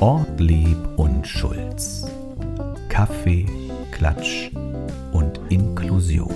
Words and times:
Ortlieb 0.00 0.76
und 0.96 1.26
Schulz. 1.26 2.06
Kaffee, 2.88 3.46
Klatsch 3.90 4.50
und 5.12 5.40
Inklusion. 5.48 6.34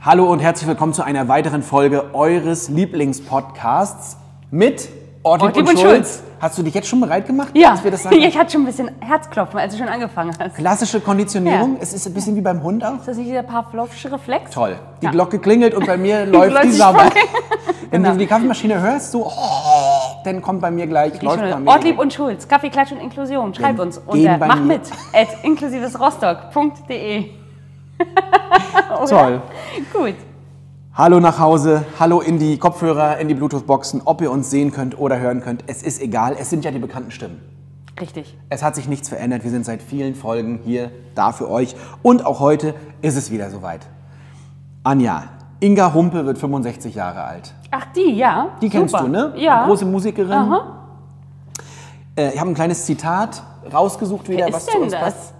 Hallo 0.00 0.30
und 0.32 0.40
herzlich 0.40 0.68
willkommen 0.68 0.92
zu 0.92 1.02
einer 1.02 1.28
weiteren 1.28 1.62
Folge 1.62 2.14
eures 2.14 2.68
Lieblingspodcasts 2.68 4.16
mit 4.50 4.88
Ortlieb, 5.26 5.48
Ortlieb 5.56 5.68
und, 5.68 5.78
Schulz. 5.80 5.92
Schulz. 5.92 6.22
Hast 6.38 6.58
du 6.58 6.62
dich 6.62 6.74
jetzt 6.74 6.86
schon 6.88 7.00
bereit 7.00 7.26
gemacht, 7.26 7.48
Ja, 7.54 7.70
dass 7.70 7.82
wir 7.82 7.90
das 7.90 8.02
sagen? 8.04 8.16
ich 8.20 8.38
hatte 8.38 8.52
schon 8.52 8.62
ein 8.62 8.66
bisschen 8.66 8.90
Herzklopfen, 9.00 9.58
als 9.58 9.72
du 9.72 9.78
schon 9.80 9.88
angefangen 9.88 10.30
hast. 10.38 10.48
Ist 10.52 10.56
Klassische 10.56 11.00
Konditionierung. 11.00 11.74
Ja. 11.76 11.82
Es 11.82 11.92
ist 11.92 12.06
ein 12.06 12.14
bisschen 12.14 12.36
wie 12.36 12.40
beim 12.42 12.62
Hund 12.62 12.84
auch. 12.84 13.04
das 13.04 13.16
nicht 13.16 13.28
dieser 13.28 13.42
Pavlovsche 13.42 14.12
Reflex? 14.12 14.50
Toll. 14.52 14.76
Die 15.00 15.06
Ja. 15.06 15.10
Glocke 15.10 15.38
klingelt 15.40 15.74
und 15.74 15.84
bei 15.86 15.96
mir 15.96 16.24
läuft 16.32 16.62
die 16.64 16.70
Sauber. 16.70 17.10
Wenn 17.90 18.02
Genau. 18.02 18.14
du 18.14 18.18
die 18.20 18.26
Kaffeemaschine 18.26 18.80
hörst, 18.80 19.12
so, 19.12 19.24
oh, 19.26 19.30
dann 20.24 20.42
kommt 20.42 20.60
bei 20.60 20.70
mir 20.70 20.86
gleich, 20.86 21.14
Ich 21.14 21.22
läuft 21.22 21.40
bei 21.40 21.56
mir. 21.56 21.70
Ortlieb 21.70 21.98
und 21.98 22.12
Schulz, 22.12 22.46
Kaffee, 22.46 22.68
Klatsch 22.70 22.92
und 22.92 22.98
Inklusion. 23.00 23.54
Schreib 23.54 23.78
uns 23.78 23.98
unter 24.06 24.38
mach 24.38 24.60
mit 24.60 24.82
at 25.12 25.28
inklusivesrostock.de. 25.42 27.24
Toll. 29.08 29.40
Gut. 29.92 30.14
Hallo 30.98 31.20
nach 31.20 31.38
Hause, 31.38 31.84
hallo 32.00 32.20
in 32.22 32.38
die 32.38 32.56
Kopfhörer, 32.56 33.18
in 33.18 33.28
die 33.28 33.34
Bluetooth-Boxen, 33.34 34.00
ob 34.06 34.22
ihr 34.22 34.30
uns 34.30 34.48
sehen 34.48 34.72
könnt 34.72 34.98
oder 34.98 35.18
hören 35.18 35.42
könnt. 35.42 35.64
Es 35.66 35.82
ist 35.82 36.00
egal, 36.00 36.34
es 36.38 36.48
sind 36.48 36.64
ja 36.64 36.70
die 36.70 36.78
bekannten 36.78 37.10
Stimmen. 37.10 37.38
Richtig. 38.00 38.34
Es 38.48 38.62
hat 38.62 38.76
sich 38.76 38.88
nichts 38.88 39.10
verändert. 39.10 39.44
Wir 39.44 39.50
sind 39.50 39.66
seit 39.66 39.82
vielen 39.82 40.14
Folgen 40.14 40.58
hier 40.64 40.90
da 41.14 41.32
für 41.32 41.50
euch. 41.50 41.76
Und 42.02 42.24
auch 42.24 42.40
heute 42.40 42.74
ist 43.02 43.14
es 43.18 43.30
wieder 43.30 43.50
soweit. 43.50 43.86
Anja, 44.84 45.24
Inga 45.60 45.92
Humpe 45.92 46.24
wird 46.24 46.38
65 46.38 46.94
Jahre 46.94 47.24
alt. 47.24 47.52
Ach, 47.70 47.84
die, 47.94 48.12
ja. 48.14 48.56
Die 48.62 48.70
kennst 48.70 48.92
Super. 48.92 49.04
du, 49.04 49.10
ne? 49.10 49.34
Ja. 49.36 49.66
Große 49.66 49.84
Musikerin. 49.84 50.32
Aha. 50.32 50.78
Äh, 52.16 52.32
ich 52.32 52.40
habe 52.40 52.48
ein 52.48 52.54
kleines 52.54 52.86
Zitat 52.86 53.42
rausgesucht 53.70 54.30
wieder, 54.30 54.46
Wer 54.46 54.54
was 54.54 54.62
ist 54.62 54.70
zu 54.72 54.78
uns 54.78 54.92
das? 54.92 55.00
passt. 55.02 55.34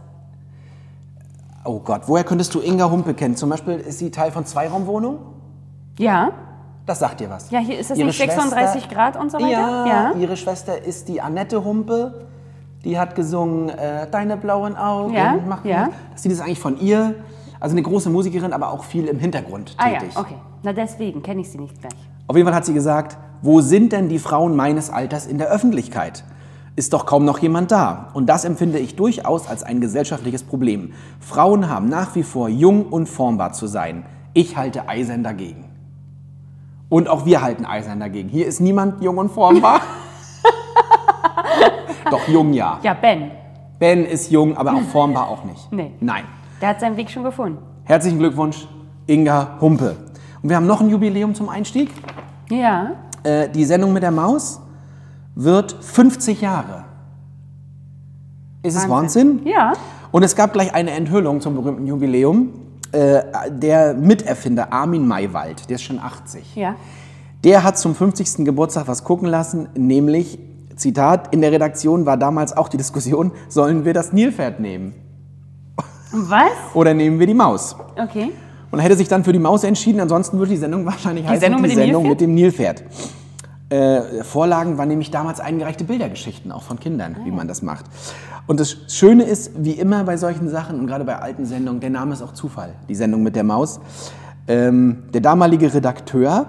Oh 1.64 1.80
Gott, 1.80 2.02
woher 2.08 2.24
könntest 2.24 2.54
du 2.54 2.60
Inga 2.60 2.90
Humpe 2.90 3.14
kennen? 3.14 3.36
Zum 3.36 3.48
Beispiel 3.48 3.76
ist 3.76 4.00
sie 4.00 4.10
Teil 4.10 4.30
von 4.32 4.44
Zweiraumwohnung? 4.44 5.35
Ja. 5.98 6.30
Das 6.84 7.00
sagt 7.00 7.20
dir 7.20 7.28
was. 7.30 7.50
Ja, 7.50 7.58
hier 7.58 7.78
ist 7.78 7.90
das 7.90 7.98
Ihre 7.98 8.06
nicht 8.08 8.18
36 8.18 8.82
Schwester- 8.82 8.94
Grad 8.94 9.16
und 9.16 9.30
so 9.32 9.38
weiter? 9.38 9.48
Ja, 9.50 9.86
Ja. 9.86 10.12
ihre 10.18 10.36
Schwester 10.36 10.80
ist 10.84 11.08
die 11.08 11.20
Annette 11.20 11.64
Humpe. 11.64 12.26
Die 12.84 12.98
hat 12.98 13.16
gesungen 13.16 13.70
äh, 13.70 14.08
Deine 14.10 14.36
blauen 14.36 14.76
Augen. 14.76 15.12
Ja, 15.14 15.36
mach 15.48 15.64
ja. 15.64 15.88
Das 16.12 16.22
Lied 16.24 16.32
ist 16.34 16.40
eigentlich 16.40 16.60
von 16.60 16.78
ihr. 16.78 17.14
Also 17.58 17.74
eine 17.74 17.82
große 17.82 18.10
Musikerin, 18.10 18.52
aber 18.52 18.70
auch 18.70 18.84
viel 18.84 19.06
im 19.06 19.18
Hintergrund 19.18 19.74
Ah 19.78 19.88
ja, 19.88 19.98
tätig. 19.98 20.16
okay. 20.16 20.36
Na 20.62 20.72
deswegen 20.72 21.22
kenne 21.22 21.40
ich 21.40 21.50
sie 21.50 21.58
nicht 21.58 21.80
gleich. 21.80 21.92
Auf 22.28 22.36
jeden 22.36 22.46
Fall 22.46 22.54
hat 22.54 22.64
sie 22.66 22.74
gesagt, 22.74 23.16
wo 23.42 23.60
sind 23.60 23.92
denn 23.92 24.08
die 24.08 24.18
Frauen 24.18 24.54
meines 24.54 24.90
Alters 24.90 25.26
in 25.26 25.38
der 25.38 25.48
Öffentlichkeit? 25.48 26.22
Ist 26.76 26.92
doch 26.92 27.06
kaum 27.06 27.24
noch 27.24 27.38
jemand 27.38 27.72
da. 27.72 28.10
Und 28.12 28.26
das 28.26 28.44
empfinde 28.44 28.78
ich 28.78 28.94
durchaus 28.96 29.48
als 29.48 29.62
ein 29.64 29.80
gesellschaftliches 29.80 30.42
Problem. 30.42 30.92
Frauen 31.18 31.68
haben 31.70 31.88
nach 31.88 32.14
wie 32.14 32.22
vor 32.22 32.48
jung 32.48 32.84
und 32.86 33.08
formbar 33.08 33.52
zu 33.54 33.66
sein. 33.66 34.04
Ich 34.34 34.56
halte 34.56 34.88
eisern 34.88 35.24
dagegen. 35.24 35.64
Und 36.88 37.08
auch 37.08 37.26
wir 37.26 37.42
halten 37.42 37.64
eisern 37.64 38.00
dagegen. 38.00 38.28
Hier 38.28 38.46
ist 38.46 38.60
niemand 38.60 39.02
jung 39.02 39.18
und 39.18 39.30
formbar. 39.30 39.80
doch 42.10 42.28
jung 42.28 42.52
ja. 42.52 42.78
Ja, 42.82 42.94
Ben. 42.94 43.30
Ben 43.78 44.04
ist 44.04 44.30
jung, 44.30 44.56
aber 44.56 44.74
auch 44.74 44.82
formbar 44.92 45.28
auch 45.28 45.44
nicht. 45.44 45.72
Nee. 45.72 45.92
Nein. 46.00 46.24
Der 46.60 46.70
hat 46.70 46.80
seinen 46.80 46.96
Weg 46.96 47.10
schon 47.10 47.24
gefunden. 47.24 47.58
Herzlichen 47.84 48.18
Glückwunsch, 48.18 48.66
Inga 49.06 49.58
Humpe. 49.60 49.96
Und 50.42 50.48
wir 50.48 50.56
haben 50.56 50.66
noch 50.66 50.80
ein 50.80 50.88
Jubiläum 50.88 51.34
zum 51.34 51.48
Einstieg. 51.48 51.90
Ja. 52.50 52.92
Äh, 53.24 53.48
die 53.48 53.64
Sendung 53.64 53.92
mit 53.92 54.02
der 54.02 54.12
Maus 54.12 54.60
wird 55.34 55.72
50 55.72 56.40
Jahre. 56.40 56.84
Ist 58.62 58.76
es 58.76 58.88
Wahnsinn? 58.88 59.42
Ja. 59.44 59.74
Und 60.12 60.22
es 60.22 60.34
gab 60.34 60.52
gleich 60.52 60.74
eine 60.74 60.92
Enthüllung 60.92 61.40
zum 61.40 61.54
berühmten 61.54 61.86
Jubiläum. 61.86 62.50
Äh, 62.92 63.22
der 63.50 63.94
Miterfinder 63.94 64.72
Armin 64.72 65.06
Maywald, 65.06 65.68
der 65.68 65.76
ist 65.76 65.82
schon 65.82 65.98
80. 65.98 66.54
Ja. 66.56 66.76
Der 67.44 67.62
hat 67.62 67.78
zum 67.78 67.94
50. 67.94 68.44
Geburtstag 68.44 68.88
was 68.88 69.04
gucken 69.04 69.28
lassen, 69.28 69.68
nämlich, 69.76 70.38
Zitat, 70.76 71.32
in 71.34 71.40
der 71.40 71.52
Redaktion 71.52 72.06
war 72.06 72.16
damals 72.16 72.56
auch 72.56 72.68
die 72.68 72.76
Diskussion, 72.76 73.32
sollen 73.48 73.84
wir 73.84 73.92
das 73.94 74.12
Nilpferd 74.12 74.60
nehmen 74.60 74.94
Was? 76.12 76.48
oder 76.74 76.94
nehmen 76.94 77.18
wir 77.18 77.26
die 77.26 77.34
Maus? 77.34 77.76
Okay. 78.00 78.30
Und 78.70 78.78
er 78.80 78.84
hätte 78.84 78.96
sich 78.96 79.08
dann 79.08 79.24
für 79.24 79.32
die 79.32 79.38
Maus 79.38 79.64
entschieden, 79.64 80.00
ansonsten 80.00 80.38
würde 80.38 80.50
die 80.50 80.56
Sendung 80.56 80.84
wahrscheinlich 80.86 81.24
heißen, 81.26 81.40
Sendung 81.40 81.62
die 81.62 81.68
mit 81.68 81.76
Sendung 81.76 82.02
Nilpferd? 82.02 82.10
mit 82.10 82.20
dem 82.20 82.34
Nilpferd. 82.34 82.84
Äh, 83.68 84.22
Vorlagen 84.22 84.78
waren 84.78 84.88
nämlich 84.88 85.10
damals 85.10 85.40
eingereichte 85.40 85.84
Bildergeschichten, 85.84 86.52
auch 86.52 86.62
von 86.62 86.78
Kindern, 86.78 87.16
Ah, 87.20 87.24
wie 87.24 87.30
man 87.32 87.48
das 87.48 87.62
macht. 87.62 87.86
Und 88.46 88.60
das 88.60 88.76
Schöne 88.88 89.24
ist, 89.24 89.52
wie 89.56 89.72
immer 89.72 90.04
bei 90.04 90.16
solchen 90.16 90.48
Sachen 90.48 90.78
und 90.78 90.86
gerade 90.86 91.04
bei 91.04 91.18
alten 91.18 91.46
Sendungen, 91.46 91.80
der 91.80 91.90
Name 91.90 92.12
ist 92.12 92.22
auch 92.22 92.32
Zufall, 92.32 92.74
die 92.88 92.94
Sendung 92.94 93.22
mit 93.22 93.34
der 93.34 93.44
Maus. 93.44 93.80
Ähm, 94.46 95.04
der 95.12 95.20
damalige 95.20 95.72
Redakteur 95.74 96.46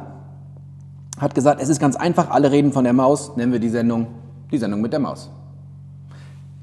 hat 1.19 1.34
gesagt, 1.34 1.62
es 1.62 1.69
ist 1.69 1.80
ganz 1.80 1.96
einfach, 1.96 2.30
alle 2.30 2.52
reden 2.52 2.72
von 2.72 2.84
der 2.84 2.94
Maus, 2.94 3.35
nennen 3.35 3.52
wir 3.52 3.59
die 3.59 3.69
Sendung 3.69 4.08
die 4.52 4.58
Sendung 4.58 4.81
mit 4.81 4.94
der 4.94 5.00
Maus. 5.00 5.30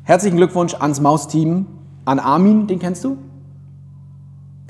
Herzlichen 0.05 0.37
Glückwunsch 0.37 0.75
ans 0.75 1.01
Mausteam, 1.01 1.67
an 2.05 2.19
Armin, 2.19 2.67
den 2.67 2.79
kennst 2.79 3.05
du? 3.05 3.19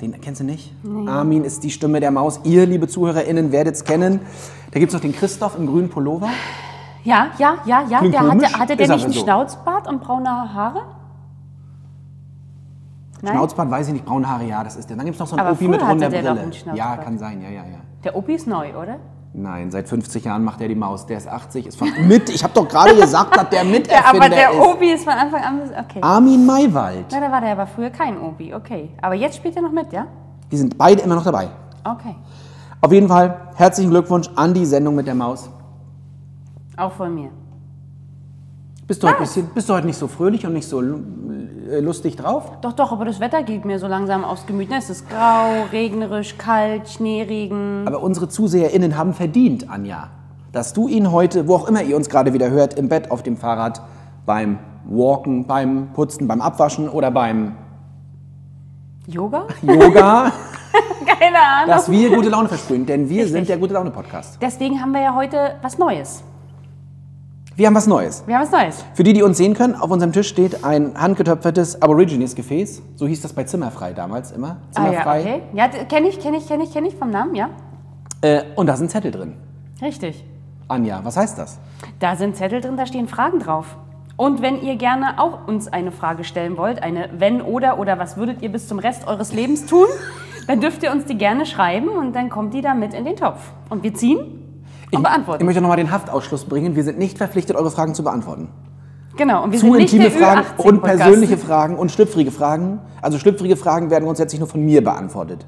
Den 0.01 0.19
kennst 0.19 0.41
du 0.41 0.45
nicht? 0.45 0.73
Armin 1.07 1.43
ist 1.45 1.63
die 1.63 1.71
Stimme 1.71 1.99
der 1.99 2.11
Maus. 2.11 2.41
Ihr, 2.43 2.65
liebe 2.65 2.87
ZuhörerInnen, 2.87 3.51
werdet 3.51 3.75
es 3.75 3.85
kennen. 3.85 4.19
Da 4.71 4.79
gibt 4.79 4.89
es 4.89 4.93
noch 4.93 5.01
den 5.01 5.13
Christoph 5.13 5.57
im 5.57 5.67
grünen 5.67 5.89
Pullover. 5.89 6.29
Ja, 7.05 7.27
ja, 7.37 7.55
ja, 7.65 7.83
ja. 7.87 7.99
Klingt 7.99 8.13
Der 8.15 8.21
komisch, 8.21 8.43
hatte, 8.51 8.59
hatte 8.59 8.75
der 8.75 8.87
nicht 8.89 9.05
einen 9.05 9.13
so. 9.13 9.23
Schnauzbart 9.23 9.87
und 9.87 10.01
braune 10.01 10.29
Haare? 10.53 10.81
Nein? 13.21 13.33
Schnauzbart 13.33 13.71
weiß 13.71 13.87
ich 13.87 13.93
nicht, 13.93 14.05
braune 14.05 14.27
Haare, 14.27 14.43
ja, 14.43 14.63
das 14.63 14.75
ist 14.75 14.89
der. 14.89 14.97
Dann 14.97 15.05
gibt 15.05 15.15
es 15.15 15.19
noch 15.19 15.27
so 15.27 15.35
einen 15.35 15.45
Aber 15.47 15.55
Opi 15.55 15.67
mit 15.67 15.81
runder 15.81 16.09
Brille. 16.09 16.51
Ja, 16.73 16.97
kann 16.97 17.17
sein, 17.17 17.41
ja, 17.41 17.49
ja, 17.49 17.63
ja. 17.63 17.77
Der 18.03 18.15
Opi 18.15 18.33
ist 18.33 18.47
neu, 18.47 18.69
oder? 18.75 18.97
Nein, 19.33 19.69
seit 19.69 19.87
50 19.89 20.23
Jahren 20.25 20.43
macht 20.43 20.61
er 20.61 20.67
die 20.67 20.75
Maus. 20.75 21.05
Der 21.05 21.17
ist 21.17 21.27
80, 21.27 21.67
ist 21.67 21.77
von 21.77 21.89
mit. 22.07 22.29
Ich 22.29 22.43
habe 22.43 22.53
doch 22.53 22.67
gerade 22.67 22.95
gesagt, 22.95 23.35
dass 23.35 23.49
der 23.49 23.63
Ja, 23.63 23.69
Miterfinder 23.69 24.09
aber 24.25 24.29
der 24.29 24.51
ist. 24.51 24.59
Opi 24.59 24.91
ist 24.93 25.03
von 25.03 25.13
Anfang 25.13 25.43
an. 25.43 25.61
Okay. 25.85 25.99
Armin 26.01 26.45
Maywald. 26.45 27.05
Na, 27.11 27.19
da 27.19 27.31
war 27.31 27.41
der 27.41 27.51
aber 27.51 27.67
früher 27.67 27.89
kein 27.89 28.19
Opi. 28.19 28.53
Okay. 28.53 28.89
Aber 29.01 29.13
jetzt 29.15 29.35
spielt 29.37 29.55
er 29.55 29.61
noch 29.61 29.71
mit, 29.71 29.91
ja? 29.93 30.07
Die 30.51 30.57
sind 30.57 30.77
beide 30.77 31.01
immer 31.01 31.15
noch 31.15 31.23
dabei. 31.23 31.49
Okay. 31.83 32.15
Auf 32.81 32.91
jeden 32.91 33.07
Fall 33.07 33.37
herzlichen 33.55 33.89
Glückwunsch 33.89 34.29
an 34.35 34.53
die 34.53 34.65
Sendung 34.65 34.95
mit 34.95 35.07
der 35.07 35.15
Maus. 35.15 35.49
Auch 36.77 36.91
von 36.91 37.13
mir. 37.13 37.29
Bist 38.87 39.01
du, 39.01 39.07
heute, 39.07 39.19
bisschen, 39.19 39.47
bist 39.47 39.67
du 39.67 39.73
heute 39.73 39.87
nicht 39.87 39.97
so 39.97 40.07
fröhlich 40.07 40.45
und 40.45 40.53
nicht 40.53 40.67
so 40.67 40.79
äh, 40.79 41.79
lustig 41.79 42.17
drauf? 42.17 42.51
Doch, 42.61 42.73
doch, 42.73 42.91
aber 42.91 43.05
das 43.05 43.19
Wetter 43.19 43.41
geht 43.41 43.65
mir 43.65 43.79
so 43.79 43.87
langsam 43.87 44.23
aufs 44.23 44.45
Gemüt. 44.45 44.69
ne? 44.69 44.77
Es 44.77 44.91
ist 44.91 45.09
grau, 45.09 45.63
regnerisch, 45.71 46.37
kalt, 46.37 46.87
Schneeregen. 46.89 47.87
Aber 47.87 48.03
unsere 48.03 48.29
ZuseherInnen 48.29 48.95
haben 48.95 49.13
verdient, 49.15 49.71
Anja, 49.71 50.09
dass 50.51 50.73
du 50.73 50.87
ihn 50.87 51.11
heute, 51.11 51.47
wo 51.47 51.55
auch 51.55 51.67
immer 51.67 51.81
ihr 51.81 51.95
uns 51.95 52.09
gerade 52.09 52.33
wieder 52.33 52.51
hört, 52.51 52.75
im 52.75 52.87
Bett, 52.87 53.09
auf 53.09 53.23
dem 53.23 53.37
Fahrrad, 53.37 53.81
beim 54.27 54.59
Walken, 54.85 55.47
beim 55.47 55.87
Putzen, 55.93 56.27
beim 56.27 56.41
Abwaschen 56.41 56.87
oder 56.87 57.09
beim 57.09 57.53
Yoga? 59.07 59.45
Yoga, 59.63 60.31
Keine 61.19 61.37
Ahnung. 61.39 61.69
dass 61.75 61.89
wir 61.89 62.11
gute 62.13 62.29
Laune 62.29 62.49
versprühen. 62.49 62.85
Denn 62.85 63.09
wir 63.09 63.23
Richtig. 63.23 63.31
sind 63.31 63.49
der 63.49 63.57
Gute 63.57 63.73
Laune 63.73 63.89
Podcast. 63.89 64.37
Deswegen 64.41 64.79
haben 64.79 64.91
wir 64.91 65.01
ja 65.01 65.15
heute 65.15 65.55
was 65.63 65.79
Neues. 65.79 66.23
Wir 67.57 67.67
haben 67.67 67.75
was 67.75 67.87
Neues. 67.87 68.23
Wir 68.27 68.35
haben 68.35 68.43
was 68.43 68.51
Neues. 68.51 68.83
Für 68.95 69.03
die, 69.03 69.13
die 69.13 69.23
uns 69.23 69.37
sehen 69.37 69.53
können, 69.53 69.75
auf 69.75 69.89
unserem 69.89 70.11
Tisch 70.11 70.27
steht 70.27 70.65
ein 70.65 70.99
handgetöpfertes 70.99 71.81
Aborigines-Gefäß. 71.81 72.81
So 72.95 73.07
hieß 73.07 73.21
das 73.21 73.31
bei 73.31 73.45
Zimmerfrei 73.45 73.93
damals 73.93 74.33
immer. 74.33 74.57
Ah 74.73 74.83
ja, 74.83 74.89
Zimmerfrei. 74.89 75.19
okay. 75.21 75.41
Ja, 75.53 75.67
kenne 75.69 76.09
ich, 76.09 76.19
kenne 76.19 76.35
ich, 76.37 76.47
kenne 76.47 76.63
ich, 76.65 76.73
kenne 76.73 76.87
ich 76.89 76.95
vom 76.95 77.11
Namen, 77.11 77.33
ja? 77.33 77.49
äh, 78.21 78.41
und 78.55 78.67
da 78.67 78.75
sind 78.75 78.91
Zettel 78.91 79.11
drin. 79.11 79.37
Richtig. 79.81 80.25
Anja, 80.67 80.99
was 81.03 81.15
heißt 81.15 81.37
das? 81.37 81.57
Da 81.99 82.17
sind 82.17 82.35
Zettel 82.35 82.59
drin, 82.59 82.75
da 82.75 82.85
stehen 82.85 83.07
Fragen 83.07 83.39
drauf. 83.39 83.77
Und 84.17 84.41
wenn 84.41 84.61
ihr 84.61 84.75
gerne 84.75 85.17
auch 85.17 85.47
uns 85.47 85.67
eine 85.69 85.93
Frage 85.93 86.25
stellen 86.25 86.57
wollt, 86.57 86.83
eine 86.83 87.09
wenn 87.17 87.41
oder 87.41 87.79
oder 87.79 87.97
was 87.99 88.17
würdet 88.17 88.41
ihr 88.41 88.49
bis 88.51 88.67
zum 88.67 88.79
Rest 88.79 89.07
eures 89.07 89.31
Lebens 89.31 89.65
tun, 89.65 89.87
dann 90.47 90.59
dürft 90.59 90.83
ihr 90.83 90.91
uns 90.91 91.05
die 91.05 91.17
gerne 91.17 91.45
schreiben 91.45 91.87
und 91.87 92.15
dann 92.15 92.29
kommt 92.29 92.53
die 92.53 92.61
da 92.61 92.73
mit 92.73 92.93
in 92.93 93.05
den 93.05 93.15
Topf. 93.15 93.51
Und 93.69 93.83
wir 93.83 93.93
ziehen 93.93 94.41
Ich 94.91 94.99
beantworten. 94.99 95.45
möchte 95.45 95.61
nochmal 95.61 95.77
den 95.77 95.91
Haftausschluss 95.91 96.45
bringen. 96.45 96.75
Wir 96.75 96.83
sind 96.83 96.97
nicht 96.99 97.17
verpflichtet, 97.17 97.55
eure 97.55 97.71
Fragen 97.71 97.93
zu 97.95 98.03
beantworten. 98.03 98.49
Genau, 99.17 99.43
und 99.43 99.51
wir 99.51 99.59
zu 99.59 99.65
sind 99.67 99.77
nicht 99.77 99.93
intime 99.93 100.11
Fragen 100.11 100.41
Ü18 100.41 100.63
und 100.65 100.83
persönliche 100.83 101.37
Fragen 101.37 101.75
und 101.77 101.91
schlüpfrige 101.91 102.31
Fragen. 102.31 102.79
Also 103.01 103.17
schlüpfrige 103.17 103.55
Fragen 103.55 103.89
werden 103.89 104.03
grundsätzlich 104.05 104.39
nur 104.39 104.49
von 104.49 104.61
mir 104.63 104.83
beantwortet. 104.83 105.45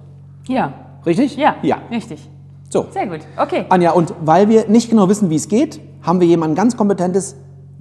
Ja, 0.48 0.74
Richtig? 1.06 1.36
ja, 1.38 1.56
Ja. 1.62 1.78
richtig. 1.92 2.30
So. 2.70 2.86
Sehr 2.92 3.08
gut, 3.08 3.20
okay. 3.38 3.66
Anja, 3.70 3.92
und 3.92 4.14
weil 4.22 4.50
wir 4.50 4.68
nicht 4.68 4.90
genau 4.90 5.08
wissen, 5.10 5.30
wie 5.30 5.36
es 5.36 5.48
geht, 5.48 5.80
haben 6.02 6.20
wir 6.20 6.28
jemanden 6.28 6.56
ganz 6.56 6.76
kompetentes, 6.78 7.36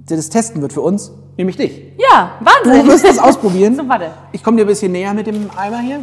der 0.09 0.17
das 0.17 0.29
testen 0.29 0.61
wird 0.61 0.73
für 0.73 0.81
uns. 0.81 1.11
Nämlich 1.37 1.55
dich. 1.57 1.93
Ja, 1.97 2.31
Wahnsinn. 2.39 2.85
Du 2.85 2.91
wirst 2.91 3.05
das 3.05 3.19
ausprobieren. 3.23 3.75
So, 3.75 3.87
warte. 3.87 4.07
Ich 4.31 4.43
komme 4.43 4.57
dir 4.57 4.63
ein 4.63 4.67
bisschen 4.67 4.91
näher 4.91 5.13
mit 5.13 5.27
dem 5.27 5.49
Eimer 5.55 5.79
hier. 5.79 5.99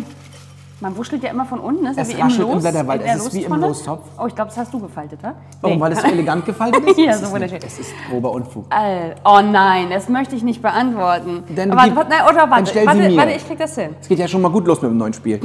Man 0.84 0.94
wuschelt 0.98 1.22
ja 1.22 1.30
immer 1.30 1.46
von 1.46 1.60
unten, 1.60 1.86
ist 1.86 1.96
ja 1.96 2.02
Es 2.02 2.08
wie 2.10 2.12
im 2.12 2.20
raschelt 2.20 2.42
im 2.46 2.52
Los. 2.52 2.62
Blätterwald. 2.62 3.00
in 3.00 3.06
der 3.06 3.16
Es 3.16 3.26
ist 3.26 3.32
wie 3.32 3.44
im. 3.44 3.54
Lostopf. 3.54 4.06
Oh, 4.22 4.26
ich 4.26 4.34
glaube, 4.34 4.50
das 4.50 4.58
hast 4.58 4.74
du 4.74 4.78
gefaltet, 4.80 5.18
ha? 5.22 5.32
Warum? 5.62 5.76
Nee. 5.78 5.82
Weil 5.82 5.92
es 5.92 6.02
so 6.02 6.06
elegant 6.08 6.44
gefaltet 6.44 6.84
ist? 6.90 6.98
Ja, 6.98 7.14
so 7.16 7.24
ist 7.24 7.32
wunderschön. 7.32 7.58
Es 7.66 7.78
ist 7.78 7.90
grober 8.10 8.32
Unfug. 8.32 8.66
Äh, 8.70 9.14
Oh 9.24 9.40
nein, 9.40 9.86
das 9.88 10.10
möchte 10.10 10.36
ich 10.36 10.42
nicht 10.42 10.60
beantworten. 10.60 11.42
Dann 11.56 11.70
Aber 11.70 11.84
gib- 11.84 11.96
warte, 11.96 12.10
nein, 12.10 12.20
oder 12.28 12.34
dann 12.40 12.50
warte, 12.50 12.70
sie 12.78 12.86
warte, 12.86 13.16
warte, 13.16 13.32
ich 13.32 13.46
krieg 13.46 13.58
das 13.58 13.74
hin. 13.76 13.96
Es 13.98 14.08
geht 14.08 14.18
ja 14.18 14.28
schon 14.28 14.42
mal 14.42 14.50
gut 14.50 14.66
los 14.66 14.82
mit 14.82 14.90
dem 14.90 14.98
neuen 14.98 15.14
Spiel. 15.14 15.40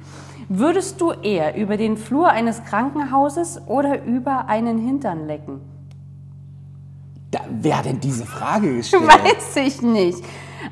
Würdest 0.48 1.00
du 1.00 1.10
eher 1.10 1.56
über 1.56 1.76
den 1.76 1.96
Flur 1.96 2.28
eines 2.28 2.62
Krankenhauses 2.62 3.62
oder 3.66 4.04
über 4.04 4.46
einen 4.46 4.78
Hintern 4.78 5.26
lecken? 5.26 5.60
Da, 7.32 7.40
wer 7.50 7.78
hat 7.78 7.86
denn 7.86 7.98
diese 7.98 8.24
Frage 8.26 8.76
gestellt? 8.76 9.02
Weiß 9.08 9.56
ich 9.56 9.82
nicht. 9.82 10.22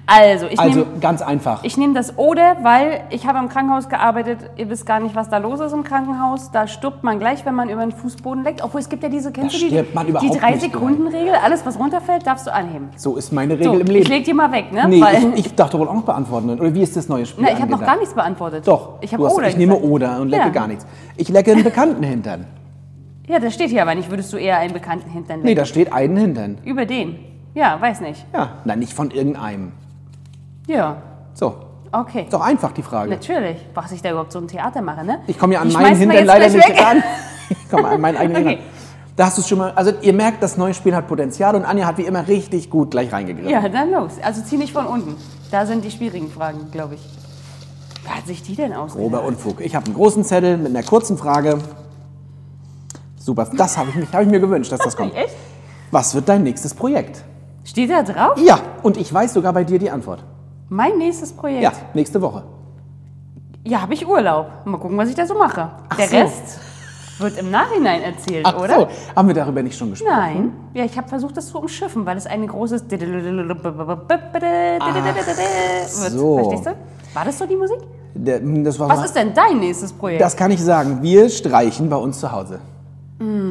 Also, 0.07 0.47
ich 0.47 0.59
Also 0.59 0.81
nehme 0.81 0.99
ganz 1.01 1.23
einfach. 1.23 1.65
ich 1.65 1.77
nehm 1.77 1.95
das 1.95 2.19
oder, 2.19 2.57
weil 2.63 3.03
ich 3.11 3.27
habe 3.27 3.39
im 3.39 3.49
Krankenhaus 3.49 3.89
gearbeitet. 3.89 4.39
Ihr 4.57 4.69
wisst 4.71 4.87
gar 4.87 5.01
nicht, 5.01 5.15
was 5.15 5.29
da 5.29 5.39
los 5.39 5.61
ist 5.61 5.73
im 5.73 5.85
Krankenhaus. 5.85 6.51
Da 6.51 6.67
stirbt 6.67 7.03
man 7.05 7.19
gleich, 7.19 7.45
wenn 7.47 7.55
man 7.55 7.69
über 7.69 7.83
den 7.83 7.93
Fußboden 7.93 8.45
leckt. 8.45 8.63
Obwohl 8.63 8.81
es 8.81 8.89
gibt 8.89 9.03
ja 9.03 9.09
diese, 9.09 9.33
kennst 9.33 9.55
Da 9.55 9.59
du 9.59 9.65
die, 9.65 9.71
die 9.71 10.09
überhaupt 10.11 10.23
nicht 10.23 10.43
3-Sekunden-Regel? 10.43 11.35
Alles, 11.43 11.65
was 11.67 11.79
runterfällt, 11.79 12.27
darfst 12.27 12.47
du 12.47 12.53
anheben. 12.55 12.89
So 12.97 13.17
ist 13.17 13.33
meine 13.33 13.55
Regel 13.55 13.65
So, 13.73 13.79
im 13.79 13.87
Leben. 13.87 14.03
ich 14.03 14.09
leg 14.09 14.25
die 14.25 14.35
mal 14.35 14.51
weg, 14.53 14.73
ne? 14.73 14.87
nee, 14.89 15.03
ich, 15.35 15.47
ich 15.47 15.55
dachte 15.55 15.79
wohl 15.79 15.89
auch 15.89 15.95
noch 15.95 16.03
beantworten. 16.05 16.51
Oder 16.51 16.75
wie 16.75 16.83
ist 16.83 16.97
das 16.97 17.09
neue 17.09 17.27
Spiel 17.27 17.45
na, 17.47 17.53
ich 17.53 17.61
habe 17.61 17.71
noch 17.71 17.81
gar 17.85 17.97
nichts 17.99 18.15
beantwortet. 18.15 18.67
Doch, 18.67 18.95
Ich 19.01 19.13
habe 19.13 19.23
oder 19.25 19.49
ich 19.49 19.57
nehme 19.57 19.75
gesagt. 19.75 19.91
oder 19.91 20.21
und 20.21 20.29
lecke 20.29 20.45
Ja. 20.45 20.49
gar 20.51 20.67
nichts. 20.67 20.87
Ich 21.17 21.29
lecke 21.29 21.53
einen 21.53 21.65
bekannten 21.65 22.03
Hintern. 22.03 22.47
Ja, 23.29 23.39
das 23.39 23.55
steht 23.55 23.71
hier 23.71 23.83
aber 23.83 23.95
nicht. 23.95 24.11
Würdest 24.11 24.33
du 24.33 24.37
eher 24.37 24.59
einen 24.59 24.73
bekannten 24.73 25.09
Hintern 25.11 25.37
lecken? 25.37 25.47
Nee, 25.49 25.55
da 25.55 25.65
steht 25.65 25.93
einen 25.93 26.17
Hintern. 26.17 26.59
Über 26.65 26.87
den? 26.87 27.17
Ja, 27.55 27.81
weiß 27.81 28.01
nicht. 28.01 28.25
Ja, 28.35 28.51
nein, 28.65 28.79
nicht 28.81 28.93
von 28.95 29.11
irgendeinem. 29.11 29.73
Ja, 30.67 30.97
So, 31.35 31.55
okay. 31.91 32.23
ist 32.25 32.33
doch 32.33 32.41
einfach 32.41 32.73
die 32.73 32.83
Frage. 32.83 33.11
Natürlich. 33.11 33.59
Was 33.75 33.93
ich 33.93 34.03
da 34.03 34.11
überhaupt 34.11 34.33
so 34.33 34.39
ein 34.39 34.49
Theater 34.49 34.81
mache, 34.83 35.05
ne? 35.05 35.21
Ich 35.27 35.39
komme 35.39 35.55
ja 35.55 35.61
an 35.61 35.69
Die 35.69 35.75
meinen 35.77 35.97
Hintern 35.97 36.25
leider 36.25 36.49
nicht 36.49 36.69
weg. 36.69 36.81
ran. 36.81 37.03
Ich 37.51 37.71
komme 37.71 37.89
an 37.89 38.01
meinen 38.01 38.17
eigenen 38.17 38.37
Okay. 38.43 38.49
Hintern. 38.57 38.67
Da 39.15 39.27
hast 39.27 39.37
du 39.37 39.43
schon 39.43 39.59
mal, 39.59 39.73
also 39.73 39.93
ihr 40.01 40.15
merkt, 40.15 40.43
das 40.43 40.57
neue 40.57 40.73
Spiel 40.73 40.95
hat 40.97 41.07
Potenzial 41.07 41.55
und 41.55 41.65
Anja 41.67 41.85
hat 41.87 41.99
wie 41.99 42.03
immer 42.07 42.27
richtig 42.29 42.71
gut 42.71 42.93
gleich 42.93 43.13
reingegriffen. 43.13 43.51
Ja, 43.51 43.69
dann 43.69 43.91
los. 43.91 44.13
Also 44.23 44.41
zieh 44.43 44.57
nicht 44.57 44.73
von 44.73 44.87
unten. 44.87 45.17
Da 45.51 45.67
sind 45.67 45.85
die 45.85 45.91
schwierigen 45.91 46.31
Fragen, 46.31 46.71
glaube 46.71 46.95
ich. 46.95 47.01
Wer 48.05 48.17
hat 48.17 48.27
sich 48.27 48.43
die 48.43 48.57
denn 48.57 48.73
ausgedacht? 48.73 49.11
Grober 49.13 49.25
Unfug. 49.25 49.61
Ich 49.61 49.75
habe 49.77 49.85
einen 49.87 49.95
großen 49.95 50.25
Zettel 50.25 50.57
mit 50.57 50.69
einer 50.75 50.83
kurzen 50.83 51.19
Frage. 51.19 51.59
Super, 53.19 53.49
das 53.55 53.77
habe 53.77 53.91
ich, 53.91 54.13
hab 54.13 54.23
ich 54.23 54.29
mir 54.29 54.41
gewünscht, 54.41 54.73
dass 54.73 54.81
das 54.81 54.97
kommt. 54.97 55.15
Echt? 55.15 55.35
Was 55.91 56.15
wird 56.15 56.29
dein 56.29 56.43
nächstes 56.43 56.73
Projekt? 56.75 57.23
Steht 57.65 57.91
da 57.91 58.03
drauf? 58.03 58.39
Ja, 58.43 58.59
und 58.83 58.97
ich 58.97 59.13
weiß 59.13 59.35
sogar 59.35 59.53
bei 59.53 59.63
dir 59.63 59.79
die 59.79 59.91
Antwort. 59.91 60.25
Mein 60.73 60.97
nächstes 60.97 61.35
Projekt. 61.35 61.63
Ja, 61.63 61.73
nächste 61.93 62.23
Woche. 62.23 62.45
Ja, 63.63 63.83
habe 63.83 63.93
ich 63.93 64.09
Urlaub. 64.09 64.47
Mal 64.65 64.79
gucken, 64.79 64.97
was 64.97 65.11
ich 65.11 65.15
da 65.15 65.27
so 65.27 65.35
mache. 65.35 65.71
Der 65.99 66.09
so. 66.09 66.17
Rest 66.17 66.61
wird 67.19 67.37
im 67.39 67.51
Nachhinein 67.51 68.01
erzählt, 68.01 68.47
Ach 68.47 68.59
oder? 68.59 68.81
so, 68.81 68.89
haben 69.15 69.29
wir 69.29 69.35
darüber 69.35 69.63
nicht 69.63 69.77
schon 69.77 69.91
gesprochen? 69.91 70.11
Nein. 70.17 70.53
Ja, 70.73 70.85
ich 70.85 70.97
habe 70.97 71.07
versucht, 71.07 71.37
das 71.37 71.49
zu 71.49 71.59
umschiffen, 71.59 72.07
weil 72.07 72.17
es 72.17 72.25
ein 72.25 72.47
großes 72.47 72.89
wird. 76.01 76.13
so. 76.13 76.39
Verstehst 76.39 76.67
du? 76.67 76.75
War 77.13 77.25
das 77.27 77.39
so 77.39 77.45
die 77.45 77.57
Musik? 77.57 77.81
Der, 78.15 78.41
das 78.41 78.79
war 78.79 78.89
Was 78.89 79.05
ist 79.05 79.15
denn 79.15 79.35
dein 79.35 79.61
nächstes 79.61 79.93
Projekt? 79.93 80.23
Das 80.23 80.35
kann 80.35 80.51
ich 80.51 80.63
sagen. 80.65 81.03
Wir 81.03 81.29
streichen 81.29 81.91
bei 81.91 81.97
uns 81.97 82.19
zu 82.19 82.33
Hause. 82.33 82.61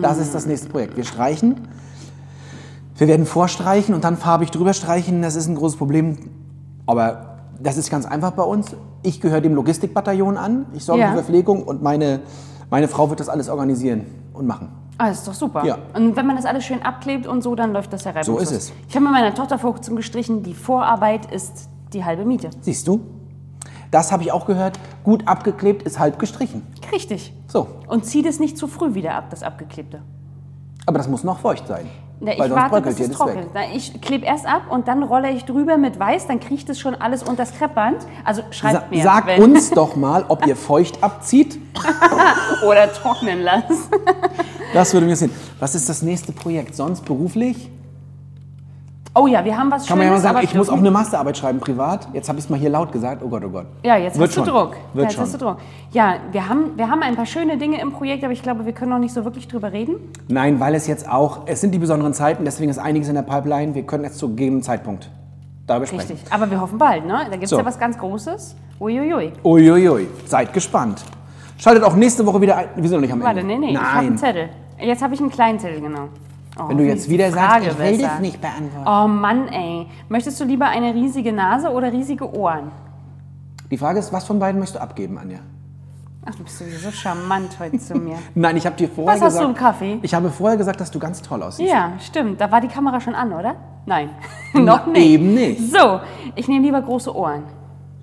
Das 0.02 0.18
ist 0.18 0.34
das 0.34 0.48
nächste 0.48 0.70
Projekt. 0.70 0.98
Wir 0.98 1.04
streichen. 1.04 1.68
Wir 2.98 3.08
werden 3.08 3.28
vorstreichen 3.28 3.94
und 3.94 4.04
dann 4.04 4.18
farbig 4.18 4.50
drüber 4.50 4.74
streichen. 4.74 5.22
Das 5.22 5.36
ist 5.36 5.48
ein 5.48 5.56
großes 5.56 5.78
Problem. 5.78 6.18
Aber 6.92 7.38
das 7.58 7.78
ist 7.78 7.90
ganz 7.90 8.06
einfach 8.06 8.32
bei 8.32 8.44
uns. 8.44 8.76
Ich 9.02 9.22
gehöre 9.22 9.40
dem 9.40 9.56
Logistikbataillon 9.56 10.36
an. 10.36 10.66
Ich 10.74 10.84
sorge 10.84 11.02
Ja. 11.04 11.08
für 11.12 11.16
Verpflegung 11.16 11.64
und 11.64 11.82
meine, 11.82 12.20
meine 12.70 12.90
Frau 12.90 13.10
wird 13.10 13.22
das 13.22 13.30
alles 13.30 13.48
organisieren 13.48 14.06
und 14.34 14.46
machen. 14.46 14.68
Ah, 14.98 15.08
das 15.08 15.20
ist 15.20 15.28
doch 15.30 15.34
super. 15.34 15.64
Ja. 15.66 15.78
Und 15.96 16.18
wenn 16.18 16.28
man 16.28 16.36
das 16.36 16.46
alles 16.46 16.66
schön 16.66 16.82
abklebt 16.82 17.28
und 17.28 17.42
so, 17.44 17.56
dann 17.56 17.72
läuft 17.72 17.94
das 17.94 18.04
ja 18.04 18.12
reibungslos. 18.12 18.50
So 18.50 18.56
ist 18.56 18.64
es. 18.64 18.74
Ich 18.90 18.96
habe 18.96 19.06
mit 19.06 19.14
meiner 19.14 19.34
Tochter 19.34 19.58
vor 19.58 19.72
kurzem 19.72 19.96
gestrichen, 19.96 20.44
die 20.44 20.54
Vorarbeit 20.54 21.32
ist 21.32 21.70
die 21.94 22.04
halbe 22.04 22.26
Miete. 22.26 22.50
Siehst 22.60 22.86
du? 22.90 23.00
Das 23.90 24.12
habe 24.12 24.24
ich 24.24 24.34
auch 24.34 24.46
gehört. 24.46 24.78
Gut 25.06 25.26
abgeklebt 25.30 25.84
ist 25.84 25.98
halb 25.98 26.20
gestrichen. 26.20 26.62
Richtig. 26.92 27.34
So. 27.48 27.68
Und 27.88 28.06
zieh 28.06 28.22
das 28.22 28.40
nicht 28.40 28.58
zu 28.58 28.68
früh 28.68 28.96
wieder 28.96 29.16
ab, 29.16 29.30
das 29.30 29.44
Abgeklebte. 29.44 30.02
Aber 30.86 30.98
das 30.98 31.08
muss 31.08 31.24
noch 31.24 31.40
feucht 31.40 31.68
sein. 31.68 31.86
Na, 32.24 32.34
ich 32.34 32.40
weil 32.40 32.50
sonst 32.50 32.62
warte, 32.72 32.82
bis 32.88 33.00
es 33.00 33.12
trocknet. 33.12 33.48
ich 33.74 34.00
klebe 34.00 34.26
erst 34.28 34.46
ab 34.46 34.64
und 34.70 34.88
dann 34.88 35.02
rolle 35.02 35.32
ich 35.32 35.44
drüber 35.46 35.78
mit 35.78 36.00
Weiß, 36.00 36.28
dann 36.28 36.40
kriecht 36.40 36.70
es 36.70 36.80
schon 36.80 36.94
alles 36.94 37.24
unter 37.24 37.38
das 37.44 37.54
Kreppband. 37.58 38.06
Also 38.24 38.42
Sa 38.44 38.48
schreibt 38.52 38.92
mir. 38.92 39.02
sag 39.04 39.26
wenn- 39.26 39.42
uns 39.42 39.72
doch 39.72 39.96
mal, 39.96 40.26
ob 40.28 40.46
ihr 40.46 40.56
feucht 40.56 41.04
abzieht. 41.04 41.60
Oder 42.68 42.94
trocknen 42.94 43.42
lasst. 43.42 43.90
Das 44.74 44.94
würde 44.94 45.08
mir 45.08 45.16
sehen. 45.16 45.32
Was 45.60 45.74
ist 45.74 45.90
das 45.90 46.04
nächste 46.04 46.32
Projekt? 46.32 46.76
Sonst 46.76 47.04
beruflich? 47.06 47.70
Oh 49.14 49.28
ja, 49.28 49.44
wir 49.44 49.58
haben 49.58 49.70
was 49.70 49.86
Kann 49.88 49.98
man 49.98 50.08
ja 50.08 50.14
mal 50.14 50.20
Schönes, 50.20 50.32
sagen, 50.34 50.46
ich 50.46 50.56
muss 50.56 50.70
auch 50.70 50.78
eine 50.78 50.90
Masterarbeit 50.90 51.38
schreiben, 51.38 51.60
privat. 51.60 52.08
Jetzt 52.14 52.30
habe 52.30 52.40
ich 52.40 52.46
es 52.46 52.50
mal 52.50 52.58
hier 52.58 52.70
laut 52.70 52.94
gesagt. 52.94 53.22
Oh 53.22 53.28
Gott, 53.28 53.44
oh 53.46 53.50
Gott. 53.50 53.66
Ja, 53.84 53.98
jetzt 53.98 54.18
Wird 54.18 54.30
hast 54.30 54.38
du 54.38 54.46
schon. 54.46 54.54
Druck. 54.54 54.78
Wird 54.94 55.04
jetzt 55.06 55.16
schon. 55.16 55.24
hast 55.24 55.34
du 55.34 55.38
Druck. 55.38 55.58
Ja, 55.92 56.16
wir 56.32 56.48
haben, 56.48 56.78
wir 56.78 56.90
haben 56.90 57.02
ein 57.04 57.18
paar 57.18 57.26
schöne 57.26 57.58
Dinge 57.58 57.82
im 57.82 57.92
Projekt, 57.92 58.24
aber 58.24 58.32
ich 58.32 58.42
glaube, 58.42 58.66
wir 58.66 58.72
können 58.72 58.92
noch 58.92 59.00
nicht 59.00 59.14
so 59.14 59.26
wirklich 59.26 59.50
drüber 59.50 59.74
reden. 59.74 59.96
Nein, 60.30 60.62
weil 60.62 60.76
es 60.76 60.88
jetzt 60.88 61.10
auch, 61.10 61.42
es 61.46 61.60
sind 61.60 61.72
die 61.72 61.80
besonderen 61.80 62.14
Zeiten, 62.14 62.46
deswegen 62.46 62.70
ist 62.72 62.78
einiges 62.78 63.10
in 63.10 63.16
der 63.16 63.24
Pipeline. 63.24 63.76
Wir 63.76 63.84
können 63.84 64.06
jetzt 64.06 64.18
zu 64.18 64.30
gegebenen 64.30 64.64
Zeitpunkt 64.64 65.10
darüber 65.68 65.88
sprechen. 65.88 66.12
Richtig. 66.14 66.32
Aber 66.32 66.50
wir 66.50 66.62
hoffen 66.62 66.78
bald, 66.78 67.06
ne? 67.06 67.20
Da 67.26 67.32
gibt 67.32 67.44
es 67.44 67.50
So. 67.50 67.58
ja 67.58 67.66
was 67.66 67.78
ganz 67.78 67.98
Großes. 67.98 68.56
Uiuiui. 68.80 69.34
Uiuiui, 69.44 70.08
seid 70.26 70.54
gespannt. 70.54 71.04
Schaltet 71.58 71.84
auch 71.84 71.96
nächste 71.98 72.26
Woche 72.26 72.40
wieder 72.40 72.56
ein. 72.56 72.68
Wieso 72.78 72.96
noch 72.96 73.02
nicht 73.02 73.12
am 73.12 73.22
Warte, 73.22 73.42
Ende? 73.42 73.54
nee, 73.56 73.60
nee, 73.60 73.72
ich 73.74 73.78
habe 73.78 74.00
einen 74.00 74.08
Nein. 74.10 74.18
Zettel. 74.18 74.50
Jetzt 74.80 75.04
habe 75.04 75.14
ich 75.14 75.20
einen 75.20 75.30
kleinen 75.30 75.60
Zettel, 75.60 75.82
genau. 75.82 76.08
Oh, 76.64 76.70
Wenn 76.70 76.78
du 76.78 76.86
jetzt 76.86 77.10
wieder 77.10 77.30
Frage 77.32 77.66
sagst, 77.66 77.68
ich 77.68 77.80
will 77.80 77.98
besser? 77.98 78.08
das 78.10 78.20
nicht 78.20 78.42
beantworten. 78.42 78.88
Oh 78.88 79.08
Mann, 79.08 79.48
ey. 79.48 79.88
Möchtest 80.10 80.40
du 80.40 80.44
lieber 80.46 80.68
eine 80.68 80.94
riesige 80.94 81.32
Nase 81.34 81.70
oder 81.70 81.92
riesige 81.92 82.34
Ohren? 82.36 82.72
Die 83.70 83.78
Frage 83.78 84.00
ist, 84.00 84.12
was 84.12 84.26
von 84.26 84.38
beiden 84.40 84.60
möchtest 84.60 84.78
du 84.78 84.82
abgeben, 84.82 85.18
Anja? 85.18 85.40
Ach, 86.26 86.36
du 86.36 86.44
bist 86.44 86.60
sowieso 86.60 86.92
charmant 86.92 87.58
heute 87.60 87.80
zu 87.80 87.96
mir. 87.96 88.18
Nein, 88.36 88.56
ich 88.58 88.66
habe 88.66 88.76
dir 88.76 88.88
vorher 88.90 89.16
Was 89.16 89.22
hast 89.22 89.34
gesagt. 89.34 89.46
du 89.46 89.50
im 89.50 89.56
Kaffee? 89.56 90.00
Ich 90.04 90.14
habe 90.14 90.30
vorher 90.30 90.58
gesagt, 90.58 90.80
dass 90.80 90.92
du 90.92 91.00
ganz 91.00 91.22
toll 91.22 91.42
aussiehst. 91.42 91.72
Ja, 91.72 91.94
stimmt. 92.00 92.40
Da 92.40 92.52
war 92.52 92.62
die 92.62 92.68
Kamera 92.68 93.00
schon 93.02 93.16
an, 93.16 93.34
oder? 93.34 93.56
Nein. 93.88 94.10
Noch 94.54 94.86
Na, 94.86 94.92
nicht. 94.92 95.02
eben 95.08 95.34
nicht. 95.34 95.72
So, 95.72 96.00
ich 96.36 96.48
nehme 96.48 96.64
lieber 96.66 96.82
große 96.82 97.16
Ohren. 97.16 97.44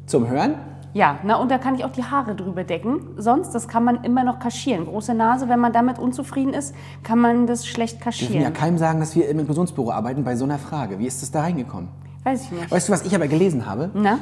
Zum 0.07 0.27
Hören? 0.29 0.55
Ja, 0.99 1.21
na 1.23 1.37
und 1.37 1.49
da 1.53 1.59
kann 1.59 1.77
ich 1.77 1.85
auch 1.85 1.93
die 1.93 2.03
Haare 2.03 2.35
drüber 2.35 2.65
decken. 2.65 3.03
Sonst, 3.17 3.55
das 3.55 3.69
kann 3.69 3.85
man 3.85 4.03
immer 4.03 4.25
noch 4.25 4.41
kaschieren. 4.41 4.85
Große 4.85 5.15
Nase, 5.15 5.49
wenn 5.49 5.61
man 5.61 5.73
damit 5.73 6.01
unzufrieden 6.01 6.53
ist, 6.53 6.75
kann 7.05 7.21
man 7.21 7.47
das 7.47 7.69
schlecht 7.69 8.05
Wir 8.05 8.11
dürfen 8.11 8.25
ja 8.25 8.31
kaschieren. 8.31 8.53
keinem 8.53 8.79
sagen, 8.79 8.99
dass 8.99 9.15
wir 9.15 9.29
im 9.29 9.39
Inklusionsbüro 9.39 9.93
arbeiten 9.93 10.25
bei 10.25 10.35
so 10.35 10.45
einer 10.45 10.59
Frage. 10.59 10.99
Wie 10.99 11.07
ist 11.07 11.23
das 11.23 11.31
da 11.31 11.43
reingekommen? 11.43 11.89
Weiß 12.25 12.47
ich 12.47 12.51
nicht. 12.51 12.69
Weißt 12.73 12.89
du, 12.89 12.93
was 12.93 13.07
ich 13.07 13.15
aber 13.15 13.29
gelesen 13.29 13.65
habe? 13.65 13.91
Na? 13.95 14.19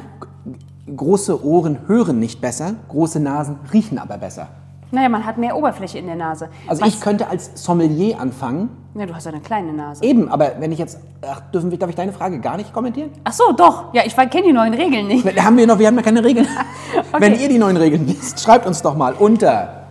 Große 0.94 1.42
Ohren 1.46 1.78
hören 1.86 2.18
nicht 2.18 2.42
besser, 2.42 2.74
große 2.88 3.20
Nasen 3.20 3.56
riechen 3.72 3.98
aber 3.98 4.18
besser. 4.18 4.48
Naja, 4.92 5.08
man 5.08 5.26
hat 5.26 5.36
mehr 5.36 5.56
Oberfläche 5.56 5.98
in 5.98 6.06
der 6.06 6.14
Nase. 6.16 6.48
Also 6.68 6.82
Was- 6.82 6.88
ich 6.94 7.00
könnte 7.00 7.28
als 7.28 7.50
Sommelier 7.54 8.20
anfangen. 8.20 8.70
Ja, 8.94 9.04
du 9.04 9.14
hast 9.14 9.24
ja 9.26 9.32
eine 9.32 9.40
kleine 9.40 9.72
Nase. 9.72 10.02
Eben, 10.04 10.28
aber 10.30 10.52
wenn 10.58 10.72
ich 10.72 10.78
jetzt, 10.78 10.98
ach, 11.28 11.40
dürfen 11.52 11.70
wir, 11.70 11.78
darf 11.78 11.90
ich 11.90 11.96
deine 11.96 12.12
Frage 12.12 12.38
gar 12.40 12.56
nicht 12.56 12.72
kommentieren? 12.72 13.10
Ach 13.24 13.32
so, 13.32 13.52
doch. 13.52 13.92
Ja, 13.92 14.02
ich 14.06 14.14
kenne 14.16 14.44
die 14.46 14.52
neuen 14.52 14.72
Regeln 14.74 15.06
nicht. 15.08 15.26
Haben 15.44 15.56
wir 15.58 15.66
noch, 15.66 15.78
wir 15.78 15.88
haben 15.88 15.96
ja 15.96 16.02
keine 16.02 16.24
Regeln. 16.24 16.46
Wenn 17.18 17.38
ihr 17.38 17.48
die 17.48 17.58
neuen 17.58 17.76
Regeln 17.76 18.06
wisst, 18.08 18.40
schreibt 18.40 18.66
uns 18.66 18.80
doch 18.80 18.96
mal 18.96 19.12
unter. 19.14 19.82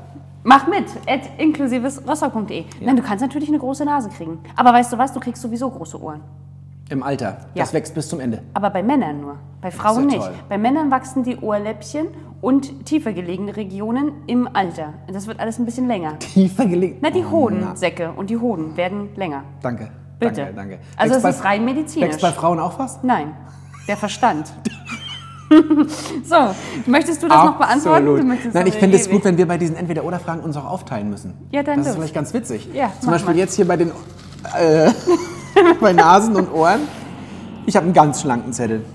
Mach 0.44 0.68
mit, 0.68 0.86
at 1.08 1.22
inklusivesrostock.de. 1.40 2.66
Nein, 2.82 2.96
du 2.96 3.02
kannst 3.04 3.22
natürlich 3.24 3.50
eine 3.50 3.60
große 3.60 3.84
Nase 3.86 4.10
kriegen. 4.10 4.40
Aber 4.56 4.74
weißt 4.74 4.94
du 4.94 4.98
was, 4.98 5.12
du 5.14 5.20
kriegst 5.20 5.42
sowieso 5.42 5.70
große 5.70 6.02
Ohren. 6.02 6.22
Im 6.90 7.02
Alter. 7.02 7.38
Das 7.56 7.70
Ja. 7.70 7.74
wächst 7.74 7.96
bis 7.96 8.08
zum 8.10 8.20
Ende. 8.20 8.44
Aber 8.54 8.70
bei 8.70 8.84
Männern 8.84 9.20
nur. 9.22 9.38
Bei 9.62 9.72
Frauen 9.72 10.08
ja 10.10 10.18
nicht. 10.18 10.50
Bei 10.50 10.58
Männern 10.60 10.92
wachsen 10.92 11.24
die 11.24 11.36
Ohrläppchen 11.38 12.08
und 12.46 12.86
tiefer 12.86 13.12
gelegene 13.12 13.58
Regionen 13.58 14.12
im 14.28 14.48
Alter. 14.54 14.94
Das 15.12 15.26
wird 15.26 15.40
alles 15.40 15.58
ein 15.58 15.66
bisschen 15.66 15.88
länger. 15.88 16.20
Tiefer 16.20 16.68
gelegt. 16.68 17.00
Na, 17.02 17.10
die 17.10 17.24
Oh, 17.26 17.32
Hodensäcke 17.32 18.12
und 18.16 18.30
die 18.30 18.38
Hoden 18.38 18.78
werden 18.78 19.10
länger. 19.16 19.46
Danke. 19.64 19.90
Bitte. 20.20 20.42
Danke, 20.42 20.54
danke. 20.54 20.80
Also 20.96 21.16
es 21.16 21.24
ist 21.24 21.44
rein 21.44 21.66
medizinisch. 21.66 22.10
Wächst 22.10 22.22
bei 22.22 22.32
Frauen 22.32 22.60
auch 22.60 22.78
was? 22.78 23.00
Nein, 23.02 23.36
der 23.88 23.98
Verstand. 23.98 24.54
so, 26.24 26.36
möchtest 26.86 27.24
du 27.24 27.28
das 27.28 27.46
noch 27.46 27.58
beantworten? 27.58 28.38
Nein, 28.54 28.68
ich 28.68 28.76
finde 28.76 28.98
es 28.98 29.10
gut, 29.10 29.26
wenn 29.26 29.40
wir 29.40 29.48
bei 29.48 29.58
diesen 29.58 29.76
Entweder-Oder-Fragen 29.76 30.42
uns 30.42 30.56
auch 30.56 30.66
aufteilen 30.66 31.10
müssen. 31.10 31.34
Ja, 31.52 31.64
dann 31.64 31.80
Das 31.80 31.88
ist 31.88 31.96
vielleicht 31.96 32.14
ganz 32.14 32.32
witzig. 32.36 32.70
Ja, 32.76 32.92
Zum 33.00 33.10
Beispiel 33.10 33.34
mal. 33.34 33.40
jetzt 33.40 33.56
hier 33.56 33.68
bei 33.68 33.78
den 33.78 33.90
äh, 34.56 34.92
bei 35.82 35.94
Nasen 35.94 36.36
und 36.36 36.54
Ohren. 36.54 36.82
Ich 37.66 37.76
habe 37.76 37.86
einen 37.86 37.96
ganz 37.96 38.22
schlanken 38.22 38.54
Zettel. 38.54 38.86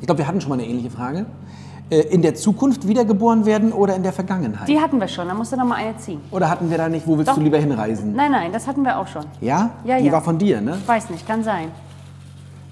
Ich 0.00 0.06
glaube, 0.06 0.18
wir 0.18 0.28
hatten 0.28 0.40
schon 0.40 0.50
mal 0.50 0.54
eine 0.54 0.66
ähnliche 0.68 0.90
Frage. 0.90 1.26
Äh, 1.90 2.00
In 2.00 2.22
der 2.22 2.34
Zukunft 2.34 2.86
wiedergeboren 2.86 3.46
werden 3.46 3.72
oder 3.72 3.96
in 3.96 4.02
der 4.02 4.12
Vergangenheit? 4.12 4.68
Die 4.68 4.78
hatten 4.78 5.00
wir 5.00 5.08
schon, 5.08 5.26
da 5.28 5.34
musst 5.34 5.52
du 5.52 5.56
noch 5.56 5.64
mal 5.64 5.76
eine 5.76 5.96
ziehen. 5.96 6.20
Oder 6.30 6.50
hatten 6.50 6.70
wir 6.70 6.76
da 6.76 6.88
nicht, 6.88 7.06
wo 7.06 7.16
willst 7.16 7.30
Doch. 7.30 7.36
du 7.36 7.40
lieber 7.42 7.58
hinreisen? 7.58 8.14
Nein, 8.14 8.30
nein, 8.30 8.52
das 8.52 8.66
hatten 8.66 8.82
wir 8.82 8.98
auch 8.98 9.06
schon. 9.06 9.24
Ja? 9.40 9.70
Ja, 9.84 9.98
Die 9.98 10.06
ja. 10.06 10.12
war 10.12 10.20
von 10.22 10.38
dir, 10.38 10.60
ne? 10.60 10.76
Ich 10.80 10.86
weiß 10.88 11.10
nicht, 11.10 11.26
kann 11.26 11.42
sein. 11.42 11.70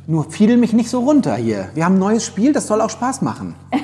Nur 0.07 0.31
fiedel 0.31 0.57
mich 0.57 0.73
nicht 0.73 0.91
so 0.91 1.01
runter 1.01 1.35
hier. 1.37 1.69
Wir 1.75 1.85
haben 1.85 1.97
ein 1.97 1.99
neues 1.99 2.25
Spiel, 2.25 2.53
das 2.53 2.67
soll 2.67 2.81
auch 2.81 2.91
Spaß 2.91 3.23
machen. 3.23 3.55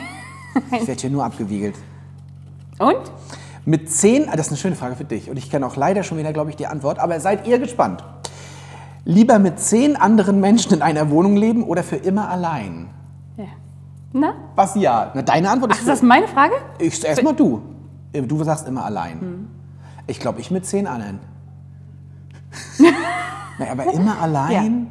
Ich 0.71 0.87
werde 0.87 1.01
hier 1.01 1.09
nur 1.09 1.25
abgewiegelt. 1.25 1.77
Und? 2.79 2.99
Mit 3.65 3.91
zehn, 3.91 4.29
ah, 4.29 4.37
das 4.37 4.47
ist 4.49 4.53
eine 4.53 4.59
schöne 4.59 4.77
Frage 4.77 4.97
für 4.97 5.05
dich 5.05 5.31
und 5.31 5.39
ich 5.39 5.51
kenne 5.51 5.65
auch 5.67 5.77
leider 5.77 6.03
schon 6.03 6.19
wieder, 6.19 6.31
glaube 6.35 6.51
ich, 6.51 6.57
die 6.57 6.67
Antwort, 6.67 6.99
aber 6.99 7.19
seid 7.21 7.47
ihr 7.47 7.59
gespannt. 7.59 8.05
Lieber 9.07 9.39
mit 9.39 9.59
zehn 9.59 9.97
anderen 9.97 10.41
Menschen 10.41 10.75
in 10.75 10.83
einer 10.83 11.09
Wohnung 11.11 11.37
leben 11.37 11.63
oder 11.65 11.83
für 11.83 11.97
immer 11.97 12.29
allein? 12.29 12.89
Ja. 14.13 14.21
Na? 14.21 14.35
Was 14.57 14.75
ja? 14.75 15.11
Na, 15.15 15.23
deine 15.23 15.51
Antwort 15.51 15.71
Ach, 15.73 15.77
ist 15.77 15.83
ist 15.83 15.89
das 15.89 16.03
meine 16.03 16.29
Frage? 16.29 16.53
Ich 16.79 17.05
erstmal 17.05 17.35
du. 17.35 17.63
Du 18.13 18.45
sagst 18.45 18.69
immer 18.69 18.85
allein. 18.85 19.49
Ich 20.07 20.21
glaube, 20.21 20.41
ich 20.41 20.51
mit 20.51 20.67
zehn 20.67 20.87
anderen. 20.87 21.19
Na, 23.59 23.67
aber 23.71 23.93
immer 23.93 24.21
allein? 24.21 24.89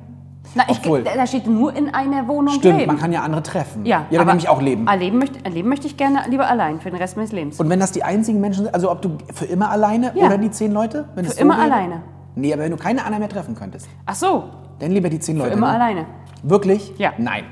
Na, 0.55 0.63
ich, 0.69 0.79
Obwohl- 0.79 1.03
da 1.03 1.25
steht 1.27 1.47
nur 1.47 1.73
in 1.75 1.93
einer 1.93 2.27
Wohnung 2.27 2.53
Stimmt, 2.55 2.79
leben. 2.79 2.87
man 2.91 2.99
kann 2.99 3.13
ja 3.13 3.21
andere 3.21 3.41
treffen. 3.43 3.85
ja, 3.85 4.05
ja 4.09 4.17
dann 4.19 4.27
nehme 4.27 4.39
ich 4.39 4.49
auch 4.49 4.61
leben. 4.61 4.85
Erleben 4.87 5.17
möchte, 5.19 5.43
erleben 5.45 5.69
möchte 5.69 5.87
ich 5.87 5.95
gerne 5.95 6.23
lieber 6.29 6.47
allein 6.47 6.81
für 6.81 6.89
den 6.89 6.99
Rest 6.99 7.15
meines 7.15 7.31
Lebens. 7.31 7.59
Und 7.59 7.69
wenn 7.69 7.79
das 7.79 7.91
die 7.93 8.03
einzigen 8.03 8.41
Menschen 8.41 8.65
sind, 8.65 8.73
also 8.73 8.91
ob 8.91 9.01
du 9.01 9.17
für 9.33 9.45
immer 9.45 9.69
alleine 9.69 10.11
Ja. 10.15 10.25
oder 10.25 10.37
die 10.37 10.51
zehn 10.51 10.71
Leute? 10.73 11.05
Wenn 11.15 11.23
Für 11.25 11.31
es 11.31 11.37
so 11.37 11.41
immer 11.43 11.55
wäre? 11.57 11.65
alleine. 11.71 12.01
Nee, 12.35 12.51
aber 12.53 12.63
wenn 12.63 12.71
du 12.71 12.77
keine 12.77 13.01
anderen 13.05 13.19
mehr 13.19 13.29
treffen 13.29 13.55
könntest, 13.55 13.87
Ach 14.05 14.15
so, 14.15 14.43
dann 14.79 14.91
lieber 14.91 15.09
die 15.09 15.19
zehn 15.19 15.37
für 15.37 15.43
Leute. 15.43 15.53
immer 15.55 15.67
ne? 15.69 15.73
alleine. 15.75 16.05
Wirklich? 16.43 16.93
Ja. 16.97 17.11
Nein. 17.17 17.43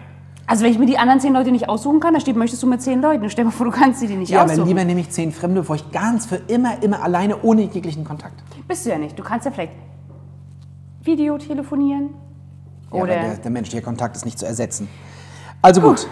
Also 0.50 0.64
wenn 0.64 0.72
ich 0.72 0.80
mir 0.80 0.88
die 0.88 0.98
anderen 0.98 1.20
zehn 1.20 1.32
Leute 1.32 1.52
nicht 1.52 1.70
aussuchen 1.70 2.00
kann, 2.00 2.16
da 2.16 2.20
steht, 2.20 2.36
möchtest 2.36 2.64
du 2.64 2.66
mit 2.68 2.82
zehn 2.82 3.04
Leuten. 3.04 3.30
Stell 3.30 3.44
dir 3.46 3.52
mal 3.52 3.56
vor, 3.56 3.68
du 3.68 3.72
kannst 3.72 4.00
sie 4.00 4.08
dir 4.08 4.18
nicht 4.18 4.32
Ja, 4.32 4.42
aber 4.42 4.52
aussuchen. 4.52 4.68
lieber 4.68 4.84
nehme 4.84 5.00
ich 5.00 5.12
zehn 5.12 5.32
Fremde, 5.32 5.62
bevor 5.62 5.76
ich 5.76 5.92
ganz 5.92 6.26
für 6.26 6.38
immer, 6.38 6.82
immer 6.82 7.04
alleine, 7.04 7.40
ohne 7.44 7.62
jeglichen 7.62 8.04
Kontakt. 8.04 8.42
Bist 8.68 8.84
du 8.84 8.90
ja 8.90 8.98
nicht. 8.98 9.18
Du 9.20 9.22
kannst 9.22 9.46
ja 9.46 9.52
vielleicht 9.52 9.74
Video 11.04 11.38
telefonieren. 11.38 12.16
Ja, 12.92 13.00
Oder 13.00 13.20
aber 13.20 13.28
der, 13.28 13.38
der 13.38 13.52
menschliche 13.52 13.84
Kontakt 13.84 14.16
ist 14.16 14.26
nicht 14.26 14.40
zu 14.40 14.48
ersetzen. 14.48 14.90
Also 15.62 15.82
gut. 15.82 16.08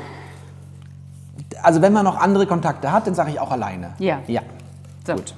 Also 1.63 1.82
wenn 1.82 1.91
man 1.91 2.06
noch 2.06 2.20
andere 2.20 2.46
Kontakte 2.46 2.91
hat, 2.91 3.08
dann 3.08 3.15
sage 3.15 3.32
ich 3.32 3.39
auch 3.39 3.50
alleine. 3.50 3.96
Ja. 3.98 4.20
Ja. 4.27 4.44
so. 5.03 5.13
Gut. 5.15 5.34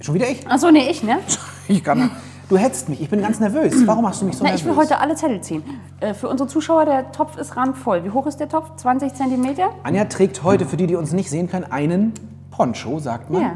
Schon 0.00 0.16
wieder 0.16 0.28
ich? 0.28 0.44
Ach 0.48 0.58
so, 0.58 0.72
nee, 0.72 0.90
ich, 0.90 1.04
ne? 1.04 1.18
Ich 1.68 1.84
kann. 1.84 2.10
Du 2.48 2.56
hetzt 2.56 2.88
mich. 2.88 3.00
Ich 3.02 3.10
bin 3.10 3.20
ganz 3.20 3.40
nervös. 3.40 3.74
Warum 3.86 4.04
machst 4.04 4.22
du 4.22 4.26
mich 4.26 4.36
so 4.36 4.42
Na, 4.42 4.50
nervös? 4.50 4.62
ich 4.62 4.66
will 4.66 4.76
heute 4.76 4.98
alle 5.00 5.14
Zettel 5.14 5.40
ziehen. 5.42 5.62
Äh, 6.00 6.14
für 6.14 6.28
unsere 6.28 6.48
Zuschauer, 6.48 6.86
der 6.86 7.12
Topf 7.12 7.36
ist 7.36 7.56
randvoll. 7.56 8.04
Wie 8.04 8.10
hoch 8.10 8.26
ist 8.26 8.40
der 8.40 8.48
Topf? 8.48 8.74
20 8.76 9.12
Zentimeter? 9.14 9.70
Anja 9.82 10.04
trägt 10.06 10.42
heute, 10.44 10.64
für 10.64 10.78
die, 10.78 10.86
die 10.86 10.96
uns 10.96 11.12
nicht 11.12 11.28
sehen 11.28 11.48
können, 11.48 11.64
einen 11.70 12.14
Poncho, 12.50 12.98
sagt 13.00 13.28
man. 13.30 13.42
Ja. 13.42 13.50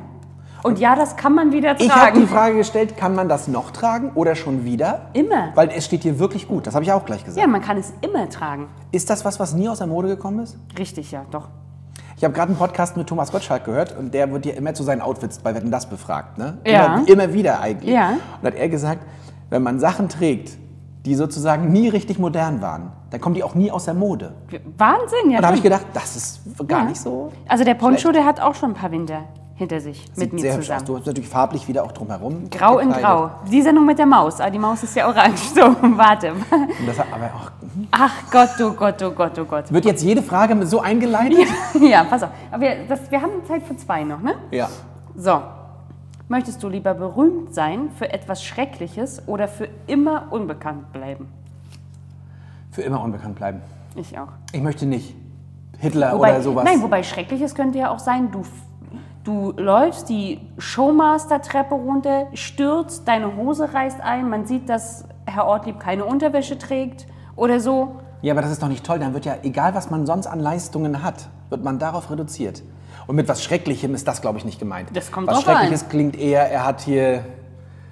Und 0.63 0.79
ja, 0.79 0.95
das 0.95 1.17
kann 1.17 1.35
man 1.35 1.51
wieder 1.53 1.81
Ich 1.81 1.91
habe 1.91 2.13
die 2.13 2.25
tragen. 2.25 2.29
Frage 2.29 2.57
gestellt, 2.59 2.97
kann 2.97 3.15
man 3.15 3.29
das 3.29 3.49
noch 3.49 3.71
tragen 3.73 4.13
oder 4.15 4.37
schon 4.37 4.65
wieder? 4.65 5.07
Immer. 5.15 5.51
Weil 5.55 5.71
es 5.75 5.87
steht 5.87 6.03
hier 6.03 6.19
wirklich 6.19 6.47
gut. 6.47 6.67
Das 6.67 6.75
habe 6.75 6.85
ich 6.85 6.93
auch 6.93 7.05
gleich 7.05 7.25
gesagt. 7.25 7.41
Ja, 7.41 7.51
man 7.51 7.63
kann 7.63 7.79
es 7.79 7.93
immer 8.03 8.29
tragen. 8.29 8.69
Ist 8.93 9.11
das 9.11 9.25
was, 9.25 9.41
was 9.41 9.55
nie 9.55 9.69
aus 9.69 9.79
der 9.79 9.87
Mode 9.89 10.09
gekommen 10.09 10.39
ist? 10.41 10.57
Richtig, 10.79 11.11
ja, 11.11 11.25
doch. 11.31 11.49
Ich 12.17 12.25
habe 12.25 12.35
gerade 12.35 12.49
einen 12.51 12.59
Podcast 12.59 12.97
mit 12.97 13.07
Thomas 13.09 13.33
Gottschalk 13.33 13.65
gehört 13.65 13.97
und 13.99 14.13
der 14.15 14.31
wird 14.31 14.47
ja 14.47 14.53
immer 14.55 14.75
zu 14.75 14.83
seinen 14.83 15.01
Outfits 15.01 15.39
bei 15.39 15.55
Wetten 15.55 15.71
das 15.71 15.87
befragt. 15.87 16.39
Ne? 16.39 16.59
Ja. 16.67 16.97
Immer, 16.97 17.09
immer 17.09 17.33
wieder 17.33 17.61
eigentlich. 17.61 17.93
Ja. 17.95 18.11
Und 18.41 18.47
hat 18.47 18.55
er 18.55 18.69
gesagt, 18.69 19.05
wenn 19.51 19.63
man 19.63 19.81
Sachen 19.81 20.09
trägt, 20.09 20.59
die 21.05 21.15
sozusagen 21.15 21.73
nie 21.73 21.89
richtig 21.89 22.19
modern 22.19 22.63
waren, 22.63 22.93
dann 23.11 23.21
kommen 23.21 23.35
die 23.35 23.43
auch 23.43 23.55
nie 23.55 23.71
aus 23.71 23.87
der 23.87 23.95
Mode. 23.95 24.33
Wahnsinn, 24.79 25.31
ja. 25.31 25.37
Und 25.39 25.43
da 25.43 25.47
habe 25.49 25.57
ich 25.57 25.63
gedacht, 25.63 25.85
das 25.95 26.17
ist 26.17 26.41
gar 26.69 26.81
Ja. 26.81 26.85
nicht 26.87 27.01
so. 27.01 27.33
Also 27.49 27.65
der 27.65 27.75
Poncho, 27.75 27.99
schlecht. 27.99 28.17
der 28.17 28.25
hat 28.27 28.41
auch 28.41 28.55
schon 28.55 28.71
ein 28.71 28.75
paar 28.75 28.91
Winter 28.93 29.25
hinter 29.55 29.81
sich 29.81 30.07
mit 30.09 30.17
Sieht 30.17 30.33
mir 30.33 30.41
sehr 30.41 30.53
hübsch 30.55 30.61
aus. 30.63 30.67
zusammen. 30.67 30.87
Du 30.87 30.97
hast 30.97 31.07
natürlich 31.07 31.29
farblich 31.29 31.69
wieder 31.69 31.85
auch 31.85 31.93
drumherum. 31.93 32.49
Grau 32.51 32.79
in 32.79 32.89
gekleidet. 32.89 33.09
Grau. 33.09 33.31
Die 33.51 33.63
Sendung 33.63 33.87
mit 33.87 33.99
der 33.99 34.07
Maus. 34.07 34.41
Ah, 34.41 34.51
die 34.51 34.59
Maus 34.59 34.83
ist 34.83 34.97
ja 34.97 35.07
orange. 35.09 35.39
So, 35.55 35.61
warte. 35.97 36.33
Das 36.87 36.99
aber 36.99 37.27
auch, 37.27 37.51
Ach 37.91 38.13
Gott, 38.31 38.51
oh 38.61 38.73
Gott, 38.73 39.03
oh 39.03 39.11
Gott, 39.11 39.39
oh 39.39 39.45
Gott. 39.45 39.73
wird 39.73 39.85
jetzt 39.85 40.03
jede 40.03 40.23
Frage 40.23 40.55
mit 40.55 40.69
so 40.69 40.81
eingeleitet? 40.81 41.47
Ja, 41.81 42.05
pass 42.05 42.23
auf. 42.23 42.31
Aber 42.51 42.63
wir, 42.63 42.87
das, 42.89 43.11
wir 43.11 43.21
haben 43.21 43.45
Zeit 43.47 43.63
für 43.63 43.77
zwei 43.77 44.05
noch, 44.05 44.21
ne? 44.21 44.35
Ja. 44.51 44.69
So. 45.17 45.43
Möchtest 46.29 46.63
du 46.63 46.69
lieber 46.69 46.95
berühmt 46.95 47.55
sein 47.55 47.91
für 47.99 48.11
etwas 48.11 48.43
Schreckliches 48.43 49.23
oder 49.27 49.49
für 49.49 49.69
immer 49.87 50.29
unbekannt 50.31 50.93
bleiben? 50.93 51.29
Für 52.71 52.83
immer 52.83 53.03
unbekannt 53.03 53.35
bleiben. 53.37 53.61
Ich 53.97 54.19
auch. 54.19 54.29
Ich 54.53 54.63
möchte 54.63 54.87
nicht 54.87 55.15
Hitler 55.79 56.15
Wobei, 56.15 56.31
oder 56.31 56.43
sowas. 56.43 56.65
Nein, 56.65 56.81
wobei 56.81 57.03
Schreckliches 57.03 57.55
könnte 57.55 57.79
ja 57.79 57.91
auch 57.91 57.99
sein, 57.99 58.31
du, 58.31 58.43
du 59.25 59.53
läufst 59.57 60.09
die 60.09 60.41
Showmaster-Treppe 60.59 61.75
runter, 61.75 62.27
stürzt, 62.35 63.07
deine 63.07 63.37
Hose 63.37 63.73
reißt 63.73 64.01
ein, 64.01 64.29
man 64.29 64.47
sieht, 64.47 64.69
dass 64.69 65.05
Herr 65.27 65.47
Ortlieb 65.47 65.79
keine 65.79 66.05
Unterwäsche 66.05 66.59
trägt 66.59 67.07
oder 67.37 67.61
so. 67.61 67.97
Ja, 68.23 68.33
aber 68.33 68.43
das 68.43 68.53
ist 68.53 68.63
doch 68.63 68.69
nicht 68.69 68.85
toll. 68.85 68.99
Dann 68.99 69.15
wird 69.15 69.25
ja, 69.25 69.37
egal 69.43 69.75
was 69.75 69.91
man 69.91 70.07
sonst 70.07 70.27
an 70.27 70.41
Leistungen 70.41 71.03
hat, 71.03 71.29
wird 71.51 71.65
man 71.65 71.79
darauf 71.79 72.11
reduziert. 72.11 72.63
Und 73.07 73.17
mit 73.17 73.29
was 73.29 73.43
Schrecklichem 73.43 73.95
ist 73.95 74.07
das, 74.07 74.23
glaube 74.23 74.39
ich, 74.39 74.45
nicht 74.45 74.59
gemeint. 74.61 74.91
Das 74.95 75.11
kommt 75.11 75.27
was 75.27 75.37
drauf 75.37 75.49
an. 75.49 75.57
Schreckliches 75.57 75.89
klingt 75.89 76.17
eher, 76.17 76.49
er 76.51 76.65
hat 76.65 76.83
hier, 76.83 77.25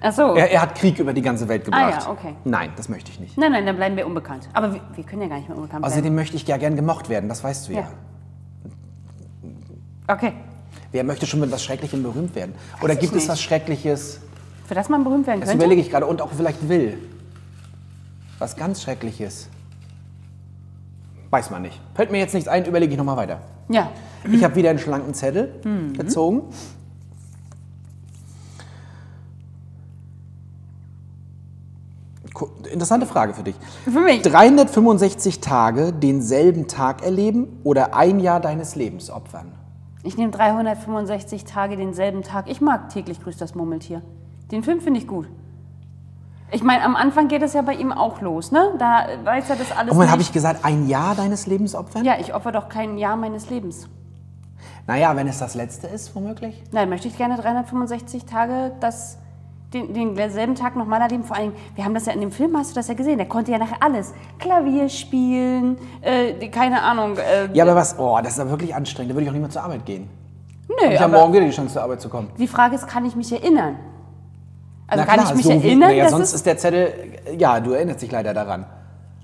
Ach 0.01 0.13
so. 0.13 0.33
er, 0.35 0.51
er 0.51 0.61
hat 0.61 0.75
Krieg 0.75 0.99
über 0.99 1.11
die 1.13 1.21
ganze 1.21 1.47
Welt 1.49 1.65
gebracht. 1.65 1.97
Ah 1.97 2.03
ja, 2.05 2.09
okay. 2.09 2.35
Nein, 2.45 2.71
das 2.77 2.87
möchte 2.87 3.11
ich 3.11 3.19
nicht. 3.19 3.37
Nein, 3.37 3.51
nein, 3.51 3.65
dann 3.65 3.75
bleiben 3.75 3.97
wir 3.97 4.07
unbekannt. 4.07 4.49
Aber 4.53 4.73
wir, 4.73 4.81
wir 4.95 5.03
können 5.03 5.23
ja 5.23 5.27
gar 5.27 5.35
nicht 5.35 5.49
mehr 5.49 5.57
unbekannt 5.57 5.81
bleiben. 5.81 5.93
Außerdem 5.93 6.15
möchte 6.15 6.37
ich 6.37 6.47
ja 6.47 6.57
gern 6.57 6.75
gemocht 6.75 7.09
werden, 7.09 7.27
das 7.27 7.43
weißt 7.43 7.67
du 7.67 7.73
ja. 7.73 7.81
Ja. 7.81 7.87
Okay. 10.07 10.33
Wer 10.91 11.03
möchte 11.03 11.25
schon 11.25 11.39
mit 11.39 11.51
was 11.51 11.63
Schrecklichem 11.63 12.03
berühmt 12.03 12.35
werden? 12.35 12.53
Oder 12.81 12.95
gibt 12.95 13.13
es 13.13 13.19
nicht. 13.21 13.29
was 13.29 13.41
Schreckliches, 13.41 14.19
Für 14.67 14.75
das 14.75 14.89
man 14.89 15.03
berühmt 15.03 15.25
werden 15.27 15.39
das 15.41 15.49
könnte? 15.49 15.63
überlege 15.63 15.81
ich 15.81 15.89
gerade, 15.89 16.05
und 16.05 16.21
auch 16.21 16.29
vielleicht 16.35 16.67
will? 16.67 16.97
Was 18.39 18.55
ganz 18.55 18.81
Schreckliches? 18.81 19.47
Weiß 21.29 21.49
man 21.49 21.61
nicht. 21.61 21.79
Fällt 21.95 22.11
mir 22.11 22.17
jetzt 22.17 22.33
nichts 22.33 22.49
ein, 22.49 22.65
überlege 22.65 22.91
ich 22.91 22.97
nochmal 22.97 23.15
weiter. 23.17 23.39
Ja. 23.69 23.89
Ich 24.29 24.43
habe 24.43 24.55
wieder 24.55 24.69
einen 24.69 24.79
schlanken 24.79 25.13
Zettel 25.13 25.53
gezogen. 25.97 26.43
Ku- 32.33 32.49
Interessante 32.71 33.05
Frage 33.05 33.33
für 33.33 33.43
dich. 33.43 33.55
Für 33.83 33.99
mich. 33.99 34.21
365 34.21 35.39
Tage 35.41 35.91
denselben 35.91 36.67
Tag 36.67 37.03
erleben 37.03 37.59
oder 37.63 37.95
ein 37.95 38.19
Jahr 38.19 38.39
deines 38.39 38.75
Lebens 38.75 39.09
opfern? 39.09 39.51
Ich 40.03 40.17
nehme 40.17 40.31
365 40.31 41.43
Tage 41.45 41.77
denselben 41.77 42.23
Tag. 42.23 42.49
Ich 42.49 42.61
mag 42.61 42.89
täglich 42.89 43.21
grüßt 43.21 43.39
das 43.39 43.53
Murmeltier. 43.55 44.01
Den 44.51 44.63
Film 44.63 44.81
finde 44.81 44.99
ich 44.99 45.07
gut. 45.07 45.27
Ich 46.53 46.63
meine, 46.63 46.83
am 46.83 46.95
Anfang 46.95 47.27
geht 47.29 47.43
es 47.43 47.53
ja 47.53 47.61
bei 47.61 47.73
ihm 47.75 47.93
auch 47.93 48.19
los, 48.19 48.51
ne? 48.51 48.73
Da 48.77 49.05
weiß 49.23 49.49
er 49.51 49.55
das 49.55 49.71
alles 49.71 49.93
Und 49.93 49.99
dann 49.99 50.11
habe 50.11 50.21
ich 50.21 50.33
gesagt, 50.33 50.65
ein 50.65 50.87
Jahr 50.89 51.15
deines 51.15 51.47
Lebens 51.47 51.75
opfern? 51.75 52.03
ja, 52.03 52.19
ich 52.19 52.33
opfer 52.33 52.51
doch 52.51 52.67
kein 52.67 52.97
Jahr 52.97 53.15
meines 53.15 53.49
Lebens. 53.49 53.87
Naja, 54.87 55.15
wenn 55.15 55.27
es 55.27 55.39
das 55.39 55.55
letzte 55.55 55.87
ist, 55.87 56.13
womöglich. 56.15 56.61
Nein, 56.71 56.89
möchte 56.89 57.07
ich 57.07 57.15
gerne 57.15 57.37
365 57.37 58.25
Tage 58.25 58.73
das, 58.81 59.17
den, 59.73 60.15
denselben 60.15 60.55
Tag 60.55 60.75
nochmal 60.75 61.01
erleben. 61.01 61.23
Vor 61.23 61.37
allem, 61.37 61.53
wir 61.75 61.85
haben 61.85 61.93
das 61.93 62.05
ja 62.05 62.13
in 62.13 62.21
dem 62.21 62.31
Film, 62.31 62.55
hast 62.57 62.71
du 62.71 62.75
das 62.75 62.87
ja 62.87 62.93
gesehen, 62.93 63.17
der 63.17 63.27
konnte 63.27 63.51
ja 63.51 63.57
nachher 63.57 63.77
alles. 63.81 64.13
Klavier 64.39 64.89
spielen, 64.89 65.77
äh, 66.01 66.47
keine 66.49 66.81
Ahnung. 66.81 67.17
Äh, 67.17 67.49
Ja, 67.53 67.63
aber 67.63 67.75
was? 67.75 67.97
Oh, 67.97 68.17
das 68.21 68.33
ist 68.33 68.39
aber 68.39 68.51
wirklich 68.51 68.75
anstrengend. 68.75 69.11
Da 69.11 69.15
würde 69.15 69.23
ich 69.23 69.29
auch 69.29 69.33
nicht 69.33 69.41
mehr 69.41 69.49
zur 69.49 69.63
Arbeit 69.63 69.85
gehen. 69.85 70.09
nö, 70.67 70.91
Ich 70.93 70.99
habe 70.99 71.13
morgen 71.13 71.33
wieder 71.33 71.45
die 71.45 71.51
Chance, 71.51 71.73
zur 71.73 71.83
Arbeit 71.83 72.01
zu 72.01 72.09
kommen. 72.09 72.29
die 72.37 72.47
Frage 72.47 72.75
ist, 72.75 72.87
kann 72.87 73.05
ich 73.05 73.15
mich 73.15 73.31
erinnern? 73.31 73.77
Also 74.87 75.05
Na 75.05 75.09
kann 75.09 75.19
klar, 75.23 75.29
ich 75.31 75.35
mich 75.37 75.45
so 75.45 75.51
wie, 75.63 75.67
erinnern, 75.69 75.89
naja, 75.89 76.03
dass 76.03 76.11
sonst 76.11 76.33
ist 76.33 76.45
der 76.45 76.57
Zettel, 76.57 76.93
ja, 77.37 77.61
du 77.61 77.71
erinnerst 77.71 78.01
dich 78.01 78.11
leider 78.11 78.33
daran. 78.33 78.65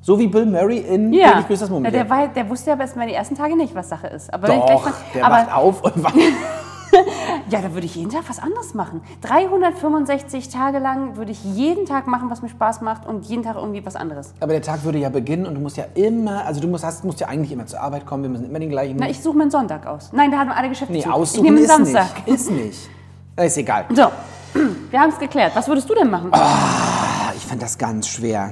So 0.02 0.18
wie 0.18 0.28
Bill 0.28 0.46
Murray 0.46 0.78
in 0.78 1.12
Ja, 1.12 1.30
Täglich 1.32 1.48
grüßt 1.48 1.62
das 1.64 1.70
ja 1.70 1.74
Murmeltier. 1.74 2.04
der, 2.04 2.10
war, 2.10 2.28
der 2.30 2.50
wusste 2.50 2.70
ja 2.70 2.80
erstmal 2.80 3.08
die 3.08 3.14
ersten 3.14 3.36
Tage 3.36 3.58
nicht, 3.58 3.76
was 3.76 3.90
Sache 3.90 4.08
ist. 4.08 4.34
Aber 4.34 4.48
wenn 4.48 4.60
ich 4.60 4.66
Doch, 4.66 4.90
der 5.14 5.22
mal, 5.24 5.32
wacht 5.32 5.48
aber 5.52 5.58
auf 5.58 5.84
und 5.84 6.02
wacht. 6.04 6.16
ja, 7.50 7.62
da 7.62 7.74
würde 7.74 7.86
ich 7.86 7.96
jeden 7.96 8.10
Tag 8.12 8.24
was 8.28 8.40
anderes 8.40 8.74
machen. 8.74 9.02
365 9.22 10.50
Tage 10.50 10.80
lang 10.80 11.16
würde 11.18 11.32
ich 11.32 11.44
jeden 11.44 11.86
Tag 11.86 12.08
machen, 12.08 12.30
was 12.30 12.42
mir 12.42 12.50
Spaß 12.50 12.82
macht 12.82 13.06
und 13.06 13.26
jeden 13.26 13.44
Tag 13.44 13.56
irgendwie 13.56 13.86
was 13.86 13.96
anderes. 13.96 14.34
Aber 14.40 14.54
der 14.54 14.62
Tag 14.62 14.84
würde 14.84 14.98
ja 15.00 15.10
beginnen 15.10 15.46
und 15.46 15.56
du 15.56 15.62
musst 15.62 15.78
ja 15.78 15.86
immer, 15.96 16.46
also 16.46 16.60
du 16.62 16.68
musst, 16.68 16.84
hast, 16.84 17.04
musst 17.04 17.20
ja 17.20 17.28
eigentlich 17.28 17.52
immer 17.52 17.66
zur 17.66 17.82
Arbeit 17.82 18.06
kommen, 18.06 18.24
wir 18.24 18.30
müssen 18.30 18.46
immer 18.46 18.60
den 18.60 18.70
gleichen. 18.70 18.98
Na, 19.00 19.10
ich 19.10 19.22
suche 19.22 19.36
mir 19.38 19.44
einen 19.44 19.52
Sonntag 19.52 19.86
aus. 19.86 20.12
Nein, 20.14 20.32
da 20.32 20.38
haben 20.40 20.50
alle 20.52 20.70
Geschäfte 20.70 20.94
nee, 20.94 21.02
zu. 21.02 21.10
Ich 21.10 21.14
aussuchen 21.14 21.44
nehme 21.44 21.58
einen 21.58 21.66
ist 21.66 21.72
Samstag. 21.94 22.28
nicht. 22.28 22.36
Ist 22.40 22.52
nicht. 22.52 22.90
Ist 23.38 23.58
egal. 23.58 23.86
So, 23.94 24.08
wir 24.90 25.00
haben 25.00 25.10
es 25.12 25.20
geklärt. 25.20 25.52
Was 25.56 25.68
würdest 25.68 25.88
du 25.90 25.94
denn 25.94 26.10
machen? 26.10 26.30
Ah, 26.34 27.32
Ich 27.36 27.46
fand 27.46 27.62
das 27.62 27.78
ganz 27.78 28.08
schwer. 28.08 28.52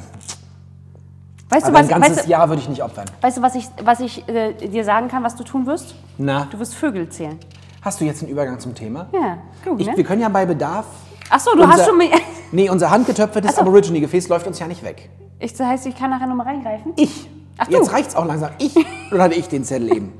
weißt, 1.49 1.63
du, 1.65 1.69
Aber 1.69 1.79
ein 1.79 1.85
was, 1.85 1.89
ganzes 1.89 2.17
weißt, 2.17 2.25
du, 2.27 2.29
Jahr 2.31 2.47
würde 2.49 2.61
ich 2.61 2.69
nicht 2.69 2.83
opfern. 2.83 3.05
weißt 3.21 3.37
du, 3.37 3.41
was 3.41 3.55
ich, 3.55 3.67
was 3.83 3.99
ich 4.01 4.27
äh, 4.29 4.53
dir 4.67 4.83
sagen 4.83 5.07
kann, 5.07 5.23
was 5.23 5.35
du 5.35 5.43
tun 5.43 5.65
wirst? 5.65 5.95
Na, 6.19 6.47
Du 6.51 6.59
wirst 6.59 6.75
Vögel 6.75 7.09
zählen. 7.09 7.39
Hast 7.85 8.01
du 8.01 8.05
jetzt 8.05 8.21
einen 8.23 8.31
Übergang 8.31 8.59
zum 8.59 8.75
Thema? 8.75 9.07
Ja, 9.13 9.37
gut, 9.63 9.79
Ich, 9.79 9.87
ne? 9.87 9.95
Wir 9.95 10.03
können 10.03 10.21
ja 10.21 10.29
bei 10.29 10.45
Bedarf. 10.45 10.85
Ach 11.29 11.39
so, 11.39 11.51
du 11.55 11.63
unser- 11.63 11.73
hast 11.73 11.85
schon. 11.85 11.99
Nee, 12.51 12.69
unser 12.69 12.89
handgetöpfertes 12.91 13.55
so. 13.55 13.61
Aborigine-Gefäß 13.61 14.27
läuft 14.29 14.47
uns 14.47 14.59
ja 14.59 14.67
nicht 14.67 14.83
weg. 14.83 15.09
Ich, 15.39 15.53
das 15.53 15.65
heißt, 15.67 15.85
ich 15.87 15.95
kann 15.97 16.09
nachher 16.11 16.27
nochmal 16.27 16.47
reingreifen? 16.47 16.93
Ich. 16.95 17.29
Ach, 17.57 17.67
du. 17.67 17.73
Jetzt 17.73 17.91
reicht's 17.91 18.15
auch 18.15 18.25
langsam. 18.25 18.51
Ich. 18.59 18.75
Oder 19.11 19.23
hatte 19.23 19.35
ich 19.35 19.47
den 19.47 19.63
Zettel 19.63 19.91
eben? 19.95 20.13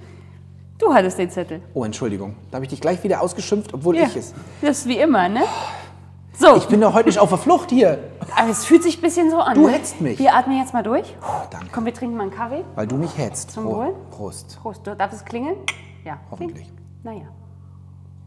Du 0.78 0.94
hattest 0.94 1.18
den 1.18 1.30
Zettel. 1.30 1.62
Oh, 1.74 1.86
Entschuldigung. 1.86 2.36
Da 2.52 2.56
habe 2.56 2.66
ich 2.66 2.70
dich 2.70 2.82
gleich 2.82 3.02
wieder 3.04 3.22
ausgeschimpft, 3.22 3.74
obwohl 3.74 3.96
Ja, 3.96 4.04
ich 4.08 4.16
es. 4.18 4.34
das 4.62 4.80
ist 4.80 4.88
wie 4.88 4.98
immer, 4.98 5.30
ne? 5.30 5.42
So, 6.38 6.58
Ich 6.58 6.66
bin 6.68 6.82
doch 6.82 6.94
heute 6.94 7.08
nicht 7.08 7.20
auf 7.20 7.30
der 7.30 7.38
Flucht 7.38 7.70
hier, 7.70 7.98
aber 8.36 8.50
es 8.50 8.66
fühlt 8.66 8.84
sich 8.84 8.98
ein 8.98 9.02
bisschen 9.02 9.32
so 9.32 9.38
an. 9.38 9.54
Du 9.56 9.68
ne? 9.68 9.74
hetzt 9.74 10.02
mich. 10.02 10.20
Wir 10.20 10.36
atmen 10.36 10.58
jetzt 10.58 10.74
mal 10.74 10.84
durch. 10.84 11.16
danke. 11.50 11.68
Komm, 11.72 11.86
wir 11.86 11.94
trinken 11.94 12.18
mal 12.18 12.24
einen 12.24 12.32
Kaffee. 12.34 12.66
weil 12.76 12.88
du 12.88 12.98
mich 12.98 13.18
hetzt. 13.18 13.52
Zum 13.52 13.64
Wohl. 13.66 13.96
Prost. 14.12 14.60
Prost. 14.62 14.82
Darf 14.86 15.14
es 15.14 15.24
klingeln? 15.24 15.56
Ja. 16.04 16.18
Hoffentlich. 16.30 16.70
Naja. 17.04 17.22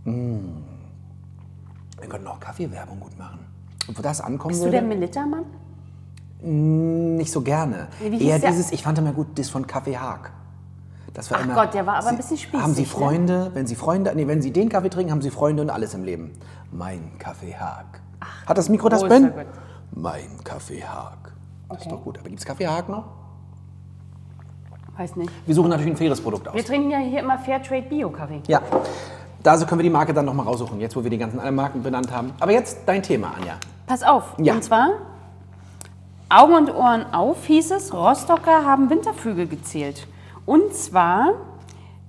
Wir 0.04 2.08
können 2.08 2.26
auch 2.26 2.40
Kaffeewerbung 2.40 3.00
gut 3.00 3.18
machen. 3.18 3.40
Und 3.86 3.98
wo 3.98 4.02
das 4.02 4.20
ankommen 4.20 4.50
Bist 4.52 4.64
du 4.64 4.70
der 4.70 4.82
würde, 4.82 4.94
Melitta-Mann? 4.94 5.44
nicht 6.40 7.32
so 7.32 7.40
gerne. 7.40 7.88
Eher 8.00 8.38
der? 8.38 8.50
dieses, 8.50 8.70
ich 8.70 8.82
fand 8.84 8.96
immer 8.98 9.12
gut, 9.12 9.26
das 9.36 9.50
von 9.50 9.66
Kaffee 9.66 9.98
Haag. 9.98 10.30
Das 11.12 11.30
war 11.32 11.38
Ach 11.40 11.44
immer, 11.44 11.54
Gott, 11.54 11.74
der 11.74 11.84
war 11.84 11.94
aber 11.94 12.02
Sie- 12.04 12.08
ein 12.10 12.16
bisschen 12.16 12.36
spießig, 12.36 12.62
Haben 12.62 12.74
Sie 12.74 12.82
ne? 12.82 12.86
Freunde, 12.86 13.50
wenn 13.54 13.66
Sie 13.66 13.74
Freunde, 13.74 14.12
nee, 14.14 14.26
wenn 14.28 14.40
Sie 14.40 14.52
den 14.52 14.68
Kaffee 14.68 14.88
trinken, 14.88 15.10
haben 15.10 15.22
Sie 15.22 15.30
Freunde 15.30 15.62
und 15.62 15.70
alles 15.70 15.94
im 15.94 16.04
Leben. 16.04 16.30
Mein 16.70 17.18
Kaffee 17.18 17.54
Haag. 17.56 18.00
Hat 18.46 18.56
das 18.56 18.68
Mikro 18.68 18.88
das 18.88 19.02
Ben? 19.08 19.32
Gott. 19.34 19.46
Mein 19.90 20.44
Kaffee 20.44 20.84
Haag. 20.84 21.32
Das 21.68 21.78
ist 21.78 21.86
Okay. 21.86 21.96
doch 21.96 22.04
gut. 22.04 22.18
Aber 22.18 22.28
gibt 22.28 22.38
es 22.38 22.46
Kaffee 22.46 22.68
Haag 22.68 22.88
noch? 22.88 23.04
Weiß 24.96 25.16
nicht. 25.16 25.30
Wir 25.44 25.54
suchen 25.56 25.70
natürlich 25.70 25.92
ein 25.92 25.96
faires 25.96 26.20
Produkt 26.20 26.46
aus. 26.46 26.54
Wir 26.54 26.64
trinken 26.64 26.90
ja 26.90 26.98
hier 26.98 27.20
immer 27.20 27.38
Fairtrade 27.38 27.82
Bio-Kaffee. 27.88 28.42
Ja. 28.46 28.60
Da 29.42 29.52
also 29.52 29.66
können 29.66 29.78
wir 29.78 29.85
die 29.85 29.90
Marke 29.90 30.12
dann 30.12 30.25
nochmal 30.25 30.47
raussuchen, 30.47 30.80
jetzt 30.80 30.97
wo 30.97 31.02
wir 31.02 31.11
die 31.11 31.18
ganzen 31.18 31.38
anderen 31.38 31.57
Marken 31.57 31.83
benannt 31.83 32.11
haben. 32.12 32.33
Aber 32.40 32.52
jetzt 32.52 32.80
dein 32.87 33.02
Thema, 33.02 33.35
Anja. 33.37 33.54
Pass 33.87 34.02
auf. 34.02 34.35
Ja. 34.38 34.54
Und 34.54 34.64
zwar, 34.64 34.90
Augen 36.28 36.54
und 36.54 36.75
Ohren 36.75 37.07
auf, 37.12 37.47
hieß 37.47 37.71
es, 37.71 37.95
Rostocker 37.95 38.64
haben 38.64 38.90
Wintervögel 38.90 39.47
gezählt. 39.47 40.07
Und 40.45 40.75
zwar, 40.75 41.35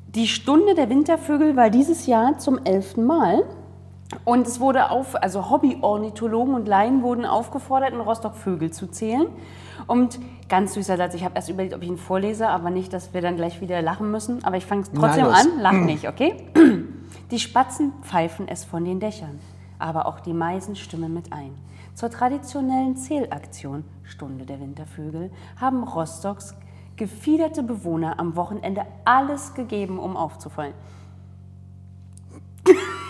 die 0.08 0.28
Stunde 0.28 0.76
der 0.76 0.90
Wintervögel 0.90 1.56
war 1.56 1.70
dieses 1.70 2.06
Jahr 2.06 2.38
zum 2.38 2.60
elften 2.66 3.06
Mal. 3.06 3.44
Und 4.26 4.48
es 4.48 4.60
wurde 4.60 4.90
auf, 4.90 5.16
also 5.22 5.52
Hobbyornithologen 5.52 6.56
und 6.56 6.68
Laien 6.68 7.04
wurden 7.04 7.26
aufgefordert, 7.26 7.94
in 7.94 8.00
Rostock 8.00 8.36
Vögel 8.36 8.72
zu 8.72 8.88
zählen. 8.88 9.28
Und 9.86 10.20
ganz 10.50 10.74
süßer 10.74 10.98
Satz, 10.98 11.14
ich 11.14 11.24
habe 11.24 11.36
erst 11.36 11.50
überlegt, 11.50 11.76
ob 11.76 11.84
ich 11.84 11.90
ihn 11.90 11.98
vorlese, 11.98 12.48
aber 12.48 12.72
nicht, 12.72 12.92
dass 12.92 13.14
wir 13.14 13.22
dann 13.22 13.36
gleich 13.36 13.62
wieder 13.62 13.82
lachen 13.82 14.10
müssen. 14.10 14.44
Aber 14.44 14.58
ich 14.58 14.66
fange 14.66 14.82
es 14.82 14.92
trotzdem 14.92 15.26
los. 15.26 15.34
an, 15.34 15.48
lach 15.62 15.72
nicht, 15.86 16.10
okay? 16.10 16.44
Die 17.32 17.40
Spatzen 17.40 17.94
pfeifen 18.02 18.48
es 18.48 18.66
von 18.66 18.86
den 18.86 19.00
Dächern, 19.00 19.40
aber 19.78 20.08
auch 20.08 20.20
die 20.20 20.34
Meisen 20.34 20.76
stimmen 20.76 21.14
mit 21.14 21.32
ein. 21.32 21.56
Zur 21.94 22.10
traditionellen 22.10 22.98
Zählaktion 22.98 23.84
Stunde 24.04 24.46
der 24.46 24.60
Wintervögel 24.60 25.30
haben 25.60 25.84
Rostocks 25.84 26.56
gefiederte 26.96 27.62
Bewohner 27.62 28.20
am 28.20 28.36
Wochenende 28.36 28.86
alles 29.06 29.54
gegeben, 29.54 30.00
um 30.00 30.18
aufzufallen. 30.18 30.74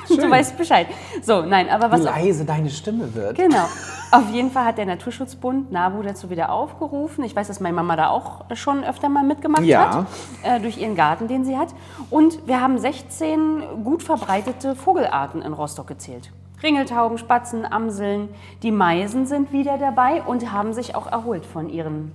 du 0.10 0.30
weißt 0.30 0.58
Bescheid. 0.58 0.88
So, 1.22 1.42
nein, 1.44 1.70
aber 1.70 1.88
Wie 1.88 1.92
was 1.94 2.04
leise 2.04 2.44
deine 2.44 2.70
Stimme 2.70 3.14
wird. 3.14 3.38
Genau. 3.38 3.66
Auf 4.12 4.32
jeden 4.32 4.50
Fall 4.50 4.66
hat 4.66 4.78
der 4.80 4.88
Naturschutzbund 4.88 5.72
NABU 5.72 6.01
dazu 6.01 6.30
wieder 6.32 6.51
aufgerufen. 6.51 7.24
Ich 7.24 7.36
weiß, 7.36 7.48
dass 7.48 7.60
meine 7.60 7.75
Mama 7.75 7.96
da 7.96 8.10
auch 8.10 8.46
schon 8.56 8.84
öfter 8.84 9.08
mal 9.08 9.24
mitgemacht 9.24 9.63
Ja. 9.63 9.98
hat, 10.00 10.06
äh, 10.44 10.60
durch 10.60 10.78
ihren 10.80 10.96
Garten, 10.96 11.28
den 11.28 11.46
sie 11.46 11.58
hat. 11.58 11.70
Und 12.10 12.48
wir 12.48 12.60
haben 12.60 12.80
16 12.80 13.84
gut 13.84 14.01
verbreitete 14.01 14.75
Vogelarten 14.75 15.44
in 15.44 15.54
Rostock 15.54 15.86
gezählt. 15.88 16.32
Ringeltauben, 16.63 17.18
Spatzen, 17.20 17.72
Amseln. 17.72 18.30
Die 18.63 18.72
Meisen 18.72 19.28
sind 19.28 19.51
wieder 19.54 19.78
dabei 19.78 20.24
und 20.24 20.51
haben 20.51 20.74
sich 20.74 20.96
auch 20.96 21.08
erholt 21.08 21.46
von 21.46 21.70
ihren. 21.70 22.12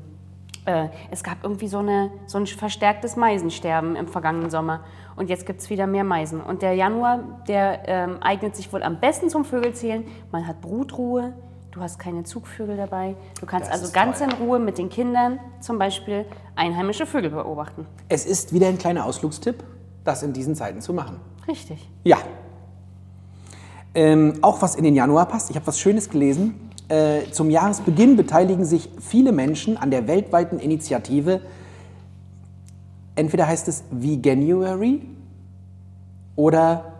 Äh, 0.66 0.88
es 1.10 1.22
gab 1.22 1.44
irgendwie 1.44 1.68
so, 1.68 1.78
eine, 1.78 2.10
so 2.26 2.38
ein 2.38 2.46
verstärktes 2.46 3.16
Meisensterben 3.16 3.94
im 3.96 4.08
vergangenen 4.08 4.50
Sommer. 4.50 4.80
Und 5.14 5.28
jetzt 5.30 5.46
gibt 5.46 5.60
es 5.60 5.70
wieder 5.70 5.86
mehr 5.86 6.04
Meisen. 6.04 6.40
Und 6.40 6.62
der 6.62 6.74
Januar, 6.74 7.20
der 7.46 7.88
ähm, 7.88 8.16
eignet 8.20 8.56
sich 8.56 8.72
wohl 8.72 8.82
am 8.82 8.98
besten 8.98 9.28
zum 9.30 9.44
Vögelzählen. 9.44 10.04
Man 10.32 10.46
hat 10.46 10.60
Brutruhe, 10.60 11.34
du 11.74 11.80
hast 11.80 11.98
keine 11.98 12.22
Zugvögel 12.24 12.76
dabei. 12.76 13.16
Du 13.40 13.46
kannst 13.46 13.68
Das 13.68 13.80
also 13.80 13.92
ganz 13.92 14.18
toll. 14.18 14.28
in 14.30 14.36
Ruhe 14.36 14.58
mit 14.58 14.78
den 14.78 14.88
Kindern 14.88 15.40
zum 15.60 15.78
Beispiel 15.78 16.24
einheimische 16.54 17.04
Vögel 17.04 17.30
beobachten. 17.30 17.86
Es 18.08 18.24
ist 18.24 18.52
wieder 18.52 18.68
ein 18.68 18.78
kleiner 18.78 19.04
Ausflugstipp, 19.04 19.64
das 20.04 20.22
in 20.22 20.32
diesen 20.32 20.54
Zeiten 20.54 20.80
zu 20.80 20.92
machen. 20.92 21.16
Richtig. 21.48 21.88
Ja. 22.04 22.18
Ähm, 23.94 24.34
auch 24.42 24.62
was 24.62 24.76
in 24.76 24.84
den 24.84 24.94
Januar 24.94 25.26
passt. 25.26 25.50
Ich 25.50 25.56
habe 25.56 25.66
was 25.66 25.78
Schönes 25.78 26.08
gelesen. 26.10 26.70
Äh, 26.88 27.30
zum 27.32 27.50
Jahresbeginn 27.50 28.16
beteiligen 28.16 28.64
sich 28.64 28.88
viele 29.00 29.32
Menschen 29.32 29.76
an 29.76 29.90
der 29.90 30.06
weltweiten 30.06 30.58
Initiative. 30.58 31.40
Entweder 33.16 33.46
heißt 33.46 33.68
es 33.68 33.84
Veganuary 33.90 35.02
oder 36.36 36.92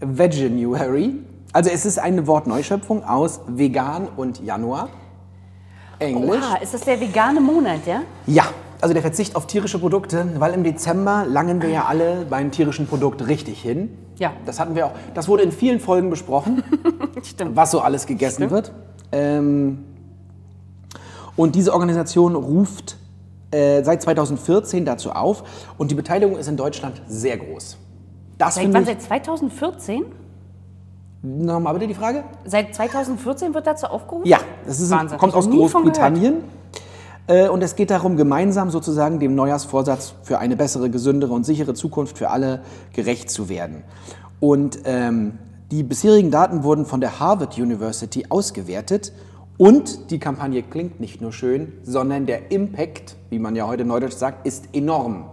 Veganuary. 0.00 1.14
Also 1.54 1.70
es 1.70 1.86
ist 1.86 2.00
eine 2.00 2.26
Wortneuschöpfung 2.26 3.04
aus 3.04 3.40
vegan 3.46 4.08
und 4.16 4.42
Januar. 4.42 4.88
Englisch. 6.00 6.42
Oha, 6.44 6.56
ist 6.56 6.74
das 6.74 6.80
der 6.80 7.00
vegane 7.00 7.40
Monat, 7.40 7.86
ja? 7.86 8.02
Ja, 8.26 8.46
also 8.80 8.92
der 8.92 9.02
Verzicht 9.02 9.36
auf 9.36 9.46
tierische 9.46 9.78
Produkte, 9.78 10.26
weil 10.40 10.52
im 10.52 10.64
Dezember 10.64 11.24
langen 11.28 11.62
wir 11.62 11.68
ja 11.68 11.84
alle 11.84 12.26
beim 12.28 12.50
tierischen 12.50 12.88
Produkt 12.88 13.28
richtig 13.28 13.62
hin. 13.62 13.96
Ja. 14.18 14.32
Das 14.46 14.58
hatten 14.58 14.74
wir 14.74 14.86
auch. 14.86 14.92
Das 15.14 15.28
wurde 15.28 15.44
in 15.44 15.52
vielen 15.52 15.78
Folgen 15.78 16.10
besprochen, 16.10 16.64
Stimmt. 17.22 17.54
was 17.54 17.70
so 17.70 17.80
alles 17.80 18.06
gegessen 18.06 18.48
Stimmt. 18.48 18.50
wird. 18.50 18.72
Ähm, 19.12 19.84
und 21.36 21.54
diese 21.54 21.72
Organisation 21.72 22.34
ruft 22.34 22.96
äh, 23.52 23.84
seit 23.84 24.02
2014 24.02 24.84
dazu 24.84 25.12
auf 25.12 25.44
und 25.78 25.92
die 25.92 25.94
Beteiligung 25.94 26.36
ist 26.36 26.48
in 26.48 26.56
Deutschland 26.56 27.00
sehr 27.06 27.36
groß. 27.36 27.78
Das 28.38 28.56
Seit 28.56 28.74
wann? 28.74 28.84
Seit 28.84 29.02
2014? 29.02 30.04
Nochmal 31.24 31.72
bitte 31.72 31.86
die 31.86 31.94
Frage? 31.94 32.22
Seit 32.44 32.74
2014 32.74 33.54
wird 33.54 33.66
dazu 33.66 33.86
aufgerufen? 33.86 34.28
Ja, 34.28 34.38
das 34.66 34.78
ist, 34.78 34.90
Wahnsinn. 34.90 35.16
kommt 35.16 35.32
aus 35.34 35.48
Großbritannien. 35.48 36.44
Äh, 37.26 37.48
Und 37.48 37.62
es 37.62 37.76
geht 37.76 37.90
darum, 37.90 38.18
gemeinsam 38.18 38.68
sozusagen 38.70 39.18
dem 39.20 39.34
Neujahrsvorsatz 39.34 40.14
für 40.22 40.38
eine 40.38 40.54
bessere, 40.54 40.90
gesündere 40.90 41.32
und 41.32 41.44
sichere 41.46 41.72
Zukunft 41.72 42.18
für 42.18 42.28
alle 42.28 42.60
gerecht 42.92 43.30
zu 43.30 43.48
werden. 43.48 43.84
Und 44.38 44.80
ähm, 44.84 45.38
die 45.70 45.82
bisherigen 45.82 46.30
Daten 46.30 46.62
wurden 46.62 46.84
von 46.84 47.00
der 47.00 47.18
Harvard 47.20 47.56
University 47.56 48.26
ausgewertet. 48.28 49.12
Und 49.56 50.10
die 50.10 50.18
Kampagne 50.18 50.62
klingt 50.62 51.00
nicht 51.00 51.22
nur 51.22 51.32
schön, 51.32 51.72
sondern 51.84 52.26
der 52.26 52.50
Impact, 52.50 53.16
wie 53.30 53.38
man 53.38 53.56
ja 53.56 53.66
heute 53.66 53.86
neudeutsch 53.86 54.12
sagt, 54.16 54.46
ist 54.46 54.66
enorm. 54.74 55.30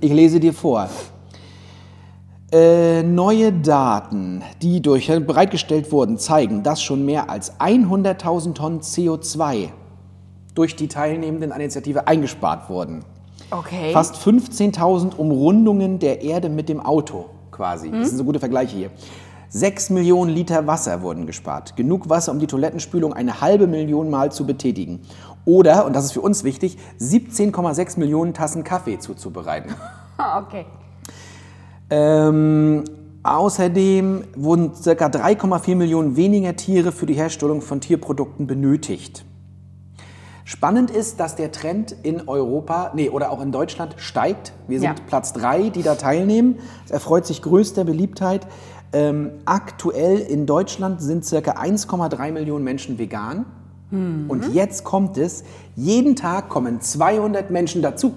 Ich 0.00 0.12
lese 0.12 0.40
dir 0.40 0.54
vor. 0.54 0.88
Äh, 2.50 3.02
neue 3.02 3.52
Daten, 3.52 4.42
die 4.62 4.80
durch 4.80 5.08
bereitgestellt 5.08 5.92
wurden, 5.92 6.16
zeigen, 6.16 6.62
dass 6.62 6.82
schon 6.82 7.04
mehr 7.04 7.28
als 7.28 7.60
100.000 7.60 8.54
Tonnen 8.54 8.80
CO2 8.80 9.68
durch 10.54 10.74
die 10.74 10.88
Teilnehmenden 10.88 11.52
an 11.52 11.58
der 11.58 11.66
Initiative 11.66 12.06
eingespart 12.08 12.70
wurden. 12.70 13.04
Okay. 13.50 13.92
Fast 13.92 14.16
15.000 14.16 15.16
Umrundungen 15.16 15.98
der 15.98 16.22
Erde 16.22 16.48
mit 16.48 16.70
dem 16.70 16.80
Auto 16.80 17.26
quasi. 17.50 17.90
Das 17.90 18.08
sind 18.08 18.18
so 18.18 18.24
gute 18.24 18.38
Vergleiche 18.38 18.76
hier. 18.76 18.90
6 19.50 19.90
Millionen 19.90 20.30
Liter 20.30 20.66
Wasser 20.66 21.02
wurden 21.02 21.26
gespart. 21.26 21.76
Genug 21.76 22.08
Wasser, 22.08 22.32
um 22.32 22.38
die 22.38 22.46
Toilettenspülung 22.46 23.12
eine 23.12 23.42
halbe 23.42 23.66
Million 23.66 24.08
Mal 24.08 24.32
zu 24.32 24.46
betätigen. 24.46 25.00
Oder, 25.44 25.84
und 25.84 25.94
das 25.94 26.04
ist 26.04 26.12
für 26.12 26.20
uns 26.22 26.44
wichtig, 26.44 26.78
17,6 26.98 27.98
Millionen 27.98 28.32
Tassen 28.32 28.64
Kaffee 28.64 28.98
zuzubereiten. 28.98 29.74
Okay. 30.18 30.66
Ähm, 31.90 32.84
außerdem 33.22 34.24
wurden 34.36 34.72
ca. 34.72 35.06
3,4 35.06 35.74
Millionen 35.74 36.16
weniger 36.16 36.56
Tiere 36.56 36.92
für 36.92 37.06
die 37.06 37.14
Herstellung 37.14 37.62
von 37.62 37.80
Tierprodukten 37.80 38.46
benötigt. 38.46 39.24
Spannend 40.44 40.90
ist, 40.90 41.20
dass 41.20 41.36
der 41.36 41.52
Trend 41.52 41.94
in 42.02 42.26
Europa, 42.26 42.92
nee, 42.94 43.10
oder 43.10 43.30
auch 43.30 43.42
in 43.42 43.52
Deutschland 43.52 43.94
steigt. 43.98 44.54
Wir 44.66 44.80
sind 44.80 44.98
Ja. 44.98 45.04
Platz 45.06 45.34
drei, 45.34 45.68
die 45.68 45.82
da 45.82 45.94
teilnehmen. 45.94 46.58
Es 46.86 46.90
erfreut 46.90 47.26
sich 47.26 47.42
größter 47.42 47.84
Beliebtheit. 47.84 48.46
Ähm, 48.94 49.32
aktuell 49.44 50.18
in 50.18 50.46
Deutschland 50.46 51.02
sind 51.02 51.28
ca. 51.28 51.36
1,3 51.36 52.32
Millionen 52.32 52.64
Menschen 52.64 52.98
vegan. 52.98 53.44
Und 53.90 54.52
jetzt 54.52 54.84
kommt 54.84 55.16
es, 55.16 55.44
jeden 55.74 56.14
Tag 56.14 56.50
kommen 56.50 56.82
200 56.82 57.50
Menschen 57.50 57.80
dazu. 57.80 58.12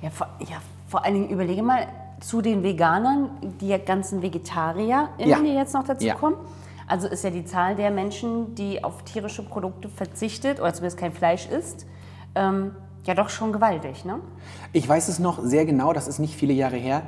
Ja 0.00 0.10
vor, 0.10 0.28
ja, 0.40 0.58
vor 0.86 1.04
allen 1.04 1.14
Dingen 1.14 1.28
überlege 1.28 1.60
mal 1.60 1.88
zu 2.22 2.40
den 2.40 2.62
Veganern, 2.62 3.30
die 3.60 3.76
ganzen 3.84 4.22
Vegetarier, 4.22 5.08
Ja. 5.18 5.38
die 5.40 5.48
jetzt 5.48 5.74
noch 5.74 5.84
dazu 5.84 6.06
Ja. 6.06 6.14
kommen. 6.14 6.36
Also 6.86 7.08
ist 7.08 7.24
ja 7.24 7.30
die 7.30 7.44
Zahl 7.44 7.74
der 7.76 7.90
Menschen, 7.90 8.54
die 8.54 8.82
auf 8.84 9.02
tierische 9.02 9.42
Produkte 9.42 9.88
verzichtet 9.88 10.60
oder 10.60 10.72
zumindest 10.72 10.98
kein 10.98 11.12
Fleisch 11.12 11.48
isst, 11.48 11.86
ähm, 12.34 12.72
ja 13.04 13.14
doch 13.14 13.28
schon 13.28 13.52
gewaltig, 13.52 14.04
ne? 14.04 14.16
Ich 14.72 14.88
weiß 14.88 15.08
es 15.08 15.18
noch 15.18 15.40
sehr 15.42 15.64
genau, 15.66 15.92
das 15.92 16.06
ist 16.06 16.18
nicht 16.18 16.34
viele 16.34 16.52
Jahre 16.52 16.76
her, 16.76 17.02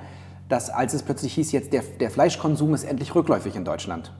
dass 0.48 0.68
als 0.70 0.94
es 0.94 1.03
plötzlich 1.03 1.35
hieß, 1.35 1.53
jetzt 1.53 1.72
der, 1.72 1.83
der 2.00 2.11
Fleischkonsum 2.11 2.74
ist 2.74 2.85
endlich 2.85 3.14
rückläufig 3.14 3.57
in 3.57 3.64
Deutschland. 3.64 4.12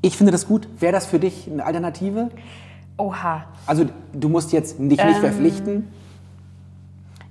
Ich 0.00 0.16
finde 0.16 0.32
das 0.32 0.46
gut. 0.46 0.68
Wäre 0.78 0.92
das 0.92 1.06
für 1.06 1.18
dich 1.18 1.48
eine 1.50 1.64
Alternative? 1.64 2.30
Oha. 2.96 3.44
Also 3.66 3.86
du 4.12 4.28
musst 4.28 4.52
jetzt 4.52 4.78
dich 4.78 5.02
nicht 5.04 5.18
verpflichten. 5.18 5.88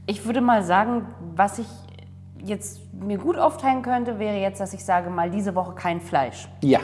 Ich 0.06 0.26
würde 0.26 0.40
mal 0.42 0.64
sagen, 0.64 1.06
was 1.36 1.60
ich 1.60 1.68
jetzt 2.48 2.82
mir 2.94 3.18
gut 3.18 3.38
aufteilen 3.38 3.82
könnte, 3.82 4.20
wäre 4.20 4.38
jetzt, 4.38 4.60
dass 4.60 4.74
ich 4.74 4.84
sage, 4.84 5.10
mal 5.10 5.30
diese 5.30 5.56
Woche 5.56 5.74
kein 5.74 6.02
Fleisch. 6.02 6.48
Ja. 6.62 6.80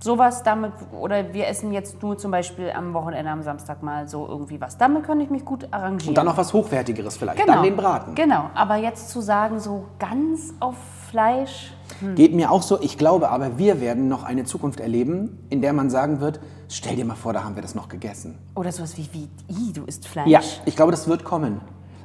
Sowas 0.00 0.44
damit, 0.44 0.72
oder 0.92 1.32
wir 1.32 1.48
essen 1.48 1.72
jetzt 1.72 2.00
nur 2.02 2.16
zum 2.16 2.30
Beispiel 2.30 2.70
am 2.70 2.94
Wochenende, 2.94 3.30
am 3.30 3.42
Samstag 3.42 3.82
mal 3.82 4.08
so 4.08 4.26
irgendwie 4.28 4.60
was. 4.60 4.78
Damit 4.78 5.04
könnte 5.04 5.24
ich 5.24 5.30
mich 5.30 5.44
gut 5.44 5.66
arrangieren. 5.72 6.10
Und 6.10 6.18
dann 6.18 6.26
noch 6.26 6.36
was 6.36 6.52
Hochwertigeres 6.52 7.16
vielleicht. 7.16 7.40
genau. 7.40 7.54
Dann 7.54 7.62
den 7.64 7.76
Braten. 7.76 8.14
Genau, 8.14 8.50
aber 8.54 8.76
jetzt 8.76 9.10
zu 9.10 9.20
sagen, 9.20 9.58
so 9.58 9.86
ganz 9.98 10.54
auf 10.60 10.76
Fleisch, 11.10 11.72
Geht 12.14 12.34
mir 12.34 12.50
auch 12.50 12.62
so. 12.62 12.80
Ich 12.80 12.96
glaube 12.96 13.30
aber, 13.30 13.58
wir 13.58 13.80
werden 13.80 14.08
noch 14.08 14.22
eine 14.22 14.44
Zukunft 14.44 14.78
erleben, 14.80 15.38
in 15.50 15.62
der 15.62 15.72
man 15.72 15.90
sagen 15.90 16.20
wird, 16.20 16.38
stell 16.68 16.96
dir 16.96 17.04
mal 17.04 17.16
vor, 17.16 17.32
da 17.32 17.44
haben 17.44 17.54
wir 17.54 17.62
das 17.62 17.74
noch 17.74 17.88
gegessen. 17.88 18.38
oder 18.54 18.70
sowas 18.72 18.96
wie, 18.96 19.08
wie, 19.12 19.28
i, 19.52 19.72
du 19.72 19.84
isst 19.84 20.06
Fleisch. 20.06 20.28
Ja, 20.28 20.40
ich 20.64 20.76
glaube, 20.76 20.92
das 20.92 21.08
wird 21.08 21.24
kommen. 21.24 21.60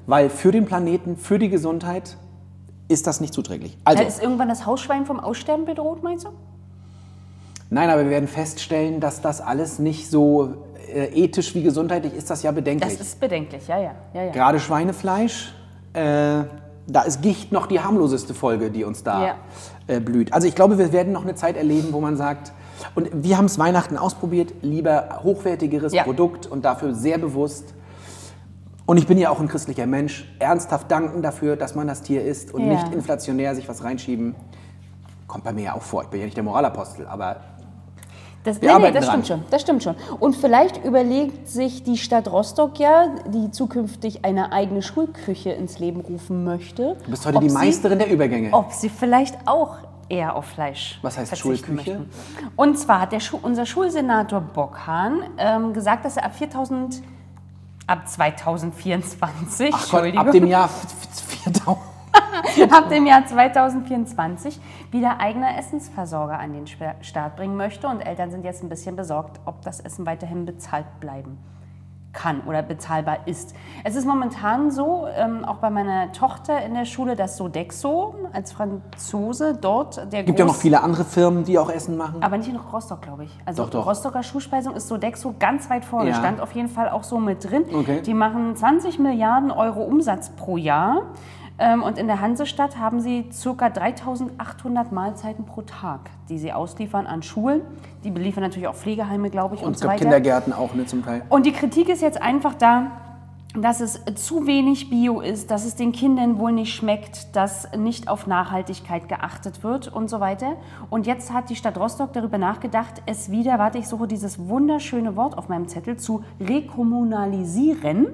Weil 0.07 0.29
für 0.29 0.51
den 0.51 0.65
Planeten, 0.65 1.17
für 1.17 1.39
die 1.39 1.49
Gesundheit 1.49 2.17
ist 2.87 3.07
das 3.07 3.21
nicht 3.21 3.33
zuträglich. 3.33 3.77
Also, 3.85 4.01
Da 4.03 4.07
ist 4.07 4.21
irgendwann 4.21 4.49
das 4.49 4.65
Hausschwein 4.65 5.05
vom 5.05 5.19
Aussterben 5.19 5.65
bedroht, 5.65 6.03
meinst 6.03 6.25
du? 6.25 6.29
nein, 7.69 7.89
aber 7.89 8.03
wir 8.03 8.11
werden 8.11 8.27
feststellen, 8.27 8.99
dass 8.99 9.21
das 9.21 9.41
alles 9.41 9.79
nicht 9.79 10.07
so 10.09 10.53
äh, 10.93 11.05
ethisch 11.23 11.55
wie 11.55 11.63
gesundheitlich 11.63 12.13
ist, 12.13 12.29
das 12.29 12.43
ja 12.43 12.51
bedenklich. 12.51 12.97
Das 12.97 13.07
ist 13.07 13.19
bedenklich, 13.19 13.67
ja, 13.67 13.79
ja. 13.79 13.91
ja, 14.13 14.23
ja. 14.25 14.31
Gerade 14.31 14.59
Schweinefleisch, 14.59 15.55
äh, 15.93 16.43
da 16.85 17.01
ist 17.07 17.21
Gicht 17.23 17.51
noch 17.51 17.65
die 17.65 17.79
harmloseste 17.79 18.35
Folge, 18.35 18.69
die 18.69 18.83
uns 18.83 19.03
da 19.03 19.25
Ja. 19.25 19.35
äh, 19.87 19.99
blüht. 19.99 20.33
Also 20.33 20.47
ich 20.47 20.53
glaube, 20.53 20.77
wir 20.77 20.91
werden 20.93 21.13
noch 21.13 21.23
eine 21.23 21.33
Zeit 21.33 21.57
erleben, 21.57 21.93
wo 21.93 21.99
man 21.99 22.15
sagt, 22.15 22.51
und 22.93 23.09
wir 23.11 23.37
haben 23.37 23.45
es 23.45 23.57
Weihnachten 23.57 23.97
ausprobiert, 23.97 24.53
lieber 24.61 25.21
hochwertigeres. 25.23 25.93
Produkt 26.03 26.45
und 26.45 26.65
dafür 26.65 26.93
sehr 26.93 27.17
bewusst. 27.17 27.73
Und 28.85 28.97
ich 28.97 29.07
bin 29.07 29.17
ja 29.17 29.29
auch 29.29 29.39
ein 29.39 29.47
christlicher 29.47 29.85
Mensch, 29.85 30.29
ernsthaft 30.39 30.91
danken 30.91 31.21
dafür, 31.21 31.55
dass 31.55 31.73
man 31.75 31.87
das 31.87 32.01
Tier 32.01 32.23
isst 32.23 32.53
und 32.53 32.65
Ja. 32.65 32.73
nicht 32.73 32.93
inflationär 32.93 33.55
sich 33.55 33.67
was 33.69 33.83
reinschieben. 33.83 34.35
Kommt 35.27 35.45
bei 35.45 35.53
mir 35.53 35.63
ja 35.65 35.73
auch 35.75 35.81
vor. 35.81 36.03
Ich 36.03 36.09
bin 36.09 36.19
ja 36.19 36.25
nicht 36.25 36.35
der 36.35 36.43
Moralapostel, 36.43 37.07
aber 37.07 37.37
Das, 38.43 38.61
nee, 38.61 38.67
nee, 38.77 38.91
das 38.91 39.07
stimmt 39.07 39.25
schon. 39.27 39.43
Das 39.51 39.61
stimmt 39.61 39.83
schon. 39.83 39.95
Und 40.19 40.35
vielleicht 40.35 40.83
überlegt 40.83 41.47
sich 41.47 41.83
die 41.83 41.95
Stadt 41.97 42.29
Rostock 42.29 42.77
ja, 42.77 43.15
die 43.33 43.51
zukünftig 43.51 44.25
eine 44.25 44.51
eigene 44.51 44.81
Schulküche 44.81 45.51
ins 45.51 45.79
Leben 45.79 46.01
rufen 46.01 46.43
möchte. 46.43 46.97
du 47.05 47.09
bist 47.11 47.25
heute 47.25 47.39
die 47.39 47.49
sie- 47.49 47.55
Meisterin 47.55 47.99
der 47.99 48.11
Übergänge. 48.11 48.49
Ob 48.51 48.73
sie 48.73 48.89
vielleicht 48.89 49.37
auch 49.47 49.77
eher 50.09 50.35
auf 50.35 50.43
Fleisch 50.43 50.99
Was 51.01 51.17
heißt 51.17 51.37
Schulküche? 51.37 51.71
möchten. 51.71 52.09
Und 52.57 52.77
zwar 52.77 52.99
hat 52.99 53.13
der 53.13 53.21
Schu 53.21 53.39
unser 53.41 53.65
Schulsenator 53.65 54.41
Bockhahn 54.41 55.21
ähm, 55.37 55.71
gesagt, 55.71 56.03
dass 56.03 56.17
er 56.17 56.25
ab 56.25 56.35
4000, 56.35 57.01
ab 57.87 58.07
2024, 58.07 59.73
Ach 59.73 59.89
Gott, 59.89 60.17
ab 60.17 60.31
dem 60.31 60.47
Jahr 60.47 60.69
4000. 60.69 61.93
ab 62.71 62.89
dem 62.89 63.05
Jahr 63.05 63.25
2024 63.25 64.59
wieder 64.91 65.19
eigener 65.19 65.57
Essensversorger 65.57 66.37
an 66.37 66.53
den 66.53 66.65
Start 67.01 67.35
bringen 67.35 67.57
möchte. 67.57 67.87
Und 67.87 68.01
Eltern 68.01 68.31
sind 68.31 68.45
jetzt 68.45 68.63
ein 68.63 68.69
bisschen 68.69 68.95
besorgt, 68.95 69.39
ob 69.45 69.61
das 69.63 69.79
Essen 69.79 70.05
weiterhin 70.05 70.45
bezahlt 70.45 70.99
bleiben 70.99 71.37
kann 72.13 72.41
oder 72.45 72.61
bezahlbar 72.61 73.19
ist. 73.25 73.55
Es 73.83 73.95
ist 73.95 74.05
momentan 74.05 74.71
so, 74.71 75.07
ähm, 75.15 75.43
auch 75.43 75.57
bei 75.57 75.69
meiner 75.69 76.11
Tochter 76.11 76.63
in 76.63 76.73
der 76.73 76.85
Schule, 76.85 77.15
dass 77.15 77.37
Sodexo 77.37 78.15
als 78.31 78.51
Franzose 78.51 79.57
dort 79.59 80.11
der 80.11 80.23
gibt 80.23 80.39
ja 80.39 80.45
noch 80.45 80.55
viele 80.55 80.81
andere 80.81 81.03
Firmen, 81.03 81.43
die 81.43 81.57
auch 81.57 81.69
Essen 81.69 81.97
machen. 81.97 82.21
aber 82.21 82.37
nicht 82.37 82.49
in 82.49 82.55
Rostock, 82.55 83.01
glaube 83.01 83.25
ich. 83.25 83.31
Also 83.45 83.63
Doch, 83.63 83.69
doch. 83.71 83.85
Rostocker 83.87 84.23
Schulspeisung 84.23 84.75
ist 84.75 84.87
Sodexo 84.87 85.33
ganz 85.37 85.69
weit 85.69 85.85
vorne. 85.85 86.11
Ja. 86.11 86.15
Stand 86.15 86.39
auf 86.39 86.53
jeden 86.53 86.69
Fall 86.69 86.89
auch 86.89 87.03
so 87.03 87.17
mit 87.19 87.49
drin. 87.49 87.65
Okay. 87.73 88.01
Die 88.01 88.13
machen 88.13 88.55
20 88.55 88.99
Milliarden 88.99 89.51
Euro 89.51 89.81
Umsatz 89.81 90.29
pro 90.29 90.57
Jahr. 90.57 91.01
Ähm, 91.63 91.81
Und 91.81 91.97
in 91.97 92.07
der 92.07 92.19
Hansestadt 92.19 92.77
haben 92.77 92.99
sie 92.99 93.29
ca. 93.57 93.69
3800 93.69 94.91
Mahlzeiten 94.91 95.45
pro 95.45 95.61
Tag, 95.61 96.09
die 96.29 96.37
sie 96.37 96.51
ausliefern 96.51 97.07
an 97.07 97.23
Schulen. 97.23 97.61
Die 98.03 98.11
beliefern 98.11 98.43
natürlich 98.43 98.67
auch 98.67 98.75
Pflegeheime, 98.75 99.29
glaube 99.29 99.55
ich, 99.55 99.61
und, 99.61 99.67
Und 99.67 99.73
es 99.75 99.79
so 99.79 99.85
gab 99.85 99.93
weiter. 99.93 100.03
Kindergärten 100.05 100.51
auch, 100.51 100.73
ne, 100.73 100.85
zum 100.85 101.03
Teil. 101.05 101.23
Und 101.29 101.45
die 101.45 101.53
Kritik 101.53 101.87
ist 101.89 102.01
jetzt 102.01 102.21
einfach 102.21 102.53
da, 102.55 102.91
dass 103.55 103.81
es 103.81 104.01
zu 104.15 104.47
wenig 104.47 104.89
Bio 104.89 105.21
ist, 105.21 105.51
dass 105.51 105.63
es 105.63 105.75
den 105.75 105.91
Kindern 105.91 106.39
wohl 106.39 106.51
nicht 106.51 106.73
schmeckt, 106.73 107.35
dass 107.35 107.71
nicht 107.77 108.07
auf 108.07 108.25
Nachhaltigkeit 108.25 109.07
geachtet 109.07 109.63
wird 109.63 109.87
und 109.87 110.09
so 110.09 110.19
weiter. 110.19 110.53
Und 110.89 111.05
jetzt 111.05 111.31
hat 111.31 111.49
die 111.49 111.55
Stadt 111.55 111.77
Rostock 111.77 112.13
darüber 112.13 112.39
nachgedacht, 112.39 113.03
es 113.05 113.29
wieder, 113.29 113.59
warte, 113.59 113.77
ich 113.77 113.87
suche 113.87 114.07
dieses 114.07 114.39
wunderschöne 114.39 115.15
Wort 115.15 115.37
auf 115.37 115.49
meinem 115.49 115.67
Zettel, 115.67 115.97
zu 115.97 116.23
rekommunalisieren. 116.39 118.07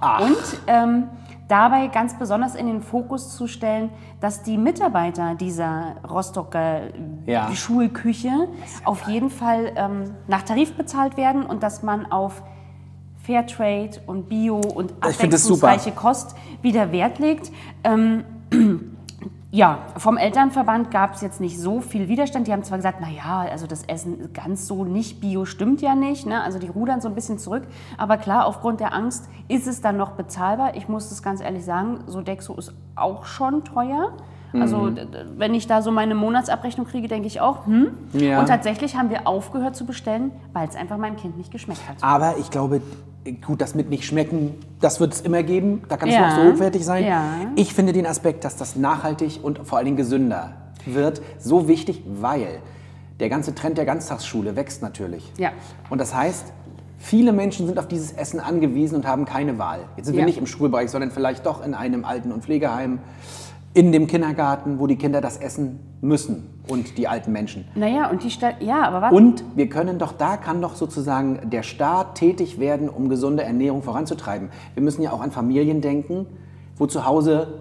Und 0.00 0.60
ähm, 0.66 1.04
dabei 1.50 1.88
ganz 1.88 2.18
besonders 2.18 2.54
in 2.54 2.66
den 2.66 2.80
Fokus 2.80 3.36
zu 3.36 3.46
stellen, 3.46 3.90
dass 4.20 4.42
die 4.42 4.56
Mitarbeiter 4.56 5.34
dieser 5.34 5.96
Rostocker 6.08 6.82
Ja. 7.26 7.52
Schulküche 7.54 8.48
auf 8.84 9.08
jeden 9.08 9.30
Fall 9.30 9.72
ähm, 9.76 10.14
nach 10.28 10.42
Tarif 10.42 10.74
bezahlt 10.74 11.16
werden 11.16 11.44
und 11.44 11.62
dass 11.62 11.82
man 11.82 12.10
auf 12.10 12.42
Fairtrade 13.24 14.00
und 14.06 14.28
Bio 14.28 14.56
und 14.60 14.94
abwechslungsreiche 15.00 15.92
Kost 15.92 16.34
wieder 16.62 16.92
Wert 16.92 17.18
legt. 17.18 17.50
Ähm, 17.84 18.24
ja, 19.52 19.80
vom 19.96 20.16
Elternverband 20.16 20.92
gab 20.92 21.14
es 21.14 21.22
jetzt 21.22 21.40
nicht 21.40 21.58
so 21.58 21.80
viel 21.80 22.06
Widerstand. 22.06 22.46
Die 22.46 22.52
haben 22.52 22.62
zwar 22.62 22.78
gesagt, 22.78 23.00
naja, 23.00 23.46
also 23.50 23.66
das 23.66 23.82
Essen 23.82 24.32
ganz 24.32 24.68
so 24.68 24.84
nicht 24.84 25.20
bio 25.20 25.44
stimmt 25.44 25.82
ja 25.82 25.96
nicht. 25.96 26.24
Ne? 26.24 26.40
Also 26.40 26.60
die 26.60 26.68
rudern 26.68 27.00
so 27.00 27.08
ein 27.08 27.16
bisschen 27.16 27.38
zurück. 27.38 27.64
Aber 27.98 28.16
klar, 28.16 28.46
aufgrund 28.46 28.78
der 28.78 28.94
Angst 28.94 29.28
ist 29.48 29.66
es 29.66 29.80
dann 29.80 29.96
noch 29.96 30.12
bezahlbar. 30.12 30.76
Ich 30.76 30.88
muss 30.88 31.08
das 31.08 31.20
ganz 31.20 31.40
ehrlich 31.40 31.64
sagen, 31.64 32.04
Sodexo 32.06 32.54
ist 32.54 32.72
auch 32.94 33.24
schon 33.24 33.64
teuer. 33.64 34.12
Also 34.52 34.78
Mhm. 34.78 34.98
wenn 35.36 35.54
ich 35.54 35.66
da 35.66 35.80
so 35.82 35.90
meine 35.90 36.14
Monatsabrechnung 36.14 36.86
kriege, 36.86 37.06
denke 37.08 37.26
ich 37.26 37.40
auch, 37.40 37.66
hm. 37.66 37.88
Ja. 38.12 38.40
Und 38.40 38.46
tatsächlich 38.46 38.96
haben 38.96 39.10
wir 39.10 39.26
aufgehört 39.28 39.76
zu 39.76 39.86
bestellen, 39.86 40.32
weil 40.52 40.68
es 40.68 40.74
einfach 40.76 40.96
meinem 40.98 41.16
Kind 41.16 41.36
nicht 41.38 41.52
geschmeckt 41.52 41.80
hat. 41.88 41.96
Aber 42.00 42.34
ich 42.38 42.50
glaube, 42.50 42.80
gut, 43.46 43.60
das 43.60 43.74
mit 43.74 43.90
nicht 43.90 44.04
schmecken, 44.04 44.54
das 44.80 44.98
wird 44.98 45.12
es 45.12 45.20
immer 45.20 45.42
geben. 45.42 45.82
Da 45.88 45.96
kann 45.96 46.08
es 46.08 46.14
Ja. 46.14 46.28
noch 46.28 46.36
so 46.36 46.52
hochwertig 46.52 46.84
sein. 46.84 47.04
Ja. 47.04 47.22
Ich 47.54 47.74
finde 47.74 47.92
den 47.92 48.06
Aspekt, 48.06 48.44
dass 48.44 48.56
das 48.56 48.76
nachhaltig 48.76 49.40
und 49.42 49.66
vor 49.66 49.78
allen 49.78 49.84
Dingen 49.84 49.96
gesünder 49.96 50.52
wird, 50.86 51.20
so 51.38 51.68
wichtig, 51.68 52.02
weil 52.06 52.60
der 53.20 53.28
ganze 53.28 53.54
Trend 53.54 53.76
der 53.78 53.84
Ganztagsschule 53.84 54.56
wächst 54.56 54.82
natürlich. 54.82 55.30
Ja. 55.36 55.50
Und 55.90 56.00
das 56.00 56.14
heißt, 56.14 56.52
viele 56.98 57.32
Menschen 57.32 57.66
sind 57.66 57.78
auf 57.78 57.86
dieses 57.86 58.12
Essen 58.12 58.40
angewiesen 58.40 58.96
und 58.96 59.06
haben 59.06 59.26
keine 59.26 59.58
Wahl. 59.58 59.80
Jetzt 59.96 60.06
sind 60.06 60.14
wir 60.14 60.20
Ja. 60.22 60.26
nicht 60.26 60.38
im 60.38 60.46
Schulbereich, 60.46 60.90
sondern 60.90 61.10
vielleicht 61.10 61.44
doch 61.46 61.64
in 61.64 61.74
einem 61.74 62.04
Alten- 62.06 62.32
und 62.32 62.42
Pflegeheim, 62.42 62.98
in 63.72 63.92
dem 63.92 64.06
Kindergarten, 64.06 64.78
wo 64.78 64.86
die 64.86 64.96
Kinder 64.96 65.20
das 65.20 65.36
essen 65.36 65.78
müssen 66.00 66.48
und 66.66 66.98
die 66.98 67.06
alten 67.06 67.30
Menschen. 67.30 67.66
Naja, 67.74 68.10
und 68.10 68.24
die 68.24 68.30
Stadt, 68.30 68.56
ja, 68.60 68.82
aber 68.82 69.02
was? 69.02 69.12
Und 69.12 69.44
wir 69.54 69.68
können 69.68 69.98
doch, 69.98 70.12
da 70.12 70.36
kann 70.36 70.60
doch 70.60 70.74
sozusagen 70.74 71.50
der 71.50 71.62
Staat 71.62 72.16
tätig 72.16 72.58
werden, 72.58 72.88
um 72.88 73.08
gesunde 73.08 73.44
Ernährung 73.44 73.82
voranzutreiben. 73.82 74.50
Wir 74.74 74.82
müssen 74.82 75.02
ja 75.02 75.12
auch 75.12 75.20
an 75.20 75.30
Familien 75.30 75.80
denken, 75.80 76.26
wo 76.76 76.86
zu 76.86 77.06
Hause 77.06 77.60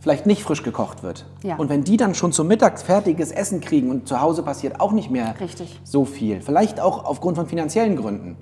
vielleicht 0.00 0.26
nicht 0.26 0.42
frisch 0.42 0.62
gekocht 0.62 1.02
wird. 1.02 1.26
Ja. 1.42 1.56
Und 1.56 1.68
wenn 1.68 1.84
die 1.84 1.96
dann 1.96 2.14
schon 2.14 2.32
zum 2.32 2.48
Mittag 2.48 2.80
fertiges 2.80 3.30
Essen 3.30 3.60
kriegen 3.60 3.90
und 3.90 4.08
zu 4.08 4.20
Hause 4.20 4.42
passiert 4.42 4.80
auch 4.80 4.92
nicht 4.92 5.10
mehr 5.10 5.34
Richtig. 5.38 5.80
so 5.84 6.04
viel, 6.04 6.40
vielleicht 6.40 6.80
auch 6.80 7.04
aufgrund 7.04 7.36
von 7.36 7.46
finanziellen 7.46 7.96
Gründen, 7.96 8.36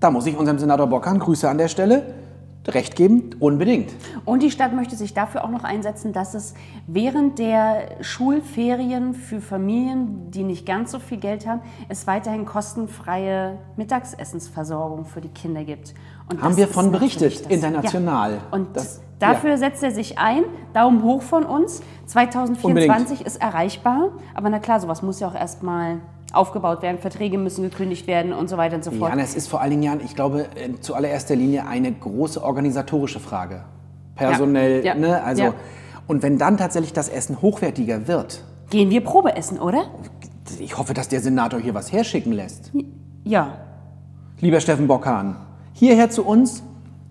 da 0.00 0.10
muss 0.10 0.26
ich 0.26 0.36
unserem 0.36 0.58
Senator 0.58 0.86
Bockern, 0.86 1.18
Grüße 1.18 1.48
an 1.48 1.58
der 1.58 1.68
Stelle, 1.68 2.14
recht 2.68 2.96
geben, 2.96 3.30
unbedingt. 3.40 3.90
Und 4.24 4.42
die 4.42 4.50
Stadt 4.50 4.72
möchte 4.74 4.94
sich 4.96 5.14
dafür 5.14 5.44
auch 5.44 5.48
noch 5.50 5.64
einsetzen, 5.64 6.12
dass 6.12 6.34
es 6.34 6.54
während 6.86 7.38
der 7.38 8.02
Schulferien 8.02 9.14
für 9.14 9.40
Familien, 9.40 10.30
die 10.30 10.44
nicht 10.44 10.66
ganz 10.66 10.92
so 10.92 10.98
viel 10.98 11.18
Geld 11.18 11.46
haben, 11.46 11.60
es 11.88 12.06
weiterhin 12.06 12.44
kostenfreie 12.44 13.58
Mittagsessensversorgung 13.76 15.04
für 15.04 15.20
die 15.20 15.28
Kinder 15.28 15.64
gibt. 15.64 15.94
Und 16.30 16.42
Haben 16.42 16.56
wir 16.56 16.68
von 16.68 16.92
berichtet, 16.92 17.46
international. 17.48 18.32
Ja. 18.32 18.38
Und 18.50 18.76
Das- 18.76 19.00
dafür 19.18 19.50
ja. 19.50 19.56
setzt 19.56 19.82
er 19.82 19.90
sich 19.90 20.18
ein. 20.18 20.44
Daumen 20.74 21.02
hoch 21.02 21.22
von 21.22 21.44
uns. 21.44 21.82
2024 22.06 23.24
ist 23.24 23.40
erreichbar. 23.40 24.10
Aber 24.34 24.50
na 24.50 24.58
klar, 24.58 24.78
sowas 24.80 25.02
muss 25.02 25.20
ja 25.20 25.28
auch 25.28 25.34
erstmal 25.34 26.00
aufgebaut 26.32 26.82
werden. 26.82 26.98
Verträge 26.98 27.38
müssen 27.38 27.62
gekündigt 27.62 28.06
werden 28.06 28.32
und 28.32 28.48
so 28.48 28.56
weiter 28.56 28.76
und 28.76 28.84
so 28.84 28.90
fort. 28.90 29.14
Ja, 29.14 29.20
es 29.20 29.34
ist 29.34 29.48
vor 29.48 29.60
allen 29.60 29.70
Dingen, 29.80 30.00
ich 30.04 30.14
glaube, 30.14 30.46
zu 30.80 30.94
allererster 30.94 31.36
Linie 31.36 31.66
eine 31.66 31.90
große 31.92 32.42
organisatorische 32.42 33.20
Frage. 33.20 33.64
Personell, 34.14 34.84
Ja, 34.84 34.94
ja, 34.94 35.00
ne? 35.00 35.22
Also, 35.22 35.42
ja. 35.44 35.54
und 36.06 36.22
wenn 36.22 36.38
dann 36.38 36.56
tatsächlich 36.56 36.92
das 36.92 37.08
Essen 37.08 37.40
hochwertiger 37.40 38.06
wird, 38.08 38.42
Gehen 38.70 38.90
wir 38.90 39.02
Probe 39.02 39.34
essen, 39.34 39.58
oder? 39.58 39.84
ich 40.58 40.76
hoffe, 40.76 40.92
dass 40.94 41.08
der 41.08 41.20
Senator 41.20 41.58
hier 41.60 41.72
was 41.74 41.90
herschicken 41.92 42.32
lässt. 42.32 42.72
Ja. 43.24 43.58
Lieber 44.40 44.60
Steffen 44.60 44.86
Bockhahn, 44.86 45.36
hierher 45.72 46.10
zu 46.10 46.24
uns, 46.24 46.62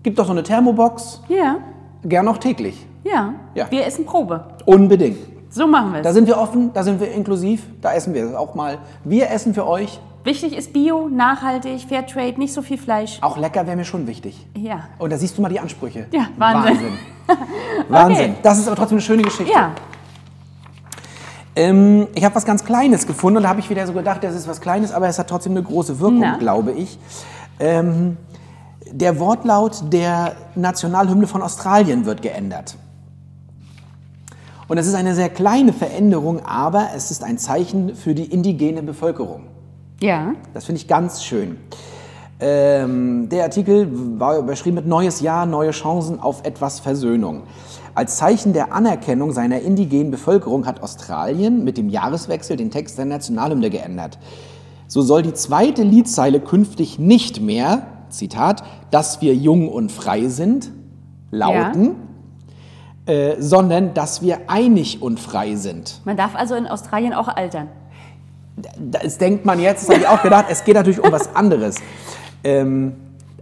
gib 0.02 0.16
doch 0.16 0.26
so 0.26 0.32
eine 0.32 0.42
Thermobox, 0.44 1.22
Ja. 1.28 1.56
gern 2.04 2.28
auch 2.28 2.38
täglich. 2.38 2.86
Ja. 3.04 3.34
Ja. 3.54 3.70
Wir 3.70 3.86
essen 3.86 4.04
Probe. 4.06 4.44
Unbedingt. 4.66 5.18
So 5.50 5.66
machen 5.66 5.92
wir 5.94 6.02
Da 6.02 6.10
es. 6.10 6.14
sind 6.14 6.26
wir 6.26 6.38
offen, 6.38 6.72
da 6.74 6.82
sind 6.82 7.00
wir 7.00 7.10
inklusiv, 7.12 7.62
da 7.80 7.92
essen 7.94 8.12
wir 8.14 8.38
auch 8.38 8.54
mal. 8.54 8.78
Wir 9.04 9.30
essen 9.30 9.54
für 9.54 9.66
euch. 9.66 9.98
Wichtig 10.24 10.54
ist 10.56 10.72
Bio, 10.72 11.08
nachhaltig, 11.08 11.86
Fairtrade, 11.88 12.38
nicht 12.38 12.52
so 12.52 12.60
viel 12.60 12.76
Fleisch. 12.76 13.18
Auch 13.22 13.38
lecker 13.38 13.66
wäre 13.66 13.76
mir 13.76 13.84
schon 13.84 14.06
wichtig. 14.06 14.46
Ja. 14.56 14.80
Und 14.98 15.10
da 15.12 15.16
siehst 15.16 15.38
du 15.38 15.42
mal 15.42 15.48
die 15.48 15.58
Ansprüche. 15.60 16.06
Ja, 16.12 16.26
Wahnsinn. 16.36 16.92
Wahnsinn. 17.88 18.34
Das 18.42 18.58
ist 18.58 18.66
aber 18.66 18.76
trotzdem 18.76 18.96
eine 18.96 19.02
schöne 19.02 19.22
Geschichte. 19.22 19.52
Ja, 19.52 19.72
Ähm, 21.56 22.06
ich 22.14 22.24
habe 22.24 22.34
was 22.34 22.44
ganz 22.44 22.64
Kleines 22.64 23.06
gefunden 23.06 23.38
und 23.38 23.42
da 23.44 23.48
habe 23.48 23.60
ich 23.60 23.68
wieder 23.70 23.86
so 23.86 23.92
gedacht, 23.92 24.22
das 24.22 24.34
ist 24.34 24.46
was 24.48 24.60
Kleines, 24.60 24.92
aber 24.92 25.08
es 25.08 25.18
hat 25.18 25.28
trotzdem 25.28 25.52
eine 25.52 25.62
große 25.62 25.98
Wirkung, 25.98 26.20
Na? 26.20 26.36
glaube 26.36 26.72
ich. 26.72 26.98
Ähm, 27.58 28.16
der 28.90 29.18
Wortlaut 29.18 29.92
der 29.92 30.36
Nationalhymne 30.54 31.26
von 31.26 31.42
Australien 31.42 32.04
wird 32.06 32.22
geändert. 32.22 32.76
Und 34.68 34.76
es 34.76 34.86
ist 34.86 34.94
eine 34.94 35.14
sehr 35.14 35.30
kleine 35.30 35.72
Veränderung, 35.72 36.40
aber 36.44 36.90
es 36.94 37.10
ist 37.10 37.24
ein 37.24 37.38
Zeichen 37.38 37.94
für 37.94 38.14
die 38.14 38.24
indigene 38.24 38.82
Bevölkerung. 38.82 39.44
ja. 40.00 40.34
Das 40.52 40.66
finde 40.66 40.80
ich 40.80 40.86
ganz 40.86 41.24
schön. 41.24 41.56
Ähm, 42.40 43.28
der 43.30 43.44
Artikel 43.44 43.88
war 44.20 44.38
überschrieben 44.38 44.76
mit 44.76 44.86
Neues 44.86 45.20
Jahr, 45.20 45.44
neue 45.46 45.72
Chancen 45.72 46.20
auf 46.20 46.44
etwas 46.44 46.78
Versöhnung. 46.78 47.42
Als 47.94 48.16
Zeichen 48.16 48.52
der 48.52 48.72
Anerkennung 48.72 49.32
seiner 49.32 49.60
indigenen 49.60 50.12
Bevölkerung 50.12 50.66
hat 50.66 50.82
Australien 50.82 51.64
mit 51.64 51.76
dem 51.78 51.88
Jahreswechsel 51.88 52.56
den 52.56 52.70
Text 52.70 52.96
der 52.96 53.06
Nationalhymne 53.06 53.70
geändert. 53.70 54.18
So 54.86 55.02
soll 55.02 55.22
die 55.22 55.34
zweite 55.34 55.82
Liedzeile 55.82 56.38
künftig 56.38 56.98
nicht 57.00 57.40
mehr, 57.40 57.88
Zitat, 58.08 58.62
dass 58.90 59.20
wir 59.20 59.34
jung 59.34 59.68
und 59.68 59.90
frei 59.90 60.28
sind, 60.28 60.70
lauten, 61.30 61.96
äh, 63.08 63.36
sondern 63.40 63.94
dass 63.94 64.20
wir 64.20 64.38
einig 64.48 65.00
und 65.00 65.18
frei 65.18 65.56
sind. 65.56 66.02
Man 66.04 66.18
darf 66.18 66.34
also 66.34 66.54
in 66.54 66.66
Australien 66.66 67.14
auch 67.14 67.28
altern. 67.28 67.68
Das 68.78 69.16
denkt 69.16 69.46
man 69.46 69.58
jetzt, 69.60 69.84
das 69.84 69.94
habe 69.94 70.00
ich 70.02 70.06
auch 70.06 70.22
gedacht, 70.22 70.44
es 70.50 70.62
geht 70.62 70.74
natürlich 70.74 71.02
um 71.02 71.10
was 71.10 71.34
anderes. 71.34 71.76
Ähm, 72.44 72.96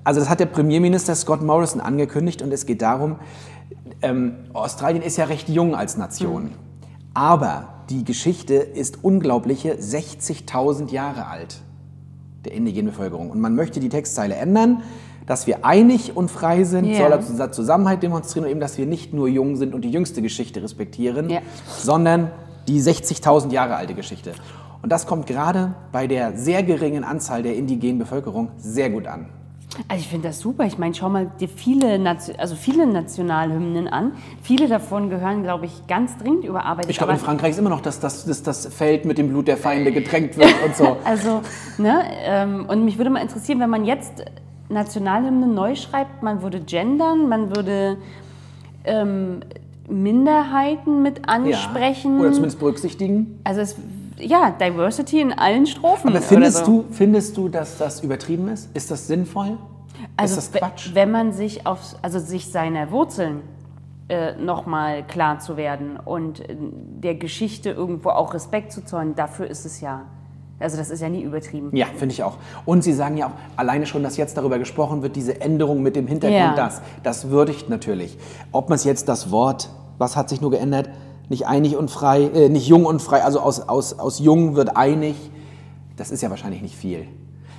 also 0.04 0.20
das 0.20 0.28
hat 0.28 0.38
der 0.38 0.46
Premierminister 0.46 1.16
Scott 1.16 1.42
Morrison 1.42 1.80
angekündigt 1.80 2.42
und 2.42 2.52
es 2.52 2.64
geht 2.64 2.80
darum, 2.80 3.16
ähm, 4.02 4.36
Australien 4.52 5.02
ist 5.02 5.16
ja 5.16 5.24
recht 5.24 5.48
jung 5.48 5.74
als 5.74 5.96
Nation, 5.96 6.52
aber 7.12 7.66
die 7.90 8.04
Geschichte 8.04 8.54
ist 8.54 9.02
unglaubliche 9.02 9.74
60.000 9.74 10.92
Jahre 10.92 11.26
alt, 11.26 11.60
der 12.44 12.52
indigenen 12.52 12.92
Bevölkerung. 12.92 13.30
Und 13.30 13.40
man 13.40 13.56
möchte 13.56 13.80
die 13.80 13.88
Textzeile 13.88 14.36
ändern, 14.36 14.84
dass 15.26 15.46
wir 15.46 15.64
einig 15.64 16.16
und 16.16 16.30
frei 16.30 16.64
sind, 16.64 16.84
Ja. 16.86 16.98
soll 16.98 17.12
er 17.12 17.18
unser 17.18 17.52
Zusammenhalt 17.52 18.02
demonstrieren 18.02 18.44
und 18.46 18.50
eben, 18.50 18.60
dass 18.60 18.78
wir 18.78 18.86
nicht 18.86 19.12
nur 19.12 19.28
jung 19.28 19.56
sind 19.56 19.74
und 19.74 19.82
die 19.82 19.90
jüngste 19.90 20.22
Geschichte 20.22 20.62
respektieren, 20.62 21.28
Ja. 21.30 21.40
sondern 21.78 22.30
die 22.68 22.80
60.000 22.80 23.52
Jahre 23.52 23.76
alte 23.76 23.94
Geschichte. 23.94 24.32
Und 24.82 24.90
das 24.92 25.06
kommt 25.06 25.26
gerade 25.26 25.74
bei 25.92 26.06
der 26.06 26.36
sehr 26.36 26.62
geringen 26.62 27.02
Anzahl 27.04 27.42
der 27.42 27.56
indigenen 27.56 27.98
Bevölkerung 27.98 28.50
sehr 28.56 28.90
gut 28.90 29.06
an. 29.06 29.26
Also 29.88 30.00
ich 30.00 30.08
finde 30.08 30.28
das 30.28 30.38
super. 30.38 30.64
Ich 30.64 30.78
meine, 30.78 30.94
schau 30.94 31.08
mal 31.08 31.30
dir 31.40 31.48
viele, 31.48 31.98
Nation, 31.98 32.36
also 32.38 32.54
viele 32.54 32.86
Nationalhymnen 32.86 33.88
an. 33.88 34.12
Viele 34.42 34.68
davon 34.68 35.10
gehören, 35.10 35.42
glaube 35.42 35.66
ich, 35.66 35.86
ganz 35.86 36.16
dringend 36.16 36.44
überarbeitet. 36.44 36.90
Ich 36.90 36.98
glaube, 36.98 37.12
in 37.12 37.18
Frankreich 37.18 37.50
ist 37.50 37.58
immer 37.58 37.70
noch, 37.70 37.80
dass 37.82 38.00
das, 38.00 38.24
dass 38.24 38.42
das 38.42 38.66
Feld 38.66 39.04
mit 39.04 39.18
dem 39.18 39.28
Blut 39.28 39.48
der 39.48 39.56
Feinde 39.56 39.92
getränkt 39.92 40.36
wird 40.38 40.54
und 40.64 40.76
so. 40.76 40.96
Also, 41.04 41.42
ne, 41.78 42.02
ähm, 42.24 42.66
und 42.68 42.84
mich 42.84 42.96
würde 42.96 43.10
mal 43.10 43.20
interessieren, 43.20 43.60
wenn 43.60 43.70
man 43.70 43.84
jetzt 43.84 44.24
Nationalhymnen 44.68 45.54
neu 45.54 45.74
schreibt, 45.76 46.22
man 46.22 46.42
würde 46.42 46.60
gendern, 46.60 47.28
man 47.28 47.54
würde 47.54 47.98
ähm, 48.84 49.40
Minderheiten 49.88 51.02
mit 51.02 51.28
ansprechen. 51.28 52.14
Ja. 52.14 52.20
Oder 52.20 52.32
zumindest 52.32 52.58
berücksichtigen. 52.58 53.38
Also 53.44 53.60
es, 53.60 53.76
ja, 54.18 54.50
Diversity 54.50 55.20
in 55.20 55.32
allen 55.32 55.66
Strophen. 55.66 56.10
Aber 56.10 56.20
findest, 56.20 56.64
so. 56.64 56.82
du, 56.82 56.84
findest 56.90 57.36
du, 57.36 57.48
dass 57.48 57.78
das 57.78 58.02
übertrieben 58.02 58.48
ist? 58.48 58.74
Ist 58.74 58.90
das 58.90 59.06
sinnvoll? 59.06 59.58
Also 60.16 60.38
ist 60.38 60.54
das 60.54 60.60
Quatsch? 60.60 60.90
wenn 60.94 61.10
man 61.10 61.32
sich 61.32 61.66
auf, 61.66 61.96
also 62.02 62.18
sich 62.18 62.50
seiner 62.50 62.90
Wurzeln 62.90 63.42
äh, 64.08 64.34
nochmal 64.36 65.04
klar 65.04 65.38
zu 65.38 65.56
werden 65.56 65.98
und 66.02 66.40
äh, 66.40 66.56
der 66.58 67.14
Geschichte 67.14 67.70
irgendwo 67.70 68.10
auch 68.10 68.34
Respekt 68.34 68.72
zu 68.72 68.84
zollen, 68.84 69.14
dafür 69.14 69.46
ist 69.48 69.64
es 69.64 69.80
ja, 69.80 70.02
also 70.58 70.76
das 70.76 70.90
ist 70.90 71.00
ja 71.02 71.08
nie 71.08 71.22
übertrieben. 71.22 71.70
Ja, 71.76 71.86
finde 71.96 72.12
ich 72.14 72.22
auch. 72.22 72.38
Und 72.64 72.82
Sie 72.82 72.92
sagen 72.92 73.16
ja 73.16 73.26
auch, 73.26 73.32
alleine 73.56 73.86
schon, 73.86 74.02
dass 74.02 74.16
jetzt 74.16 74.36
darüber 74.36 74.58
gesprochen 74.58 75.02
wird, 75.02 75.16
diese 75.16 75.40
Änderung 75.40 75.82
mit 75.82 75.96
dem 75.96 76.06
Hintergrund, 76.06 76.40
Ja. 76.40 76.54
das, 76.56 76.80
das 77.02 77.28
würdigt 77.28 77.68
natürlich. 77.68 78.16
Ob 78.52 78.68
man 78.68 78.76
es 78.76 78.84
jetzt 78.84 79.08
das 79.08 79.30
Wort, 79.30 79.68
was 79.98 80.16
hat 80.16 80.28
sich 80.28 80.40
nur 80.40 80.50
geändert, 80.50 80.88
nicht 81.28 81.46
einig 81.46 81.76
und 81.76 81.90
frei, 81.90 82.22
äh, 82.22 82.48
nicht 82.48 82.66
jung 82.68 82.84
und 82.86 83.02
frei, 83.02 83.22
also 83.24 83.40
aus, 83.40 83.60
aus, 83.68 83.98
aus 83.98 84.18
jung 84.18 84.54
wird 84.56 84.76
einig, 84.76 85.16
das 85.96 86.10
ist 86.10 86.22
ja 86.22 86.30
wahrscheinlich 86.30 86.62
nicht 86.62 86.76
viel. 86.76 87.06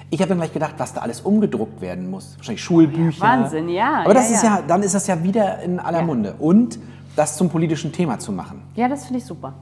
Ich 0.09 0.21
habe 0.21 0.29
dann 0.29 0.37
gleich 0.37 0.53
gedacht, 0.53 0.75
was 0.77 0.93
da 0.93 1.01
alles 1.01 1.19
umgedruckt 1.21 1.81
werden 1.81 2.09
muss. 2.09 2.37
Wahrscheinlich 2.37 2.63
Schulbücher. 2.63 3.21
Wahnsinn, 3.21 3.67
ja, 3.67 4.03
Aber 4.05 4.13
das 4.13 4.29
ja, 4.29 4.35
ist 4.37 4.43
ja. 4.43 4.55
ja, 4.57 4.63
dann 4.65 4.81
ist 4.83 4.95
das 4.95 5.05
ja 5.07 5.21
wieder 5.21 5.59
in 5.59 5.79
aller 5.79 5.99
Ja. 5.99 6.05
Munde. 6.05 6.35
Und 6.39 6.79
das 7.17 7.35
zum 7.35 7.49
politischen 7.49 7.91
Thema 7.91 8.17
zu 8.17 8.31
machen. 8.31 8.61
Ja, 8.75 8.87
das 8.87 9.05
finde 9.05 9.19
ich 9.19 9.25
super. 9.25 9.53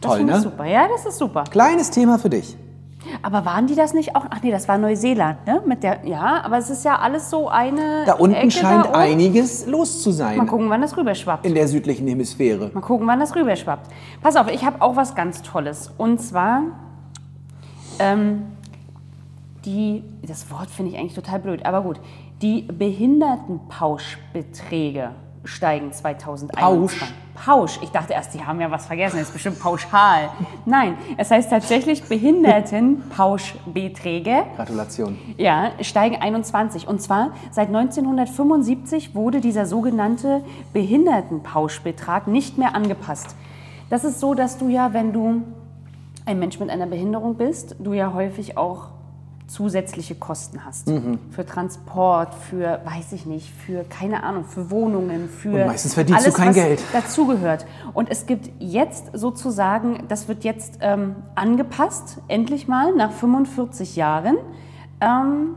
Das 0.00 0.10
Toll, 0.12 0.20
ich 0.20 0.26
ne? 0.26 0.40
super. 0.40 0.64
Ja, 0.66 0.86
das 0.88 1.06
ist 1.06 1.16
super. 1.18 1.44
Kleines 1.44 1.90
Thema 1.90 2.18
für 2.18 2.28
dich. 2.28 2.56
Aber 3.22 3.44
waren 3.44 3.66
die 3.66 3.74
das 3.74 3.92
nicht 3.94 4.14
auch? 4.16 4.26
Ach 4.28 4.42
nee, 4.42 4.50
das 4.50 4.68
war 4.68 4.76
Neuseeland, 4.78 5.46
ne? 5.46 5.62
Mit 5.66 5.82
der, 5.82 6.06
ja, 6.06 6.42
aber 6.42 6.58
es 6.58 6.68
ist 6.68 6.84
ja 6.84 6.98
alles 6.98 7.30
so 7.30 7.48
eine. 7.48 8.04
Da 8.06 8.14
unten 8.14 8.34
Ecke 8.36 8.50
scheint 8.50 8.86
da 8.86 8.92
einiges 8.92 9.66
los 9.66 10.02
zu 10.02 10.10
sein 10.10 10.36
Mal 10.36 10.46
gucken, 10.46 10.68
wann 10.68 10.80
das 10.80 10.96
rüberschwappt. 10.96 11.46
in 11.46 11.54
der 11.54 11.68
südlichen 11.68 12.08
Hemisphäre. 12.08 12.70
Mal 12.74 12.80
gucken, 12.80 13.06
wann 13.06 13.20
das 13.20 13.34
rüberschwappt. 13.36 13.88
Pass 14.20 14.34
auf, 14.36 14.50
ich 14.50 14.64
habe 14.64 14.82
auch 14.82 14.96
was 14.96 15.14
ganz 15.14 15.42
Tolles. 15.42 15.92
Und 15.96 16.20
zwar, 16.20 16.62
ähm, 17.98 18.46
die, 19.64 20.02
das 20.26 20.50
Wort 20.50 20.70
finde 20.70 20.92
ich 20.92 20.98
eigentlich 20.98 21.14
total 21.14 21.38
blöd, 21.38 21.64
aber 21.66 21.82
gut. 21.82 22.00
Die 22.42 22.62
Behindertenpauschbeträge 22.62 25.10
steigen 25.44 25.92
2021. 25.92 27.00
Pausch? 27.00 27.14
Pausch. 27.34 27.80
Ich 27.82 27.90
dachte 27.90 28.12
erst, 28.12 28.34
die 28.34 28.44
haben 28.44 28.60
ja 28.60 28.70
was 28.70 28.84
vergessen, 28.86 29.16
das 29.18 29.28
ist 29.28 29.32
bestimmt 29.32 29.58
pauschal. 29.60 30.28
Nein, 30.66 30.98
es 31.16 31.30
heißt 31.30 31.48
tatsächlich 31.50 32.06
Behindertenpauschbeträge. 32.08 34.44
Gratulation. 34.56 35.16
Ja, 35.36 35.70
steigen 35.80 36.16
21. 36.16 36.88
Und 36.88 37.00
zwar 37.00 37.30
seit 37.50 37.68
1975 37.68 39.14
wurde 39.14 39.40
dieser 39.40 39.66
sogenannte 39.66 40.42
Behindertenpauschbetrag 40.72 42.26
nicht 42.26 42.58
mehr 42.58 42.74
angepasst. 42.74 43.36
Das 43.90 44.04
ist 44.04 44.20
so, 44.20 44.34
dass 44.34 44.58
du 44.58 44.68
ja, 44.68 44.92
wenn 44.92 45.12
du 45.12 45.42
ein 46.26 46.38
Mensch 46.38 46.60
mit 46.60 46.70
einer 46.70 46.86
Behinderung 46.86 47.36
bist, 47.36 47.76
du 47.78 47.94
ja 47.94 48.12
häufig 48.12 48.58
auch 48.58 48.88
zusätzliche 49.48 50.14
Kosten 50.14 50.64
hast. 50.64 50.86
Mhm. 50.88 51.18
Für 51.30 51.44
Transport, 51.44 52.34
für, 52.34 52.80
weiß 52.84 53.12
ich 53.12 53.26
nicht, 53.26 53.50
für, 53.52 53.82
keine 53.82 54.22
Ahnung, 54.22 54.44
für 54.44 54.70
Wohnungen, 54.70 55.28
für 55.28 55.62
Und 55.62 55.66
meistens 55.66 55.94
verdienst 55.94 56.20
du 56.20 56.24
alles, 56.26 56.36
kein 56.36 56.48
was 56.50 56.54
Geld. 56.54 56.82
dazugehört. 56.92 57.66
Und 57.94 58.10
es 58.10 58.26
gibt 58.26 58.50
jetzt 58.60 59.10
sozusagen, 59.14 60.04
das 60.08 60.28
wird 60.28 60.44
jetzt 60.44 60.78
ähm, 60.82 61.16
angepasst, 61.34 62.18
endlich 62.28 62.68
mal 62.68 62.94
nach 62.94 63.10
45 63.10 63.96
Jahren, 63.96 64.36
ähm, 65.00 65.54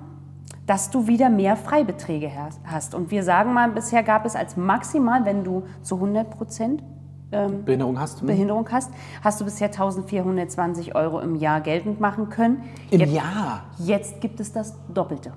dass 0.65 0.89
du 0.89 1.07
wieder 1.07 1.29
mehr 1.29 1.57
Freibeträge 1.57 2.31
has- 2.33 2.59
hast. 2.63 2.95
Und 2.95 3.11
wir 3.11 3.23
sagen 3.23 3.53
mal, 3.53 3.69
bisher 3.71 4.03
gab 4.03 4.25
es 4.25 4.35
als 4.35 4.55
maximal, 4.55 5.25
wenn 5.25 5.43
du 5.43 5.63
zu 5.81 5.95
100 5.95 6.29
Prozent 6.29 6.81
Behinderung 7.31 7.99
hast? 7.99 8.19
Hm? 8.19 8.27
Behinderung 8.27 8.67
hast, 8.71 8.91
hast 9.23 9.39
du 9.39 9.45
bisher 9.45 9.67
1420 9.67 10.95
Euro 10.95 11.19
im 11.19 11.35
Jahr 11.35 11.61
geltend 11.61 11.99
machen 11.99 12.29
können. 12.29 12.63
Im 12.89 12.99
jetzt, 12.99 13.13
Jahr? 13.13 13.63
Jetzt 13.79 14.21
gibt 14.21 14.39
es 14.39 14.51
das 14.51 14.75
Doppelte. 14.93 15.31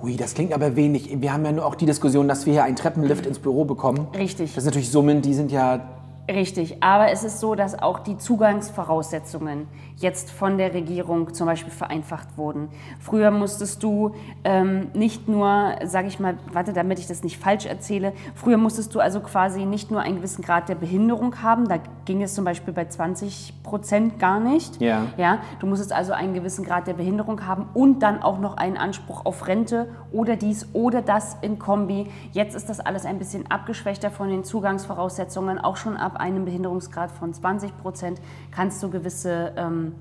Hui, 0.00 0.16
das 0.16 0.34
klingt 0.34 0.52
aber 0.52 0.76
wenig. 0.76 1.20
Wir 1.20 1.32
haben 1.32 1.44
ja 1.44 1.52
nur 1.52 1.66
auch 1.66 1.74
die 1.74 1.86
Diskussion, 1.86 2.28
dass 2.28 2.46
wir 2.46 2.52
hier 2.52 2.64
einen 2.64 2.76
Treppenlift 2.76 3.26
ins 3.26 3.38
Büro 3.38 3.64
bekommen. 3.64 4.06
Richtig. 4.16 4.54
Das 4.54 4.64
sind 4.64 4.70
natürlich 4.72 4.90
Summen, 4.90 5.22
die 5.22 5.34
sind 5.34 5.50
ja. 5.50 5.80
Richtig, 6.28 6.82
aber 6.82 7.10
es 7.10 7.22
ist 7.22 7.40
so, 7.40 7.54
dass 7.54 7.78
auch 7.78 7.98
die 7.98 8.16
Zugangsvoraussetzungen 8.16 9.68
jetzt 9.96 10.30
von 10.30 10.56
der 10.56 10.72
Regierung 10.72 11.34
zum 11.34 11.46
Beispiel 11.46 11.72
vereinfacht 11.72 12.38
wurden. 12.38 12.68
Früher 12.98 13.30
musstest 13.30 13.82
du 13.82 14.14
ähm, 14.42 14.88
nicht 14.94 15.28
nur, 15.28 15.74
sage 15.84 16.08
ich 16.08 16.18
mal, 16.18 16.38
warte, 16.52 16.72
damit 16.72 16.98
ich 16.98 17.06
das 17.06 17.22
nicht 17.22 17.38
falsch 17.38 17.66
erzähle, 17.66 18.14
früher 18.34 18.56
musstest 18.56 18.94
du 18.94 19.00
also 19.00 19.20
quasi 19.20 19.66
nicht 19.66 19.90
nur 19.90 20.00
einen 20.00 20.16
gewissen 20.16 20.42
Grad 20.42 20.68
der 20.68 20.74
Behinderung 20.76 21.42
haben, 21.42 21.68
da 21.68 21.78
ging 22.06 22.22
es 22.22 22.34
zum 22.34 22.44
Beispiel 22.44 22.72
bei 22.72 22.86
20 22.86 23.62
Prozent 23.62 24.18
gar 24.18 24.40
nicht. 24.40 24.80
Ja. 24.80 25.06
Ja, 25.16 25.38
du 25.60 25.66
musstest 25.66 25.92
also 25.92 26.12
einen 26.12 26.34
gewissen 26.34 26.64
Grad 26.64 26.86
der 26.86 26.94
Behinderung 26.94 27.46
haben 27.46 27.68
und 27.74 28.00
dann 28.00 28.22
auch 28.22 28.38
noch 28.38 28.56
einen 28.56 28.76
Anspruch 28.76 29.24
auf 29.24 29.46
Rente 29.46 29.88
oder 30.12 30.36
dies 30.36 30.68
oder 30.72 31.02
das 31.02 31.36
in 31.42 31.58
Kombi. 31.58 32.10
Jetzt 32.32 32.54
ist 32.54 32.68
das 32.68 32.80
alles 32.80 33.04
ein 33.04 33.18
bisschen 33.18 33.50
abgeschwächter 33.50 34.10
von 34.10 34.28
den 34.28 34.44
Zugangsvoraussetzungen. 34.44 35.58
Auch 35.58 35.76
schon 35.76 35.96
ab 35.96 36.13
einem 36.16 36.44
Behinderungsgrad 36.44 37.10
von 37.10 37.32
20 37.32 37.76
Prozent 37.78 38.20
kannst 38.50 38.82
du 38.82 38.90
gewisse 38.90 39.52
ähm, 39.56 39.94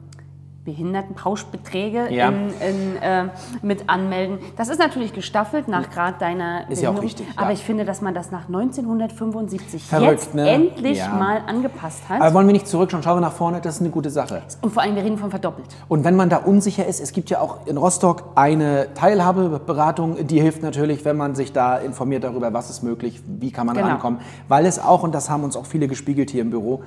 Behindertenpauschbeträge 0.65 2.12
Ja. 2.13 2.30
in, 2.30 2.49
in, 2.60 3.02
äh, 3.02 3.26
mit 3.62 3.89
anmelden. 3.89 4.39
Das 4.58 4.69
ist 4.69 4.80
natürlich 4.80 5.13
gestaffelt 5.13 5.67
nach 5.67 5.89
Grad 5.89 6.21
deiner 6.21 6.69
Ist 6.69 6.82
ja 6.82 6.89
auch 6.91 7.02
richtig, 7.02 7.28
ja. 7.28 7.41
Aber 7.41 7.52
ich 7.52 7.63
finde, 7.63 7.86
dass 7.86 8.02
man 8.02 8.13
das 8.13 8.32
nach 8.32 8.47
1975 8.47 9.84
Verrückt, 9.84 10.12
jetzt 10.12 10.36
ne? 10.36 10.49
endlich 10.49 10.97
Ja. 10.99 11.10
mal 11.13 11.41
angepasst 11.47 12.08
hat. 12.10 12.21
Aber 12.21 12.34
wollen 12.34 12.47
wir 12.47 12.54
nicht 12.54 12.67
zurückschauen? 12.67 13.04
Schauen 13.04 13.17
wir 13.17 13.21
nach 13.21 13.34
vorne, 13.34 13.62
das 13.62 13.76
ist 13.76 13.82
eine 13.82 13.89
gute 13.89 14.10
Sache. 14.10 14.41
Und 14.62 14.71
vor 14.73 14.84
allem, 14.84 14.95
wir 14.95 15.04
reden 15.04 15.17
von 15.17 15.30
verdoppelt. 15.30 15.67
Und 15.88 16.04
wenn 16.04 16.15
man 16.15 16.30
da 16.30 16.38
unsicher 16.38 16.86
ist, 16.86 16.99
es 17.02 17.12
gibt 17.13 17.30
ja 17.30 17.39
auch 17.39 17.65
in 17.67 17.78
Rostock 17.78 18.23
eine 18.36 18.88
Teilhabeberatung, 18.93 20.28
die 20.28 20.39
hilft 20.41 20.63
natürlich, 20.63 21.04
wenn 21.06 21.17
man 21.17 21.36
sich 21.36 21.52
da 21.54 21.78
informiert 21.78 22.23
darüber, 22.23 22.54
was 22.54 22.69
ist 22.69 22.84
möglich, 22.84 23.21
wie 23.28 23.52
kann 23.52 23.65
man 23.67 23.76
Genau. 23.76 23.88
rankommen. 23.88 24.19
Weil 24.47 24.65
es 24.65 24.80
auch, 24.80 25.04
und 25.04 25.13
das 25.13 25.30
haben 25.30 25.43
uns 25.43 25.56
auch 25.56 25.65
viele 25.65 25.88
gespiegelt 25.88 26.30
hier 26.30 26.41
im 26.41 26.49
Büro, 26.49 26.84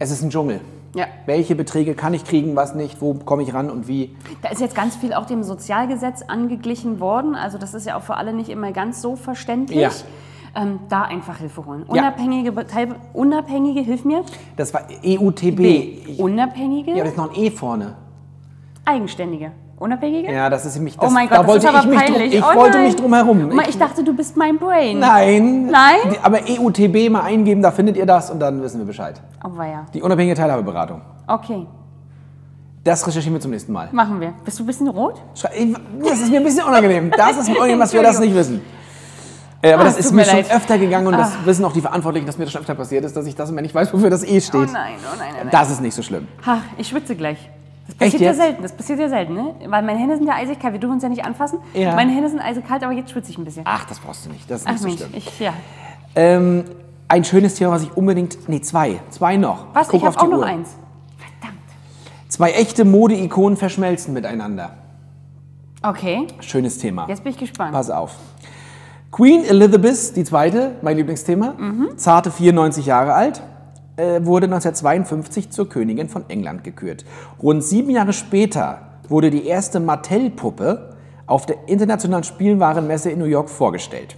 es 0.00 0.10
ist 0.10 0.22
ein 0.22 0.30
Dschungel. 0.30 0.60
Ja. 0.94 1.06
Welche 1.26 1.54
Beträge 1.54 1.94
kann 1.94 2.14
ich 2.14 2.24
kriegen, 2.24 2.56
was 2.56 2.74
nicht, 2.74 3.00
wo 3.00 3.14
komme 3.14 3.44
ich 3.44 3.54
ran 3.54 3.70
und 3.70 3.86
wie? 3.86 4.16
Da 4.42 4.48
ist 4.48 4.60
jetzt 4.60 4.74
ganz 4.74 4.96
viel 4.96 5.12
auch 5.12 5.26
dem 5.26 5.44
Sozialgesetz 5.44 6.22
angeglichen 6.22 6.98
worden. 6.98 7.36
Also 7.36 7.58
das 7.58 7.74
ist 7.74 7.86
ja 7.86 7.96
auch 7.96 8.02
für 8.02 8.16
alle 8.16 8.32
nicht 8.32 8.48
immer 8.48 8.72
ganz 8.72 9.00
so 9.00 9.14
verständlich. 9.14 9.78
Ja. 9.78 9.90
Ähm, 10.56 10.80
da 10.88 11.02
einfach 11.02 11.36
Hilfe 11.36 11.64
holen. 11.64 11.84
Ja. 11.86 11.92
Unabhängige, 12.02 12.66
Teil, 12.66 12.96
unabhängige, 13.12 13.82
hilf 13.82 14.04
mir. 14.04 14.24
Das 14.56 14.74
war 14.74 14.82
EUTB. 15.04 16.18
Unabhängige, 16.18 16.90
Ja, 16.92 17.04
da 17.04 17.10
ist 17.10 17.16
noch 17.16 17.32
ein 17.32 17.40
E 17.40 17.50
vorne. 17.52 17.94
eigenständige. 18.84 19.52
Unabhängige? 19.80 20.30
Ja, 20.30 20.50
das 20.50 20.66
ist 20.66 20.74
nämlich. 20.76 20.94
oh 20.98 21.04
Das, 21.04 21.12
mein 21.12 21.26
da 21.26 21.36
Gott, 21.42 21.56
das 21.56 21.64
wollte 21.64 21.78
ich 21.80 21.86
mich 21.86 22.04
drum. 22.04 22.20
Ich 22.20 22.44
oh 22.44 22.54
wollte 22.54 22.78
mich 22.80 22.96
drum 22.96 23.14
herum. 23.14 23.48
Mal, 23.56 23.66
ich 23.66 23.78
dachte, 23.78 24.04
du 24.04 24.14
bist 24.14 24.36
mein 24.36 24.58
Brain. 24.58 24.98
Nein. 24.98 25.66
Nein? 25.70 26.16
Aber 26.22 26.38
EUTB 26.46 27.08
mal 27.10 27.22
eingeben, 27.22 27.62
da 27.62 27.70
findet 27.70 27.96
ihr 27.96 28.04
das 28.04 28.30
und 28.30 28.40
dann 28.40 28.60
wissen 28.62 28.78
wir 28.78 28.84
Bescheid. 28.84 29.18
Oh 29.42 29.56
weia. 29.56 29.86
Die 29.94 30.02
unabhängige 30.02 30.36
Teilhabeberatung. 30.36 31.00
Okay, 31.26 31.66
Das 32.84 33.06
recherchieren 33.06 33.34
wir 33.34 33.40
zum 33.40 33.52
nächsten 33.52 33.72
Mal. 33.72 33.88
machen 33.92 34.20
wir. 34.20 34.34
Bist 34.44 34.58
du 34.58 34.64
ein 34.64 34.66
bisschen 34.66 34.88
rot? 34.88 35.22
Ich- 35.34 35.74
Das 36.04 36.20
ist 36.20 36.30
mir 36.30 36.38
ein 36.40 36.44
bisschen 36.44 36.64
unangenehm. 36.66 37.10
Das 37.16 37.38
ist 37.38 37.48
mir 37.48 37.54
unangenehm, 37.56 37.80
dass 37.80 37.94
wir 37.94 38.02
das 38.02 38.20
nicht 38.20 38.34
wissen. 38.34 38.60
Äh, 39.62 39.72
aber 39.72 39.82
Ah, 39.82 39.84
das 39.86 39.98
ist 39.98 40.12
mir 40.12 40.18
mir 40.18 40.24
schon 40.26 40.56
öfter 40.56 40.76
gegangen 40.78 41.06
und 41.06 41.16
das 41.16 41.32
wissen 41.46 41.64
auch 41.64 41.72
die 41.72 41.80
Verantwortlichen, 41.82 42.26
dass 42.26 42.36
mir 42.36 42.44
das 42.44 42.52
schon 42.52 42.60
öfter 42.62 42.74
passiert 42.74 43.04
ist, 43.06 43.16
dass 43.16 43.24
ich 43.26 43.34
das 43.34 43.48
immer 43.48 43.62
nicht 43.62 43.74
weiß, 43.74 43.92
wofür 43.94 44.10
das 44.10 44.24
E 44.24 44.40
steht. 44.42 44.54
Oh 44.68 44.72
nein, 44.72 44.94
oh 45.10 45.16
nein, 45.18 45.28
oh 45.32 45.36
nein. 45.44 45.48
Das 45.50 45.70
ist 45.70 45.80
nicht 45.80 45.94
so 45.94 46.02
schlimm. 46.02 46.28
Ha, 46.46 46.58
ich 46.76 46.88
schwitze 46.88 47.14
gleich. 47.16 47.48
Das 47.90 47.98
passiert 47.98 48.22
ja 48.22 48.34
selten, 48.34 48.62
das 48.62 48.72
passiert 48.72 48.98
ja 49.00 49.08
selten, 49.08 49.34
ne? 49.34 49.54
Weil 49.66 49.82
meine 49.82 49.98
Hände 49.98 50.16
sind 50.16 50.26
ja 50.26 50.34
eisig 50.34 50.58
kalt, 50.58 50.72
wir 50.74 50.80
dürfen 50.80 50.94
uns 50.94 51.02
ja 51.02 51.08
nicht 51.08 51.24
anfassen. 51.24 51.58
Ja. 51.74 51.94
Meine 51.94 52.12
Hände 52.12 52.28
sind 52.28 52.40
eisig 52.40 52.66
kalt, 52.66 52.82
aber 52.82 52.92
jetzt 52.92 53.10
schwitze 53.10 53.30
ich 53.30 53.38
ein 53.38 53.44
bisschen. 53.44 53.62
Ach, 53.66 53.84
das 53.86 53.98
brauchst 54.00 54.26
du 54.26 54.30
nicht. 54.30 54.50
Das 54.50 54.62
ist 54.62 54.66
Ach 54.66 54.72
nicht 54.72 54.80
so 54.82 54.86
Mensch, 54.88 55.00
schlimm. 55.00 55.12
ich, 55.14 55.40
ja. 55.40 55.52
Ähm, 56.14 56.64
ein 57.08 57.24
schönes 57.24 57.54
Thema, 57.54 57.72
was 57.72 57.82
ich 57.82 57.96
unbedingt. 57.96 58.48
Nee, 58.48 58.60
zwei. 58.60 59.00
Zwei 59.10 59.36
noch. 59.36 59.66
Was? 59.74 59.88
guck 59.88 60.00
Ich 60.00 60.06
habe 60.06 60.18
auch 60.18 60.28
noch 60.28 60.38
Uhr. 60.38 60.46
eins. 60.46 60.70
Verdammt. 61.18 61.60
Zwei 62.28 62.52
echte 62.52 62.84
Mode-Ikonen 62.84 63.56
verschmelzen 63.56 64.14
miteinander. 64.14 64.76
Okay, 65.82 66.26
Schönes 66.40 66.78
Thema. 66.78 67.06
jetzt 67.08 67.24
bin 67.24 67.32
ich 67.32 67.38
gespannt. 67.38 67.72
Pass 67.72 67.90
auf. 67.90 68.14
Queen 69.10 69.44
Elizabeth, 69.44 70.14
die 70.14 70.24
zweite, 70.24 70.76
mein 70.82 70.96
Lieblingsthema, 70.96 71.54
zarte 71.96 72.30
94 72.30 72.86
Jahre 72.86 73.14
alt, 73.14 73.42
wurde 74.24 74.46
1952 74.46 75.50
zur 75.50 75.68
Königin 75.68 76.08
von 76.08 76.24
England 76.28 76.64
gekürt. 76.64 77.04
Rund 77.42 77.62
sieben 77.64 77.90
Jahre 77.90 78.12
später 78.12 78.80
wurde 79.08 79.30
die 79.30 79.46
erste 79.46 79.80
Mattel-Puppe 79.80 80.96
auf 81.26 81.46
der 81.46 81.68
Internationalen 81.68 82.24
Spielwarenmesse 82.24 83.10
in 83.10 83.18
New 83.18 83.24
York 83.24 83.48
vorgestellt. 83.50 84.16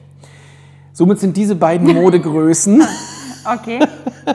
Somit 0.92 1.20
sind 1.20 1.36
diese 1.36 1.54
beiden 1.54 1.94
Modegrößen 1.94 2.82
Okay. 3.44 3.80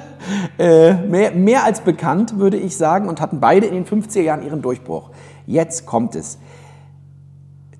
äh, 0.59 0.93
mehr, 0.93 1.31
mehr 1.31 1.63
als 1.63 1.81
bekannt, 1.81 2.37
würde 2.37 2.57
ich 2.57 2.75
sagen, 2.75 3.07
und 3.07 3.21
hatten 3.21 3.39
beide 3.39 3.67
in 3.67 3.73
den 3.73 3.85
50er 3.85 4.21
Jahren 4.21 4.43
ihren 4.43 4.61
Durchbruch. 4.61 5.11
Jetzt 5.45 5.85
kommt 5.85 6.15
es. 6.15 6.37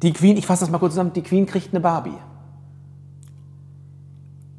Die 0.01 0.13
Queen, 0.13 0.37
ich 0.37 0.45
fasse 0.45 0.61
das 0.61 0.69
mal 0.69 0.77
kurz 0.77 0.93
zusammen, 0.93 1.13
die 1.13 1.23
Queen 1.23 1.45
kriegt 1.45 1.73
eine 1.73 1.81
Barbie. 1.81 2.17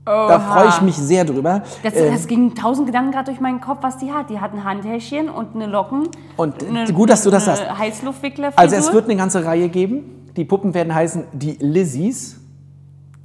Da 0.09 0.41
freue 0.41 0.69
ich 0.69 0.81
mich 0.81 0.97
sehr 0.97 1.25
drüber. 1.25 1.63
Das, 1.83 1.95
Ähm, 1.95 2.13
das 2.13 2.27
ging 2.27 2.55
tausend 2.55 2.87
Gedanken 2.87 3.13
gerade 3.13 3.27
durch 3.27 3.41
meinen 3.41 3.61
Kopf, 3.61 3.79
was 3.83 3.99
die 3.99 4.13
hat. 4.13 4.31
Die 4.31 4.41
hat 4.41 4.53
ein 4.55 4.65
Handtäschchen 4.65 5.29
und 5.29 5.55
eine 5.55 5.67
Locken. 5.67 6.09
Und 6.37 6.65
eine, 6.65 6.93
gut, 6.93 7.11
dass 7.11 7.23
du 7.23 7.31
das 7.31 7.45
sagst. 7.45 7.65
Heißluftwickler. 7.79 8.53
also 8.57 8.77
es 8.77 8.93
wird 8.93 9.05
eine 9.05 9.17
ganze 9.17 9.45
Reihe 9.45 9.69
geben. 9.69 10.27
Die 10.37 10.45
Puppen 10.45 10.73
werden 10.75 10.95
heißen 10.95 11.25
die 11.33 11.57
Lizzies. 11.61 12.39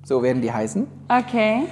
So 0.03 0.21
werden 0.21 0.41
die 0.41 0.51
heißen. 0.51 0.85
Okay. 1.07 1.63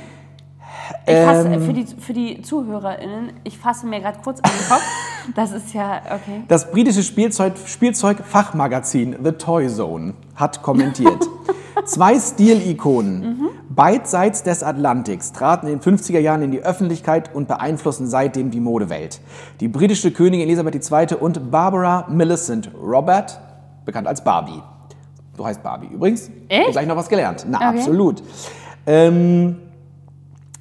Ich 1.05 1.15
fasse, 1.15 1.47
Ähm. 1.47 1.61
für, 1.65 1.73
die, 1.73 1.85
für 1.85 2.13
die 2.13 2.41
ZuhörerInnen, 2.41 3.33
ich 3.43 3.57
fasse 3.57 3.85
mir 3.87 3.99
gerade 3.99 4.19
kurz 4.23 4.39
an 4.39 4.51
den 4.57 4.67
Kopf. 4.69 4.81
Das 5.35 5.51
ist 5.51 5.71
ja, 5.75 6.01
okay. 6.07 6.41
Das 6.47 6.71
britische 6.71 7.03
Spielzeug, 7.03 7.53
Spielzeug-Fachmagazin 7.63 9.17
The 9.23 9.33
Toy 9.33 9.67
Zone 9.67 10.15
hat 10.35 10.63
kommentiert. 10.63 11.29
Zwei 11.85 12.19
Stilikonen, 12.19 13.47
beidseits 13.75 14.43
des 14.43 14.63
Atlantiks, 14.63 15.31
traten 15.31 15.67
in 15.67 15.79
den 15.79 15.97
50er 15.97 16.19
Jahren 16.19 16.41
in 16.41 16.51
die 16.51 16.61
Öffentlichkeit 16.61 17.33
und 17.33 17.47
beeinflussen 17.47 18.07
seitdem 18.07 18.51
die 18.51 18.59
Modewelt. 18.59 19.21
Die 19.59 19.67
britische 19.67 20.11
Königin 20.11 20.47
Elisabeth 20.47 20.75
II. 20.91 21.17
und 21.19 21.51
Barbara 21.51 22.07
Millicent 22.09 22.71
Robert, 22.81 23.39
bekannt 23.85 24.07
als 24.07 24.23
Barbie. 24.23 24.61
So 25.37 25.45
heißt 25.45 25.63
Barbie 25.63 25.87
übrigens. 25.87 26.29
Echt? 26.49 26.65
Hab 26.65 26.71
Gleich 26.73 26.87
noch 26.87 26.97
was 26.97 27.09
gelernt. 27.09 27.45
Na, 27.49 27.57
Okay. 27.57 27.79
absolut. 27.79 28.21
Ähm, 28.85 29.57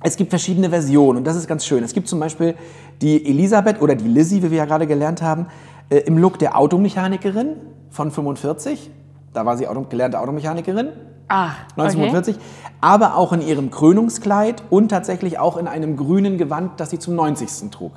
es 0.02 0.16
gibt 0.16 0.30
verschiedene 0.30 0.70
Versionen 0.70 1.18
und 1.18 1.26
das 1.26 1.36
ist 1.36 1.46
ganz 1.46 1.64
schön. 1.66 1.82
Es 1.84 1.92
gibt 1.92 2.08
zum 2.08 2.20
Beispiel 2.20 2.54
die 3.02 3.26
Elisabeth 3.26 3.82
oder 3.82 3.94
die 3.94 4.08
Lizzie, 4.08 4.42
wie 4.42 4.50
wir 4.50 4.58
ja 4.58 4.64
gerade 4.64 4.86
gelernt 4.86 5.20
haben, 5.22 5.46
äh, 5.90 5.98
im 5.98 6.16
Look 6.18 6.38
der 6.38 6.56
Automechanikerin 6.56 7.56
von 7.90 8.10
45. 8.10 8.90
Da 9.32 9.44
war 9.44 9.56
sie 9.56 9.66
gelernte 9.88 10.18
Automechanikerin. 10.20 10.88
Ach, 11.32 11.54
1945, 11.76 12.36
aber 12.80 13.16
auch 13.16 13.32
in 13.32 13.40
ihrem 13.40 13.70
Krönungskleid 13.70 14.64
und 14.68 14.88
tatsächlich 14.88 15.38
auch 15.38 15.56
in 15.56 15.68
einem 15.68 15.96
grünen 15.96 16.38
Gewand, 16.38 16.80
das 16.80 16.90
sie 16.90 16.98
zum 16.98 17.14
90. 17.14 17.70
trug. 17.70 17.92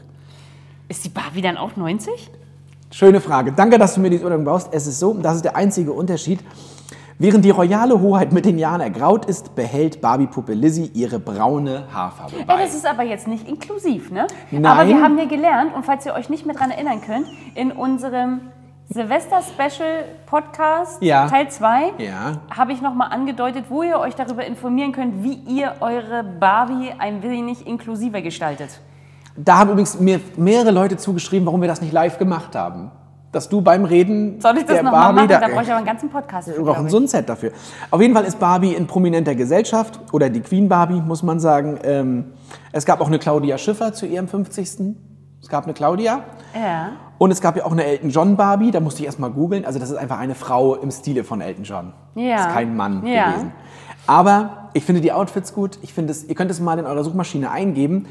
Ist 0.88 1.04
die 1.04 1.10
Barbie 1.10 1.42
dann 1.42 1.58
auch 1.58 1.76
90? 1.76 2.30
Schöne 2.92 3.20
Frage. 3.22 3.52
Danke, 3.52 3.80
dass 3.80 3.96
du 3.96 4.02
mir 4.02 4.12
diese 4.12 4.22
Überlegung 4.22 4.46
baust. 4.46 4.70
Es 4.72 4.86
ist 4.86 5.00
so, 5.00 5.10
und 5.10 5.24
das 5.24 5.38
ist 5.38 5.46
der 5.46 5.56
einzige 5.56 5.94
Unterschied. 5.94 6.42
Während 7.18 7.44
die 7.44 7.50
royale 7.50 8.00
Hoheit 8.02 8.34
mit 8.34 8.46
den 8.46 8.60
Jahren 8.60 8.82
ergraut 8.82 9.26
ist, 9.26 9.56
behält 9.56 10.00
Barbie-Puppe 10.00 10.54
Lizzie 10.54 10.92
ihre 10.94 11.20
braune 11.20 11.86
Haarfarbe 11.92 12.36
bei. 12.46 12.58
das 12.58 12.76
ist 12.76 12.86
aber 12.86 13.02
jetzt 13.02 13.28
nicht 13.28 13.48
inklusiv, 13.48 14.12
ne? 14.12 14.28
Nein. 14.52 14.66
Aber 14.66 14.88
wir 14.88 15.02
haben 15.02 15.18
ja 15.18 15.26
gelernt, 15.26 15.74
und 15.76 15.86
falls 15.86 16.06
ihr 16.06 16.14
euch 16.14 16.30
nicht 16.30 16.46
mehr 16.46 16.54
daran 16.54 16.70
erinnern 16.70 17.02
könnt, 17.02 17.28
in 17.56 17.72
unserem 17.72 18.42
Silvester-Special-Podcast 18.90 21.02
Ja. 21.02 21.28
Teil 21.28 21.50
2 21.50 21.94
Ja. 21.98 22.42
habe 22.56 22.72
ich 22.74 22.82
nochmal 22.82 23.12
angedeutet, 23.12 23.66
wo 23.70 23.82
ihr 23.84 24.00
euch 24.00 24.16
darüber 24.16 24.46
informieren 24.46 24.92
könnt, 24.92 25.24
wie 25.24 25.34
ihr 25.34 25.74
eure 25.82 26.24
Barbie 26.24 26.92
ein 26.98 27.22
wenig 27.24 27.66
inklusiver 27.68 28.22
gestaltet. 28.22 28.80
Da 29.36 29.58
haben 29.60 29.72
übrigens 29.72 30.00
mir 30.00 30.20
mehrere 30.38 30.72
Leute 30.72 30.98
zugeschrieben, 30.98 31.46
warum 31.46 31.62
wir 31.62 31.68
das 31.68 31.82
nicht 31.82 31.92
live 31.94 32.18
gemacht 32.20 32.56
haben. 32.56 32.92
Dass 33.32 33.50
du 33.50 33.62
beim 33.62 33.84
Reden 33.86 34.40
Soll 34.40 34.58
ich 34.60 34.66
das 34.66 34.76
der 34.76 34.84
nochmal 34.84 35.06
Barbie, 35.14 35.16
machen? 35.16 35.28
da, 35.30 35.40
Da 35.40 35.48
brauche 35.48 35.64
ich 35.64 35.70
aber 35.70 35.78
einen 35.78 35.86
ganzen 35.88 36.10
Podcast 36.10 36.50
für, 36.50 36.56
wir 36.58 36.64
brauchen 36.72 36.88
so 36.88 36.98
ein 36.98 37.08
Set 37.08 37.28
dafür. 37.28 37.52
Auf 37.90 38.00
jeden 38.00 38.14
Fall 38.14 38.26
ist 38.26 38.38
Barbie 38.40 38.74
in 38.74 38.86
prominenter 38.86 39.34
Gesellschaft 39.34 40.00
oder 40.12 40.30
die 40.30 40.42
Queen 40.42 40.70
Barbie, 40.70 41.02
muss 41.02 41.24
man 41.24 41.40
sagen. 41.40 41.80
Ähm, 41.84 42.26
es 42.72 42.86
gab 42.86 43.02
auch 43.02 43.08
eine 43.08 43.18
Claudia 43.18 43.58
Schiffer 43.58 43.92
zu 43.92 44.06
ihrem 44.06 44.28
50. 44.28 44.96
Es 45.42 45.50
gab 45.50 45.64
eine 45.64 45.74
Claudia. 45.74 46.20
Ja. 46.54 46.90
Und 47.24 47.32
es 47.32 47.40
gab 47.40 47.56
ja 47.56 47.64
auch 47.66 47.72
eine 47.72 47.86
Elton 47.86 48.10
John 48.10 48.36
Barbie, 48.36 48.72
da 48.72 48.82
musste 48.82 49.00
ich 49.00 49.06
erst 49.06 49.18
mal 49.18 49.30
googeln. 49.32 49.64
Also 49.64 49.80
das 49.80 49.90
ist 49.90 49.96
einfach 49.96 50.20
eine 50.20 50.36
Frau 50.36 50.76
im 50.76 50.92
Stile 50.92 51.24
von 51.24 51.40
Elton 51.40 51.64
John. 51.64 51.94
Ja. 52.16 52.36
Das 52.36 52.48
ist 52.48 52.52
kein 52.52 52.76
Mann 52.76 53.06
Ja. 53.08 53.32
gewesen. 53.32 53.54
Aber 54.08 54.68
ich 54.74 54.84
finde 54.84 55.00
die 55.00 55.14
Outfits 55.14 55.54
gut. 55.54 55.80
Ich 55.84 55.94
finde 55.94 56.12
es, 56.12 56.26
ihr 56.26 56.36
könnt 56.36 56.52
es 56.52 56.60
mal 56.60 56.78
in 56.78 56.86
eurer 56.86 57.02
Suchmaschine 57.02 57.50
eingeben. 57.50 58.08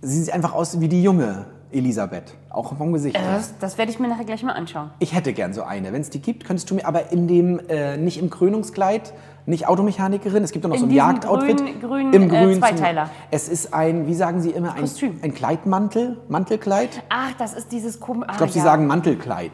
Sie 0.00 0.18
sieht 0.18 0.32
einfach 0.32 0.54
aus 0.54 0.80
wie 0.80 0.88
die 0.88 1.02
junge 1.02 1.44
Elisabeth, 1.72 2.32
auch 2.48 2.74
vom 2.74 2.94
Gesicht. 2.94 3.18
her. 3.18 3.34
Das, 3.36 3.52
das 3.58 3.76
werde 3.76 3.92
ich 3.92 3.98
mir 4.00 4.08
nachher 4.08 4.24
gleich 4.24 4.42
mal 4.42 4.52
anschauen. 4.52 4.88
Ich 4.98 5.14
hätte 5.14 5.34
gern 5.34 5.52
so 5.52 5.62
eine. 5.64 5.92
Wenn 5.92 6.00
es 6.00 6.08
die 6.08 6.22
gibt, 6.22 6.46
könntest 6.46 6.70
du 6.70 6.74
mir 6.74 6.86
aber 6.86 7.12
in 7.12 7.28
dem, 7.28 7.60
äh, 7.68 7.98
nicht 7.98 8.18
im 8.18 8.30
Krönungskleid, 8.30 9.12
nicht 9.46 9.68
Automechanikerin, 9.68 10.42
es 10.42 10.52
gibt 10.52 10.64
doch 10.64 10.68
noch 10.70 10.76
In 10.76 10.80
so 10.82 10.86
ein 10.86 10.90
Jagdoutfit. 10.92 11.58
grünen- 11.58 11.80
grünen, 11.80 12.12
Im 12.14 12.22
äh, 12.24 12.26
Grün 12.28 12.52
zum- 12.54 12.60
Zweiteiler. 12.62 13.10
Es 13.30 13.48
ist 13.48 13.74
ein, 13.74 14.06
wie 14.06 14.14
sagen 14.14 14.40
Sie 14.40 14.50
immer, 14.50 14.72
ein, 14.74 14.80
Kostüm. 14.80 15.18
ein 15.22 15.34
Kleidmantel, 15.34 16.16
Mantelkleid. 16.28 17.02
Ach, 17.10 17.32
das 17.38 17.52
ist 17.54 17.70
dieses 17.72 18.00
komische. 18.00 18.30
Ich 18.30 18.36
glaube, 18.38 18.52
Sie 18.52 18.60
sagen 18.60 18.86
Mantelkleid. 18.86 19.52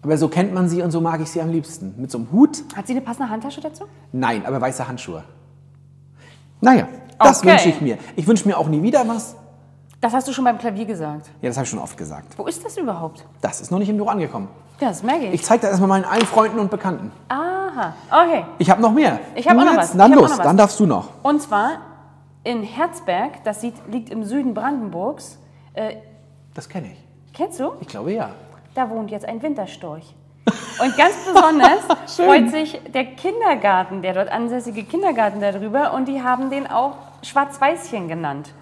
Aber 0.00 0.16
so 0.16 0.28
kennt 0.28 0.54
man 0.54 0.68
sie 0.68 0.80
und 0.82 0.90
so 0.92 1.00
mag 1.00 1.20
ich 1.20 1.28
sie 1.28 1.40
am 1.42 1.50
liebsten. 1.50 1.94
Mit 1.98 2.10
so 2.10 2.18
einem 2.18 2.30
Hut? 2.32 2.62
Hat 2.76 2.86
sie 2.86 2.92
eine 2.92 3.00
passende 3.02 3.28
Handtasche 3.30 3.60
dazu? 3.60 3.84
Nein, 4.12 4.46
aber 4.46 4.60
weiße 4.60 4.86
Handschuhe. 4.86 5.24
Naja, 6.60 6.88
das 7.18 7.40
Okay. 7.40 7.50
wünsche 7.50 7.68
ich 7.68 7.80
mir. 7.80 7.98
Ich 8.16 8.26
wünsche 8.26 8.46
mir 8.46 8.58
auch 8.58 8.68
nie 8.68 8.82
wieder 8.82 9.06
was. 9.08 9.34
Das 10.00 10.12
hast 10.12 10.28
du 10.28 10.32
schon 10.32 10.44
beim 10.44 10.58
Klavier 10.58 10.84
gesagt. 10.84 11.26
Ja, 11.42 11.48
das 11.48 11.56
habe 11.56 11.64
ich 11.64 11.70
schon 11.70 11.80
oft 11.80 11.96
gesagt. 11.96 12.38
Wo 12.38 12.46
ist 12.46 12.64
das 12.64 12.76
überhaupt? 12.76 13.24
Das 13.40 13.60
ist 13.60 13.70
noch 13.70 13.78
nicht 13.80 13.88
im 13.88 13.96
Büro 13.96 14.08
angekommen. 14.08 14.48
Ja, 14.80 14.88
das 14.88 15.02
merke 15.02 15.26
ich. 15.26 15.34
Ich 15.34 15.44
zeige 15.44 15.62
das 15.62 15.70
erstmal 15.70 15.88
meinen 15.88 16.04
allen 16.04 16.24
Freunden 16.24 16.60
und 16.60 16.70
Bekannten. 16.70 17.10
Aha, 17.28 17.94
okay. 18.10 18.44
Ich 18.58 18.70
habe 18.70 18.80
noch 18.80 18.92
mehr. 18.92 19.18
Ich 19.34 19.48
hab 19.48 19.54
Du 19.54 19.60
auch 19.60 19.64
noch 19.64 19.72
jetzt? 19.72 19.90
was. 19.90 19.96
Dann 19.96 20.12
hab 20.12 20.20
los, 20.20 20.36
noch 20.36 20.44
dann 20.44 20.56
darfst 20.56 20.78
du 20.78 20.86
noch. 20.86 21.08
Und 21.24 21.42
zwar 21.42 21.78
in 22.44 22.62
Herzberg, 22.62 23.42
das 23.42 23.62
liegt 23.62 24.10
im 24.10 24.22
Süden 24.22 24.54
Brandenburgs. 24.54 25.38
Äh, 25.74 25.96
Das 26.54 26.68
kenne 26.68 26.92
ich. 26.92 27.04
kennst 27.34 27.58
du? 27.58 27.72
Ich 27.80 27.88
glaube 27.88 28.12
ja. 28.12 28.30
da 28.76 28.88
wohnt 28.90 29.10
jetzt 29.10 29.26
ein 29.26 29.42
Winterstorch. 29.42 30.14
Und 30.80 30.96
ganz 30.96 31.14
besonders 31.26 31.80
freut 32.16 32.50
sich 32.50 32.80
der 32.94 33.04
Kindergarten, 33.04 34.00
der 34.00 34.14
dort 34.14 34.28
ansässige 34.30 34.84
Kindergarten 34.84 35.40
darüber 35.40 35.92
und 35.92 36.06
die 36.06 36.22
haben 36.22 36.50
den 36.50 36.68
auch 36.70 36.92
Schwarz-Weißchen 37.22 38.06
genannt. 38.06 38.54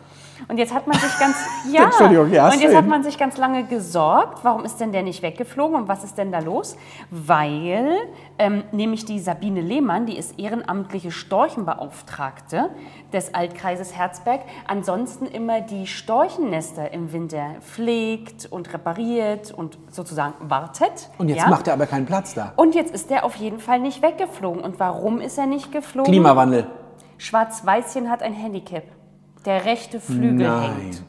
Und 0.48 0.58
jetzt 0.58 0.74
hat 0.74 0.86
man 0.86 0.98
sich 0.98 1.18
ganz 1.18 1.36
ja, 1.72 1.90
ja, 2.26 2.48
und 2.50 2.60
jetzt 2.60 2.74
hat 2.74 2.86
man 2.86 3.02
sich 3.02 3.18
ganz 3.18 3.36
lange 3.36 3.64
gesorgt, 3.64 4.44
warum 4.44 4.64
ist 4.64 4.80
denn 4.80 4.92
der 4.92 5.02
nicht 5.02 5.22
weggeflogen 5.22 5.76
und 5.76 5.88
was 5.88 6.04
ist 6.04 6.18
denn 6.18 6.32
da 6.32 6.38
los? 6.38 6.76
Weil 7.10 7.96
ähm, 8.38 8.64
nämlich 8.72 9.04
die 9.04 9.18
Sabine 9.18 9.60
Lehmann, 9.60 10.06
die 10.06 10.16
ist 10.16 10.38
ehrenamtliche 10.38 11.10
Storchenbeauftragte 11.10 12.70
des 13.12 13.34
Altkreises 13.34 13.96
Herzberg, 13.96 14.40
ansonsten 14.66 15.26
immer 15.26 15.60
die 15.60 15.86
Storchennester 15.86 16.92
im 16.92 17.12
Winter 17.12 17.56
pflegt 17.60 18.46
und 18.50 18.72
repariert 18.72 19.52
und 19.52 19.78
sozusagen 19.90 20.34
wartet. 20.40 21.10
Und 21.18 21.28
jetzt 21.28 21.42
ja? 21.42 21.48
macht 21.48 21.66
er 21.68 21.74
aber 21.74 21.86
keinen 21.86 22.06
Platz 22.06 22.34
da. 22.34 22.52
Und 22.56 22.74
jetzt 22.74 22.94
ist 22.94 23.10
er 23.10 23.24
auf 23.24 23.36
jeden 23.36 23.58
Fall 23.58 23.80
nicht 23.80 24.02
weggeflogen. 24.02 24.62
Und 24.62 24.78
warum 24.78 25.20
ist 25.20 25.38
er 25.38 25.46
nicht 25.46 25.72
geflogen? 25.72 26.12
Klimawandel. 26.12 26.66
Schwarz-Weißchen 27.18 28.10
hat 28.10 28.22
ein 28.22 28.34
Handicap. 28.34 28.84
Der 29.46 29.64
rechte 29.64 30.00
Flügel 30.00 30.48
Nein. 30.48 30.76
hängt. 30.76 31.02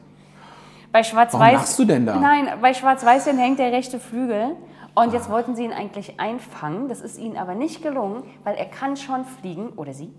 Bei 0.92 1.02
Schwarz-Weiß. 1.02 1.40
Warum 1.40 1.54
lachst 1.54 1.78
du 1.78 1.84
denn 1.84 2.06
da? 2.06 2.16
Nein, 2.16 2.48
bei 2.62 2.72
Schwarz-Weißchen 2.72 3.36
hängt 3.36 3.58
der 3.58 3.72
rechte 3.72 3.98
Flügel. 4.00 4.56
Und 4.94 5.12
jetzt 5.12 5.28
wollten 5.30 5.54
sie 5.54 5.64
ihn 5.64 5.72
eigentlich 5.72 6.18
einfangen. 6.18 6.88
Das 6.88 7.00
ist 7.00 7.18
ihnen 7.18 7.36
aber 7.36 7.54
nicht 7.54 7.82
gelungen, 7.82 8.22
weil 8.44 8.56
er 8.56 8.64
kann 8.64 8.96
schon 8.96 9.24
fliegen, 9.24 9.70
oder 9.70 9.92
sie, 9.92 10.12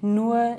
nur 0.00 0.56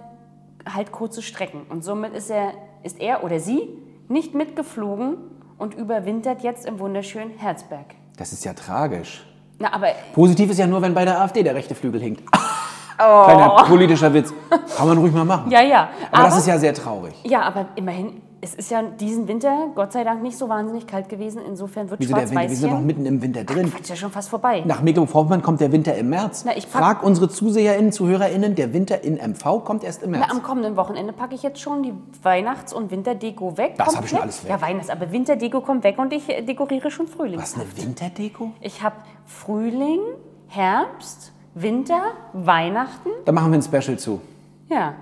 halt 0.66 0.92
kurze 0.92 1.22
Strecken. 1.22 1.62
Und 1.70 1.84
somit 1.84 2.14
ist 2.14 2.30
er, 2.30 2.54
ist 2.84 3.00
er 3.00 3.24
oder 3.24 3.40
sie 3.40 3.68
nicht 4.10 4.36
mitgeflogen 4.36 5.18
und 5.58 5.74
überwintert 5.74 6.44
jetzt 6.44 6.66
im 6.66 6.80
wunderschönen 6.80 7.32
Herzberg. 7.38 7.96
Das 8.18 8.32
ist 8.32 8.46
ja 8.46 8.54
tragisch. 8.54 9.26
Na, 9.60 9.74
aber 9.74 9.88
Positiv 10.14 10.52
ist 10.52 10.60
ja 10.60 10.68
nur, 10.68 10.82
wenn 10.82 10.94
bei 10.94 11.04
der 11.04 11.20
AfD 11.20 11.44
der 11.44 11.56
rechte 11.56 11.74
Flügel 11.76 12.00
hinkt. 12.02 12.24
Kleiner 12.98 13.64
politischer 13.68 14.14
Witz. 14.14 14.34
Kann 14.78 14.88
man 14.88 14.98
ruhig 14.98 15.14
mal 15.14 15.26
machen. 15.26 15.46
Oh. 15.48 15.52
ja, 15.52 15.62
ja. 15.62 15.90
Aber, 16.12 16.24
das 16.24 16.38
ist 16.40 16.48
ja 16.48 16.58
sehr 16.58 16.74
traurig. 16.74 17.14
Ja, 17.24 17.42
aber 17.44 17.68
immerhin, 17.76 18.22
es 18.42 18.54
ist 18.56 18.70
ja 18.72 18.82
diesen 18.84 19.28
Winter, 19.28 19.68
Gott 19.76 19.92
sei 19.92 20.04
Dank, 20.04 20.22
nicht 20.24 20.38
so 20.38 20.48
wahnsinnig 20.50 20.86
kalt 20.88 21.10
gewesen. 21.10 21.42
Insofern 21.48 21.90
wird 21.90 22.00
Wieso 22.00 22.16
der 22.16 22.30
Winter? 22.30 22.50
Wir 22.50 22.56
sind 22.56 22.72
noch 22.72 22.82
mitten 22.82 23.06
im 23.06 23.22
Winter 23.22 23.44
drin. 23.44 23.72
Quatsch, 23.72 23.90
ja 23.90 23.96
schon 23.96 24.12
fast 24.12 24.30
vorbei. 24.30 24.64
Nach 24.66 24.82
Mecklenburg-Vorpommern 24.82 25.42
kommt 25.42 25.60
der 25.60 25.72
Winter 25.72 25.96
im 25.96 26.10
März. 26.10 26.44
Na, 26.46 26.56
ich 26.56 26.72
pack- 26.72 26.82
Frag 26.82 27.04
unsere 27.04 27.30
ZuseherInnen, 27.30 27.92
ZuhörerInnen, 27.92 28.56
der 28.56 28.74
Winter 28.74 29.04
in 29.04 29.16
MV 29.18 29.64
kommt 29.64 29.84
erst 29.84 30.04
im 30.04 30.12
März. 30.12 30.26
Na, 30.28 30.34
am 30.34 30.44
kommenden 30.44 30.76
Wochenende 30.76 31.14
packe 31.14 31.36
ich 31.36 31.44
jetzt 31.44 31.60
schon 31.60 31.84
die 31.84 31.94
Weihnachts- 32.24 32.74
und 32.74 32.90
Winterdeko 32.92 33.58
weg. 33.58 33.74
Das 33.78 33.96
hab 33.96 34.04
ich 34.06 34.10
schon 34.12 34.20
alles 34.22 34.44
weg. 34.44 34.52
Ja, 34.52 34.62
Weihnachts-, 34.62 34.90
aber 34.92 35.12
Winterdeko 35.12 35.62
kommt 35.62 35.84
weg 35.84 35.98
und 36.00 36.14
ich 36.14 36.30
äh, 36.30 36.42
dekoriere 36.44 36.90
schon 36.92 37.08
Frühling. 37.08 37.40
Was, 37.40 37.56
eine 37.56 37.66
Winterdeko? 37.76 38.52
Ich 38.62 38.82
habe 38.84 38.96
Frühling, 39.26 40.00
Herbst, 40.48 41.34
Winter, 41.62 42.02
Weihnachten. 42.34 43.10
Da 43.26 43.32
machen 43.32 43.52
wir 43.52 43.60
ein 43.60 43.62
Special 43.64 43.98
zu. 43.98 44.22
Ja. 44.70 44.94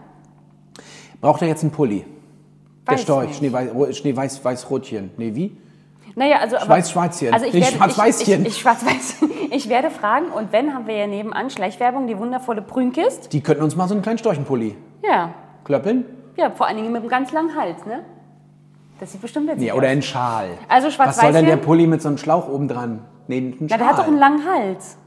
Braucht 1.21 1.41
er 1.41 1.47
jetzt 1.47 1.63
einen 1.63 1.71
Pulli? 1.71 2.05
Der 2.87 2.93
Weiß 2.93 3.01
Storch, 3.01 3.27
nicht. 3.27 3.37
Schneeweiß, 3.37 3.97
Schneeweiß, 3.97 4.45
Weißrotchen. 4.45 5.11
Nee, 5.17 5.33
wie? 5.35 5.57
Naja, 6.15 6.37
also 6.37 6.55
aber, 6.57 6.65
Schwarz-Schwarzchen. 6.65 7.33
Also 7.33 7.45
ich 7.47 7.53
Nee, 7.53 7.61
werde, 7.61 7.75
Schwarz-Weißchen. 7.77 8.45
Ich, 8.45 8.63
ich, 8.63 8.65
ich, 8.65 9.51
ich 9.51 9.69
werde 9.69 9.89
fragen 9.89 10.27
und 10.27 10.51
wenn 10.53 10.73
haben 10.73 10.87
wir 10.87 10.95
ja 10.95 11.07
nebenan 11.07 11.49
Schleichwerbung, 11.49 12.07
die 12.07 12.17
wundervolle 12.17 12.61
Prünkist. 12.61 13.33
Die 13.33 13.41
könnten 13.41 13.63
uns 13.63 13.75
mal 13.75 13.87
so 13.87 13.93
einen 13.95 14.03
kleinen 14.03 14.19
Storchenpulli 14.19 14.75
Ja. 15.03 15.33
klöppeln. 15.65 16.05
Ja, 16.37 16.51
vor 16.51 16.67
allen 16.67 16.77
Dingen 16.77 16.91
mit 16.91 17.01
einem 17.01 17.09
ganz 17.09 17.31
langen 17.31 17.55
Hals, 17.55 17.85
ne? 17.85 18.01
Das 18.99 19.11
sieht 19.11 19.21
bestimmt 19.21 19.47
witzig 19.47 19.61
Nee, 19.63 19.71
aus. 19.71 19.77
oder 19.77 19.87
einen 19.89 20.01
Schal. 20.01 20.49
Also 20.69 20.87
Was 20.87 20.95
soll 20.95 21.05
denn 21.05 21.13
Schwarz-Weißchen? 21.15 21.45
der 21.47 21.57
Pulli 21.57 21.87
mit 21.87 22.01
so 22.01 22.07
einem 22.07 22.17
Schlauch 22.17 22.47
oben 22.47 22.67
dran? 22.69 22.99
Nee, 23.27 23.37
einen 23.37 23.55
Na, 23.59 23.67
Schal. 23.69 23.77
der 23.79 23.87
hat 23.87 23.97
doch 23.99 24.07
einen 24.07 24.17
langen 24.19 24.45
Hals. 24.45 24.97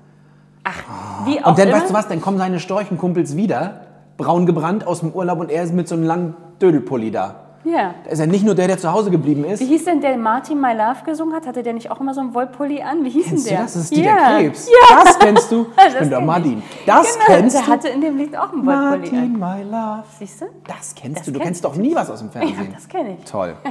Ach, 0.65 1.27
wie 1.27 1.43
auch 1.43 1.49
Und 1.51 1.59
dann, 1.59 1.69
immer. 1.69 1.79
weißt 1.79 1.91
du 1.91 1.95
was, 1.95 2.09
dann 2.09 2.21
kommen 2.21 2.39
seine 2.39 2.61
Storchenkumpels 2.61 3.37
wieder, 3.37 3.83
braun 4.17 4.47
gebrannt 4.47 4.87
aus 4.87 5.01
dem 5.01 5.13
Urlaub 5.13 5.39
und 5.41 5.51
er 5.51 5.63
ist 5.65 5.73
mit 5.73 5.89
so 5.89 5.95
einem 5.95 6.05
langen 6.05 6.35
Dödelpulli 6.61 7.11
da. 7.11 7.37
Ja. 7.65 7.95
Da 8.05 8.11
ist 8.11 8.21
er 8.21 8.27
nicht 8.29 8.45
nur 8.45 8.55
der, 8.55 8.69
der 8.69 8.79
zu 8.79 8.91
Hause 8.93 9.11
geblieben 9.11 9.45
ist. 9.45 9.61
Wie 9.61 9.67
hieß 9.67 9.85
denn 9.85 10.01
der 10.01 10.17
Martin 10.17 10.61
My 10.61 10.73
Love 10.73 11.05
gesungen 11.05 11.35
hat? 11.35 11.47
Hatte 11.47 11.63
der 11.63 11.73
nicht 11.75 11.91
auch 11.91 12.01
immer 12.01 12.15
so 12.15 12.21
einen 12.21 12.33
Wollpulli 12.33 12.81
an? 12.83 13.05
Wie 13.05 13.11
hieß 13.11 13.27
Kennst 13.27 13.47
denn 13.47 13.51
du 13.51 13.57
der? 13.57 13.63
das? 13.65 13.73
Das 13.75 13.83
ist 13.83 13.97
Dieter 13.97 14.05
ja. 14.07 14.39
Krebs. 14.39 14.69
Ja. 14.69 15.05
Das 15.05 15.19
kennst 15.19 15.53
du? 15.53 15.67
Das 15.77 15.93
Ich 15.95 15.99
bin 15.99 16.11
der 16.11 16.21
Martin. 16.21 16.63
Das 16.87 17.15
genau, 17.15 17.25
kennst 17.27 17.57
der 17.57 17.63
du? 17.65 17.69
hatte 17.73 17.89
in 17.89 18.01
dem 18.01 18.17
Lied 18.17 18.37
auch 18.37 18.53
einen 18.53 18.65
Wollpulli 18.65 18.99
Martin, 19.11 19.43
an. 19.43 19.57
my 19.65 19.71
love. 19.71 20.05
Siehst 20.19 20.41
du? 20.41 20.47
Das 20.67 20.95
kennst 20.95 21.19
Das 21.19 21.27
du. 21.27 21.33
Du 21.33 21.39
kenn 21.39 21.47
kennst 21.49 21.65
doch 21.65 21.75
nie 21.75 21.95
was 21.95 22.09
aus 22.11 22.21
dem 22.21 22.31
Fernsehen. 22.31 22.57
Ja, 22.59 22.75
das 22.75 22.89
kenne 22.89 23.17
ich. 23.19 23.25
Toll. 23.31 23.55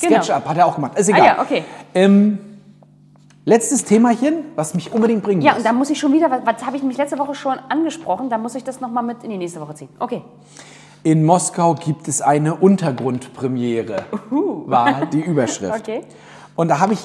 Genau. 0.00 0.20
Sketchup 0.22 0.48
hat 0.48 0.56
er 0.56 0.66
auch 0.66 0.74
gemacht. 0.74 0.98
Ist 0.98 1.08
Ah 1.12 1.16
egal. 1.16 1.26
ja, 1.26 1.40
okay. 1.42 1.64
Ähm, 1.94 2.38
letztes 3.44 3.84
Themachen, 3.84 4.44
was 4.56 4.74
mich 4.74 4.92
unbedingt 4.92 5.22
bringen 5.22 5.42
Ja, 5.42 5.52
muss. 5.52 5.58
und 5.58 5.64
da 5.66 5.72
muss 5.72 5.90
ich 5.90 5.98
schon 5.98 6.12
wieder, 6.12 6.30
was, 6.30 6.40
was 6.44 6.64
habe 6.64 6.76
ich 6.76 6.82
mich 6.82 6.96
letzte 6.96 7.18
Woche 7.18 7.34
schon 7.34 7.58
angesprochen, 7.68 8.30
da 8.30 8.38
muss 8.38 8.54
ich 8.54 8.64
das 8.64 8.80
nochmal 8.80 9.02
mit 9.02 9.24
in 9.24 9.30
die 9.30 9.38
nächste 9.38 9.60
Woche 9.60 9.74
ziehen. 9.74 9.88
Okay. 9.98 10.22
In 11.04 11.24
Moskau 11.24 11.74
gibt 11.74 12.06
es 12.06 12.22
eine 12.22 12.54
Untergrundpremiere, 12.54 14.04
war 14.30 15.06
die 15.06 15.20
Überschrift. 15.20 15.72
Okay. 15.78 16.02
Und 16.54 16.68
da 16.68 16.78
habe 16.80 16.92
ich, 16.92 17.00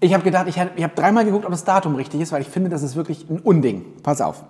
ich 0.00 0.12
habe 0.14 0.24
gedacht, 0.24 0.46
ich 0.48 0.58
habe 0.58 0.70
hab 0.82 0.96
dreimal 0.96 1.24
geguckt, 1.24 1.44
ob 1.44 1.50
das 1.52 1.62
Datum 1.62 1.94
richtig 1.94 2.20
ist, 2.22 2.32
weil 2.32 2.40
ich 2.42 2.48
finde, 2.48 2.70
das 2.70 2.82
ist 2.82 2.96
wirklich 2.96 3.28
ein 3.30 3.38
Unding. 3.38 3.84
Pass 4.02 4.20
auf. 4.20 4.42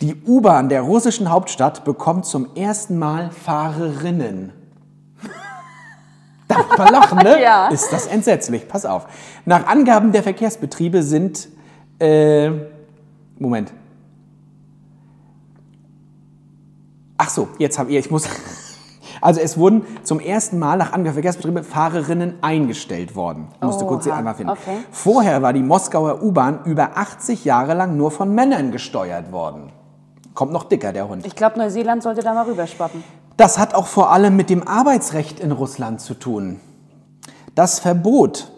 Die 0.00 0.14
U-Bahn 0.26 0.68
der 0.68 0.82
russischen 0.82 1.30
Hauptstadt 1.30 1.84
bekommt 1.84 2.26
zum 2.26 2.48
ersten 2.56 2.98
Mal 2.98 3.30
Fahrerinnen. 3.30 4.52
Darf 6.48 6.78
man 6.78 6.92
lachen, 6.92 7.18
ne? 7.18 7.40
Ja. 7.42 7.68
Ist 7.68 7.92
das 7.92 8.06
entsetzlich. 8.06 8.66
Pass 8.66 8.86
auf. 8.86 9.06
Nach 9.44 9.66
Angaben 9.66 10.12
der 10.12 10.22
Verkehrsbetriebe 10.22 11.02
sind, 11.02 11.48
äh, 12.00 12.50
Moment. 13.38 13.72
Ach 17.18 17.28
so, 17.28 17.48
jetzt 17.58 17.78
habe 17.78 17.90
ich, 17.90 17.96
ich 17.96 18.10
muss. 18.10 18.28
Also 19.20 19.40
es 19.40 19.58
wurden 19.58 19.84
zum 20.04 20.20
ersten 20.20 20.60
Mal 20.60 20.76
nach 20.76 20.92
Angaben 20.92 21.04
der 21.04 21.12
Verkehrsbetriebe 21.14 21.64
Fahrerinnen 21.64 22.34
eingestellt 22.40 23.16
worden. 23.16 23.48
Ich 23.56 23.62
musste 23.62 23.84
kurz 23.84 24.04
die 24.04 24.10
Oha, 24.10 24.18
einmal 24.18 24.36
finden. 24.36 24.52
okay. 24.52 24.76
Vorher 24.92 25.42
war 25.42 25.52
die 25.52 25.64
Moskauer 25.64 26.22
U-Bahn 26.22 26.60
über 26.64 26.96
80 26.96 27.44
Jahre 27.44 27.74
lang 27.74 27.96
nur 27.96 28.12
von 28.12 28.32
Männern 28.32 28.70
gesteuert 28.70 29.32
worden. 29.32 29.72
Kommt 30.34 30.52
noch 30.52 30.62
dicker, 30.62 30.92
der 30.92 31.08
Hund. 31.08 31.26
Ich 31.26 31.34
glaube, 31.34 31.58
Neuseeland 31.58 32.04
sollte 32.04 32.20
da 32.20 32.32
mal 32.32 32.44
rüberschwappen. 32.44 33.02
Das 33.38 33.56
hat 33.56 33.72
auch 33.72 33.86
vor 33.86 34.10
allem 34.10 34.34
mit 34.34 34.50
dem 34.50 34.66
Arbeitsrecht 34.66 35.38
in 35.38 35.52
Russland 35.52 36.00
zu 36.00 36.14
tun. 36.14 36.58
Das 37.54 37.78
Verbot, 37.78 38.50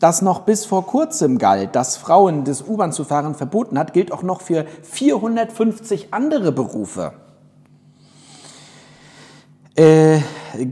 das 0.00 0.22
noch 0.22 0.40
bis 0.40 0.64
vor 0.64 0.86
kurzem 0.86 1.36
galt, 1.36 1.76
dass 1.76 1.98
Frauen 1.98 2.44
das 2.44 2.62
U-Bahn 2.66 2.92
zu 2.92 3.04
fahren 3.04 3.34
verboten 3.34 3.78
hat, 3.78 3.92
gilt 3.92 4.12
auch 4.12 4.22
noch 4.22 4.40
für 4.40 4.64
450 4.84 6.14
andere 6.14 6.50
Berufe. 6.50 7.12
Äh, 9.74 10.20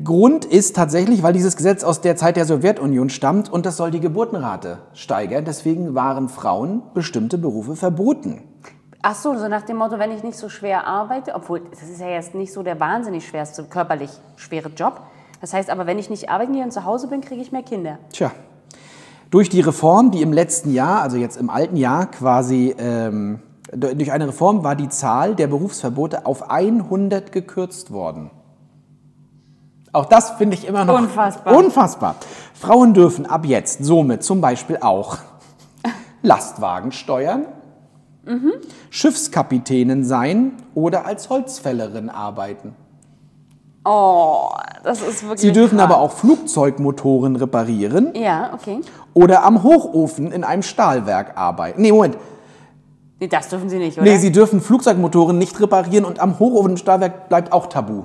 Grund 0.04 0.46
ist 0.46 0.74
tatsächlich, 0.74 1.22
weil 1.22 1.34
dieses 1.34 1.56
Gesetz 1.56 1.84
aus 1.84 2.00
der 2.00 2.16
Zeit 2.16 2.36
der 2.36 2.46
Sowjetunion 2.46 3.10
stammt 3.10 3.52
und 3.52 3.66
das 3.66 3.76
soll 3.76 3.90
die 3.90 4.00
Geburtenrate 4.00 4.78
steigern. 4.94 5.44
Deswegen 5.44 5.94
waren 5.94 6.30
Frauen 6.30 6.82
bestimmte 6.94 7.36
Berufe 7.36 7.76
verboten. 7.76 8.42
Ach 9.06 9.14
so, 9.14 9.36
so 9.36 9.48
nach 9.48 9.60
dem 9.60 9.76
Motto, 9.76 9.98
wenn 9.98 10.12
ich 10.12 10.22
nicht 10.22 10.38
so 10.38 10.48
schwer 10.48 10.86
arbeite, 10.86 11.34
obwohl 11.34 11.60
das 11.60 11.82
ist 11.82 12.00
ja 12.00 12.08
jetzt 12.08 12.34
nicht 12.34 12.54
so 12.54 12.62
der 12.62 12.80
wahnsinnig 12.80 13.28
schwerste, 13.28 13.62
körperlich 13.64 14.08
schwere 14.36 14.70
Job. 14.70 14.98
Das 15.42 15.52
heißt 15.52 15.68
aber, 15.68 15.86
wenn 15.86 15.98
ich 15.98 16.08
nicht 16.08 16.30
arbeiten 16.30 16.54
gehe 16.54 16.64
und 16.64 16.72
zu 16.72 16.86
Hause 16.86 17.08
bin, 17.08 17.20
kriege 17.20 17.42
ich 17.42 17.52
mehr 17.52 17.62
Kinder. 17.62 17.98
Tja, 18.14 18.30
durch 19.30 19.50
die 19.50 19.60
Reform, 19.60 20.10
die 20.10 20.22
im 20.22 20.32
letzten 20.32 20.72
Jahr, 20.72 21.02
also 21.02 21.18
jetzt 21.18 21.36
im 21.36 21.50
alten 21.50 21.76
Jahr 21.76 22.06
quasi, 22.06 22.74
ähm, 22.78 23.42
durch 23.74 24.10
eine 24.10 24.28
Reform 24.28 24.64
war 24.64 24.74
die 24.74 24.88
Zahl 24.88 25.34
der 25.34 25.48
Berufsverbote 25.48 26.24
auf 26.24 26.48
100 26.48 27.30
gekürzt 27.30 27.92
worden. 27.92 28.30
Auch 29.92 30.06
das 30.06 30.30
finde 30.30 30.56
ich 30.56 30.66
immer 30.66 30.86
noch 30.86 30.98
Unfassbar. 30.98 31.54
unfassbar. 31.54 32.14
Frauen 32.54 32.94
dürfen 32.94 33.26
ab 33.26 33.44
jetzt 33.44 33.84
somit 33.84 34.24
zum 34.24 34.40
Beispiel 34.40 34.78
auch 34.80 35.18
Lastwagen 36.22 36.90
steuern, 36.90 37.44
Schiffskapitänin 38.90 40.04
sein 40.04 40.52
oder 40.74 41.06
als 41.06 41.28
Holzfällerin 41.30 42.08
arbeiten. 42.10 42.74
Oh, 43.84 44.48
das 44.82 45.02
ist 45.02 45.22
wirklich. 45.22 45.40
Sie 45.40 45.52
dürfen 45.52 45.78
hart. 45.78 45.90
aber 45.90 46.00
auch 46.00 46.12
Flugzeugmotoren 46.12 47.36
reparieren 47.36 48.14
Ja, 48.14 48.52
okay. 48.54 48.80
oder 49.12 49.44
am 49.44 49.62
Hochofen 49.62 50.32
in 50.32 50.42
einem 50.42 50.62
Stahlwerk 50.62 51.36
arbeiten. 51.36 51.82
Nee, 51.82 51.92
Moment. 51.92 52.16
Nee, 53.20 53.28
das 53.28 53.48
dürfen 53.48 53.68
Sie 53.68 53.78
nicht, 53.78 53.98
oder? 53.98 54.06
Nee, 54.10 54.16
sie 54.16 54.32
dürfen 54.32 54.60
Flugzeugmotoren 54.60 55.36
nicht 55.36 55.60
reparieren 55.60 56.04
und 56.06 56.18
am 56.18 56.38
Hochofen 56.38 56.72
im 56.72 56.76
Stahlwerk 56.78 57.28
bleibt 57.28 57.52
auch 57.52 57.66
tabu. 57.66 58.04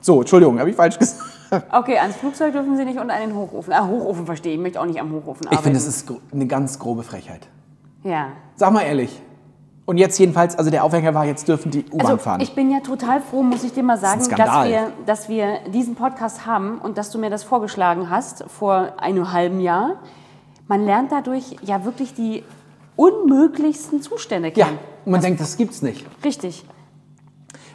So, 0.00 0.20
Entschuldigung, 0.20 0.58
habe 0.58 0.70
ich 0.70 0.76
falsch 0.76 0.98
gesagt. 0.98 1.22
okay, 1.72 1.98
ans 1.98 2.16
Flugzeug 2.16 2.52
dürfen 2.52 2.76
Sie 2.76 2.84
nicht 2.84 2.98
und 2.98 3.10
an 3.10 3.20
den 3.20 3.34
Hochofen. 3.36 3.72
Ah, 3.72 3.86
Hochofen 3.86 4.26
verstehe 4.26 4.52
ich. 4.52 4.58
Ich 4.58 4.62
möchte 4.62 4.80
auch 4.80 4.86
nicht 4.86 5.00
am 5.00 5.12
Hochofen 5.12 5.46
arbeiten. 5.46 5.54
Ich 5.54 5.60
finde, 5.60 5.78
das 5.78 5.86
ist 5.86 6.12
eine 6.32 6.46
ganz 6.46 6.78
grobe 6.78 7.04
Frechheit. 7.04 7.46
Ja. 8.02 8.28
Sag 8.56 8.72
mal 8.72 8.82
ehrlich. 8.82 9.22
Und 9.86 9.98
jetzt 9.98 10.18
jedenfalls, 10.18 10.56
also 10.56 10.70
der 10.70 10.82
Aufhänger 10.82 11.12
war, 11.14 11.26
jetzt 11.26 11.46
dürfen 11.46 11.70
die 11.70 11.84
U-Bahn 11.92 12.06
Also 12.06 12.16
fahren. 12.16 12.40
ich 12.40 12.54
bin 12.54 12.70
ja 12.70 12.80
total 12.80 13.20
froh, 13.20 13.42
muss 13.42 13.64
ich 13.64 13.72
dir 13.74 13.82
mal 13.82 13.98
sagen, 13.98 14.22
ein 14.22 14.36
dass 14.36 14.66
wir, 14.68 14.92
dass 15.04 15.28
wir 15.28 15.58
diesen 15.72 15.94
Podcast 15.94 16.46
haben 16.46 16.78
und 16.78 16.96
dass 16.96 17.10
du 17.10 17.18
mir 17.18 17.28
das 17.28 17.42
vorgeschlagen 17.44 18.08
hast 18.08 18.44
vor 18.48 18.94
einem 18.98 19.32
halben 19.32 19.60
Jahr. 19.60 19.96
Man 20.68 20.86
lernt 20.86 21.12
dadurch 21.12 21.56
ja 21.62 21.84
wirklich 21.84 22.14
die 22.14 22.42
unmöglichsten 22.96 24.00
Zustände 24.00 24.52
Ja, 24.54 24.66
kennen. 24.66 24.78
und 25.04 25.12
man 25.12 25.20
denkt, 25.20 25.40
das 25.40 25.56
gibt's 25.58 25.82
nicht. 25.82 26.06
Richtig. 26.24 26.64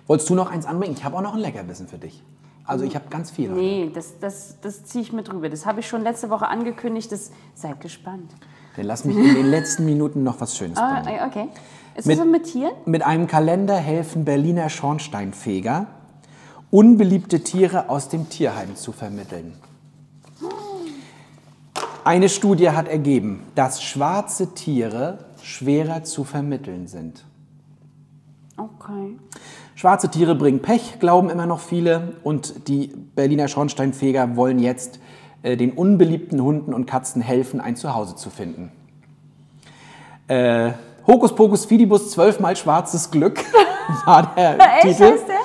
Wolltest 0.08 0.30
du 0.30 0.36
noch 0.36 0.50
eins 0.52 0.66
anbringen? 0.66 0.96
Ich 0.98 1.04
habe 1.04 1.16
auch 1.16 1.22
noch 1.22 1.36
ein 1.36 1.40
Leckerbissen 1.40 1.88
für 1.88 2.00
dich. 2.00 2.24
Also 2.66 2.86
ich 2.86 2.96
habe 2.96 3.06
ganz 3.10 3.30
viel. 3.32 3.50
heute. 3.50 3.60
Nee, 3.60 3.92
das, 3.94 4.20
das, 4.20 4.58
das 4.62 4.84
ziehe 4.86 5.04
ich 5.04 5.14
mit 5.14 5.32
rüber. 5.32 5.50
Das 5.50 5.66
habe 5.68 5.80
ich 5.80 5.88
schon 5.88 6.02
letzte 6.02 6.30
Woche 6.32 6.48
angekündigt. 6.48 7.12
Das, 7.12 7.32
seid 7.54 7.80
gespannt. 7.82 8.32
Dann 8.76 8.86
lass 8.86 9.06
mich 9.06 9.18
in 9.18 9.36
den 9.36 9.48
letzten 9.48 9.86
Minuten 9.86 10.24
noch 10.24 10.40
was 10.42 10.56
Schönes 10.56 10.78
Ah, 10.78 11.02
bringen. 11.02 11.20
okay. 11.28 11.48
Ist 11.96 12.06
Mit- 12.08 12.20
das 12.20 12.26
mit 12.26 12.44
Tieren? 12.46 12.72
Mit 12.86 13.04
einem 13.04 13.28
Kalender 13.28 13.76
helfen 13.76 14.26
Berliner 14.26 14.70
Schornsteinfeger, 14.70 15.88
unbeliebte 16.72 17.42
Tiere 17.44 17.90
aus 17.90 18.10
dem 18.10 18.30
Tierheim 18.30 18.76
zu 18.76 18.92
vermitteln. 18.92 19.54
Eine 22.06 22.30
Studie 22.30 22.70
hat 22.72 22.88
ergeben, 22.88 23.44
dass 23.56 23.84
schwarze 23.84 24.54
Tiere 24.54 25.26
schwerer 25.42 26.04
zu 26.04 26.24
vermitteln 26.24 26.88
sind. 26.88 27.26
Okay. 28.58 29.18
Schwarze 29.76 30.10
Tiere 30.10 30.36
bringen 30.36 30.62
Pech, 30.62 31.00
glauben 31.00 31.30
immer 31.30 31.46
noch 31.46 31.60
viele. 31.60 32.14
Und 32.24 32.68
die 32.68 32.88
Berliner 33.16 33.48
Schornsteinfeger 33.48 34.36
wollen 34.36 34.60
jetzt 34.60 35.00
äh, 35.44 35.56
den 35.56 35.72
unbeliebten 35.72 36.42
Hunden 36.42 36.74
und 36.74 36.86
Katzen 36.86 37.22
helfen, 37.22 37.62
ein 37.62 37.76
Zuhause 37.76 38.16
zu 38.16 38.30
finden. 38.30 38.72
Äh, 40.28 40.72
Hokus 41.10 41.34
Pokus 41.34 41.66
Fidibus, 41.66 42.12
zwölfmal 42.12 42.56
schwarzes 42.56 43.10
Glück 43.10 43.44
war 44.06 44.32
der 44.38 44.60
Echt, 44.60 44.82
Titel. 44.82 45.12
heißt 45.12 45.28
der? 45.28 45.40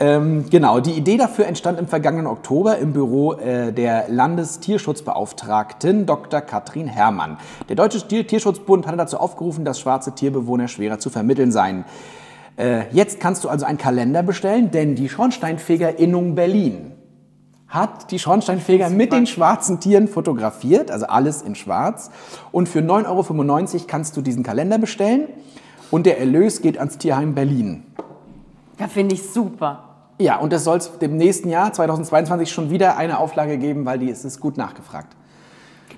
Ähm, 0.00 0.46
genau, 0.48 0.80
die 0.80 0.92
Idee 0.92 1.18
dafür 1.18 1.44
entstand 1.44 1.78
im 1.78 1.86
vergangenen 1.86 2.26
Oktober 2.26 2.78
im 2.78 2.94
Büro 2.94 3.34
äh, 3.34 3.74
der 3.74 4.06
Landestierschutzbeauftragten 4.08 6.06
Dr. 6.06 6.40
Katrin 6.40 6.86
Herrmann. 6.86 7.36
Der 7.68 7.76
Deutsche 7.76 8.00
Tier 8.08 8.26
Tierschutzbund 8.26 8.86
hatte 8.86 8.96
dazu 8.96 9.18
aufgerufen, 9.18 9.66
dass 9.66 9.78
schwarze 9.78 10.14
Tierbewohner 10.14 10.66
schwerer 10.66 10.98
zu 10.98 11.10
vermitteln 11.10 11.52
seien. 11.52 11.84
Äh, 12.56 12.84
jetzt 12.92 13.20
kannst 13.20 13.44
du 13.44 13.50
also 13.50 13.66
einen 13.66 13.76
Kalender 13.76 14.22
bestellen, 14.22 14.70
denn 14.70 14.94
die 14.94 15.10
Schornsteinfegerinnung 15.10 16.34
Berlin 16.34 16.91
hat 17.72 18.10
die 18.10 18.18
Schornsteinfeger 18.18 18.90
mit 18.90 19.12
den 19.12 19.26
schwarzen 19.26 19.80
Tieren 19.80 20.06
fotografiert, 20.06 20.90
also 20.90 21.06
alles 21.06 21.40
in 21.40 21.54
schwarz. 21.54 22.10
Und 22.52 22.68
für 22.68 22.80
9,95 22.80 23.74
Euro 23.74 23.84
kannst 23.88 24.16
du 24.16 24.20
diesen 24.20 24.42
Kalender 24.42 24.76
bestellen 24.78 25.26
und 25.90 26.04
der 26.04 26.20
Erlös 26.20 26.60
geht 26.60 26.78
ans 26.78 26.98
Tierheim 26.98 27.34
Berlin. 27.34 27.82
Ja, 28.78 28.88
finde 28.88 29.14
ich 29.14 29.22
super. 29.30 29.84
Ja, 30.18 30.36
und 30.38 30.52
es 30.52 30.64
soll 30.64 30.76
es 30.76 30.90
im 31.00 31.16
nächsten 31.16 31.48
Jahr, 31.48 31.72
2022, 31.72 32.52
schon 32.52 32.70
wieder 32.70 32.98
eine 32.98 33.18
Auflage 33.18 33.56
geben, 33.56 33.86
weil 33.86 33.98
die 33.98 34.10
es 34.10 34.24
ist 34.24 34.38
gut 34.38 34.58
nachgefragt. 34.58 35.16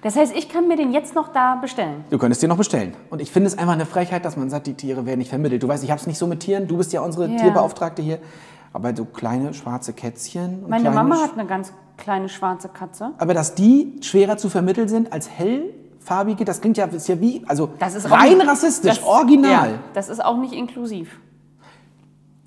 Das 0.02 0.16
heißt, 0.16 0.36
ich 0.36 0.48
kann 0.48 0.68
mir 0.68 0.76
den 0.76 0.92
jetzt 0.92 1.14
noch 1.14 1.28
da 1.32 1.56
bestellen. 1.56 2.04
Du 2.10 2.18
könntest 2.18 2.42
dir 2.42 2.48
noch 2.48 2.58
bestellen. 2.58 2.94
Und 3.10 3.20
ich 3.20 3.32
finde 3.32 3.48
es 3.48 3.58
einfach 3.58 3.72
eine 3.72 3.86
Frechheit, 3.86 4.24
dass 4.24 4.36
man 4.36 4.48
sagt, 4.48 4.66
die 4.66 4.74
Tiere 4.74 5.06
werden 5.06 5.18
nicht 5.18 5.30
vermittelt. 5.30 5.62
Du 5.62 5.68
weißt, 5.68 5.82
ich 5.82 5.90
habe 5.90 6.00
es 6.00 6.06
nicht 6.06 6.18
so 6.18 6.26
mit 6.26 6.40
Tieren. 6.40 6.68
Du 6.68 6.76
bist 6.76 6.92
ja 6.92 7.00
unsere 7.00 7.28
Ja. 7.28 7.36
Tierbeauftragte 7.38 8.02
hier. 8.02 8.18
Aber 8.74 8.94
so 8.94 9.06
kleine 9.06 9.54
schwarze 9.54 9.92
Kätzchen. 9.94 10.64
Und 10.64 10.68
Meine 10.70 10.90
Mama 10.90 11.16
hat 11.22 11.32
eine 11.38 11.46
ganz 11.46 11.72
kleine 11.96 12.28
schwarze 12.28 12.68
Katze. 12.68 13.12
Aber 13.18 13.32
dass 13.32 13.54
die 13.54 13.98
schwerer 14.02 14.36
zu 14.36 14.50
vermitteln 14.50 14.88
sind 14.88 15.12
als 15.12 15.30
hellfarbige, 15.30 16.44
das 16.44 16.60
klingt 16.60 16.76
ja, 16.76 16.84
ist 16.86 17.08
ja 17.08 17.18
wie, 17.20 17.42
also 17.46 17.70
Das 17.78 17.94
ist 17.94 18.04
auch 18.06 18.10
rein 18.10 18.36
nicht- 18.38 18.46
rassistisch, 18.48 18.96
das, 18.98 19.04
original. 19.06 19.70
Ja, 19.70 19.78
das 19.94 20.08
ist 20.10 20.22
auch 20.22 20.36
nicht 20.36 20.52
inklusiv. 20.52 21.18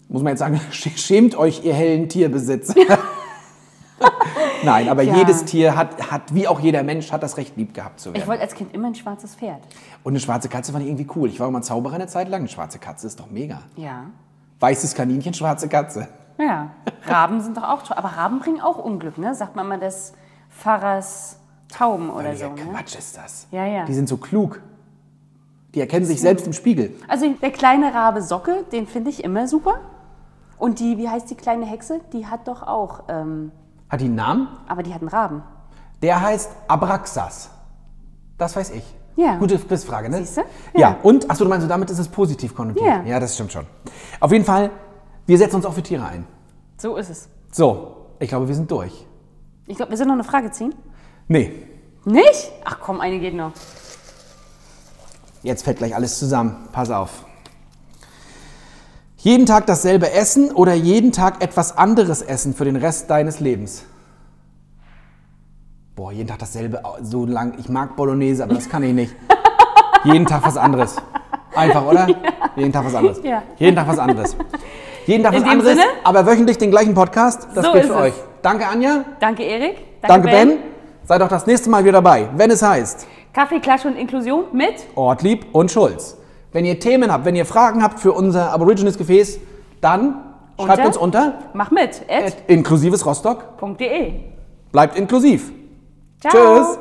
Muss 0.09 0.21
man 0.21 0.31
jetzt 0.31 0.39
sagen, 0.39 0.59
sch- 0.71 0.97
schämt 0.97 1.35
euch, 1.37 1.63
ihr 1.65 1.73
hellen 1.73 2.07
Tierbesitzer. 2.09 2.75
Nein, 4.63 4.89
aber 4.89 5.03
Ja. 5.03 5.15
jedes 5.15 5.45
Tier 5.45 5.75
hat, 5.77 6.11
hat, 6.11 6.33
wie 6.33 6.47
auch 6.47 6.59
jeder 6.59 6.83
Mensch, 6.83 7.11
hat 7.11 7.23
das 7.23 7.37
Recht, 7.37 7.55
lieb 7.57 7.73
gehabt 7.73 7.99
zu 7.99 8.09
werden. 8.09 8.21
Ich 8.21 8.27
wollte 8.27 8.41
als 8.41 8.53
Kind 8.53 8.73
immer 8.73 8.87
ein 8.87 8.95
schwarzes 8.95 9.35
Pferd. 9.35 9.61
Und 10.03 10.11
eine 10.13 10.19
schwarze 10.19 10.49
Katze 10.49 10.71
fand 10.71 10.83
ich 10.83 10.89
irgendwie 10.89 11.07
cool. 11.15 11.29
Ich 11.29 11.39
war 11.39 11.49
mal 11.51 11.61
Zauberer 11.61 11.95
eine 11.95 12.07
Zeit 12.07 12.27
lang. 12.29 12.41
Eine 12.41 12.49
schwarze 12.49 12.79
Katze 12.79 13.07
ist 13.07 13.19
doch 13.19 13.29
mega. 13.31 13.61
Ja. 13.75 14.05
Weißes 14.59 14.95
Kaninchen, 14.95 15.33
schwarze 15.33 15.67
Katze. 15.69 16.07
Ja. 16.37 16.71
Raben 17.05 17.41
sind 17.41 17.57
doch 17.57 17.63
auch 17.63 17.83
toll. 17.83 17.97
Aber 17.97 18.09
Raben 18.09 18.39
bringen 18.39 18.61
auch 18.61 18.77
Unglück, 18.77 19.17
ne? 19.17 19.33
Sagt 19.35 19.55
man 19.55 19.67
mal 19.67 19.79
des 19.79 20.13
Pfarrers 20.49 21.39
Tauben 21.69 22.09
oder 22.09 22.35
so. 22.35 22.45
ja, 22.45 22.49
Ne? 22.49 22.61
Quatsch 22.71 22.95
ist 22.97 23.17
das. 23.17 23.47
Ja, 23.51 23.65
ja. 23.65 23.85
Die 23.85 23.93
sind 23.93 24.07
so 24.07 24.17
klug. 24.17 24.61
Die 25.75 25.81
erkennen 25.81 26.05
sich 26.05 26.21
selbst 26.21 26.47
im 26.47 26.53
Spiegel. 26.53 26.95
Also 27.07 27.29
der 27.41 27.51
kleine 27.51 27.93
Rabe 27.93 28.21
Socke, 28.21 28.63
den 28.71 28.87
finde 28.87 29.09
ich 29.09 29.23
immer 29.23 29.47
super. 29.47 29.79
Und 30.57 30.79
die, 30.79 30.97
wie 30.97 31.09
heißt 31.09 31.29
die 31.29 31.35
kleine 31.35 31.65
Hexe? 31.65 31.99
Die 32.13 32.25
hat 32.25 32.47
doch 32.47 32.63
auch, 32.63 33.03
ähm, 33.09 33.51
Hat 33.89 34.01
die 34.01 34.05
einen 34.05 34.15
Namen? 34.15 34.47
aber 34.67 34.81
die 34.81 34.93
hat 34.93 35.01
einen 35.01 35.09
Raben. 35.09 35.43
Der 36.01 36.21
heißt 36.21 36.49
Abraxas. 36.67 37.49
Das 38.37 38.55
weiß 38.55 38.71
ich. 38.71 38.95
Ja. 39.17 39.37
Gute 39.37 39.57
Quizfrage, 39.57 40.09
ne? 40.09 40.19
Siehste? 40.19 40.45
Ja. 40.73 40.79
Ja. 40.79 40.97
und, 41.03 41.29
achso, 41.29 41.43
du 41.43 41.49
meinst, 41.49 41.69
damit 41.69 41.89
ist 41.89 41.99
es 41.99 42.07
positiv 42.07 42.55
konnotiert. 42.55 42.85
Ja. 42.85 43.03
ja, 43.03 43.19
das 43.19 43.33
stimmt 43.33 43.51
schon. 43.51 43.65
Auf 44.19 44.31
jeden 44.31 44.45
Fall, 44.45 44.69
wir 45.25 45.37
setzen 45.37 45.57
uns 45.57 45.65
auch 45.65 45.73
für 45.73 45.81
Tiere 45.83 46.05
ein. 46.05 46.25
So 46.77 46.95
ist 46.95 47.09
es. 47.09 47.27
So, 47.51 48.05
ich 48.19 48.29
glaube, 48.29 48.47
wir 48.47 48.55
sind 48.55 48.69
durch. 48.69 49.05
Ich 49.65 49.75
glaube, 49.75 49.89
wir 49.89 49.97
sind 49.97 50.07
noch 50.07 50.13
eine 50.13 50.23
Frage 50.23 50.51
ziehen. 50.51 50.73
Nee, 51.27 51.51
Nicht? 52.05 52.51
Ach 52.63 52.77
komm, 52.79 53.01
eine 53.01 53.19
geht 53.19 53.33
noch. 53.33 53.51
Jetzt 55.43 55.63
fällt 55.63 55.79
gleich 55.79 55.95
alles 55.95 56.19
zusammen. 56.19 56.69
Pass 56.71 56.89
auf. 56.89 57.25
Jeden 59.17 59.45
Tag 59.45 59.65
dasselbe 59.65 60.11
Essen 60.11 60.51
oder 60.51 60.73
jeden 60.73 61.11
Tag 61.11 61.43
etwas 61.43 61.75
anderes 61.75 62.21
essen 62.21 62.53
für 62.53 62.65
den 62.65 62.75
Rest 62.75 63.09
deines 63.09 63.39
Lebens? 63.39 63.83
Boah, 65.97 66.11
jeden 66.11 66.27
Tag 66.27 66.37
dasselbe, 66.37 66.79
so 67.01 67.25
lang. 67.25 67.55
Ich 67.57 67.69
mag 67.69 67.95
Bolognese, 67.95 68.43
aber 68.43 68.53
das 68.53 68.69
kann 68.69 68.83
ich 68.83 68.93
nicht. 68.93 69.15
jeden 70.03 70.27
Tag 70.27 70.45
was 70.45 70.55
anderes. 70.55 70.95
Einfach, 71.55 71.83
oder? 71.87 72.05
Jeden 72.55 72.71
Tag 72.71 72.85
was 72.85 72.93
anderes. 72.93 73.19
Ja. 73.23 73.41
Jeden 73.57 73.75
Tag 73.75 73.87
was 73.87 73.97
anderes. 73.97 74.35
Jeden 75.07 75.23
Tag 75.23 75.33
In 75.33 75.39
was 75.39 75.43
dem 75.43 75.51
anderes, 75.53 75.71
Sinne? 75.71 75.83
aber 76.03 76.23
wöchentlich 76.27 76.59
den 76.59 76.69
gleichen 76.69 76.93
Podcast. 76.93 77.47
Das 77.55 77.65
So 77.65 77.71
gilt 77.71 77.85
ist 77.85 77.89
für 77.89 77.95
es. 77.97 78.01
euch. 78.01 78.13
Danke, 78.43 78.67
Anja. 78.67 79.05
Danke, 79.19 79.41
Erik. 79.41 79.77
Danke, 80.07 80.27
ben. 80.29 80.57
Seid 81.03 81.19
auch 81.23 81.29
das 81.29 81.47
nächste 81.47 81.71
Mal 81.71 81.81
wieder 81.83 81.93
dabei, 81.93 82.29
wenn 82.35 82.51
es 82.51 82.61
heißt 82.61 83.07
Kaffee, 83.33 83.59
Klatsch 83.59 83.85
und 83.85 83.95
Inklusion 83.97 84.43
mit 84.53 84.75
Ortlieb 84.93 85.47
und 85.51 85.71
Schulz. 85.71 86.15
Wenn 86.51 86.63
ihr 86.65 86.79
Themen 86.79 87.11
habt, 87.11 87.25
wenn 87.25 87.35
ihr 87.35 87.47
Fragen 87.47 87.81
habt 87.81 87.99
für 87.99 88.11
unser 88.11 88.51
Aborigines-Gefäß, 88.53 89.39
dann 89.81 90.21
schreibt 90.59 90.69
Unter? 90.77 90.85
uns 90.85 90.97
unter 90.97 91.33
Mach 91.53 91.71
mit. 91.71 92.03
At 92.07 92.23
at 92.27 92.33
inklusivesrostock. 92.45 93.57
.de. 93.79 94.13
Bleibt 94.71 94.95
inklusiv. 94.95 95.53
Ciao. 96.29 96.57
Tschüss. 96.57 96.79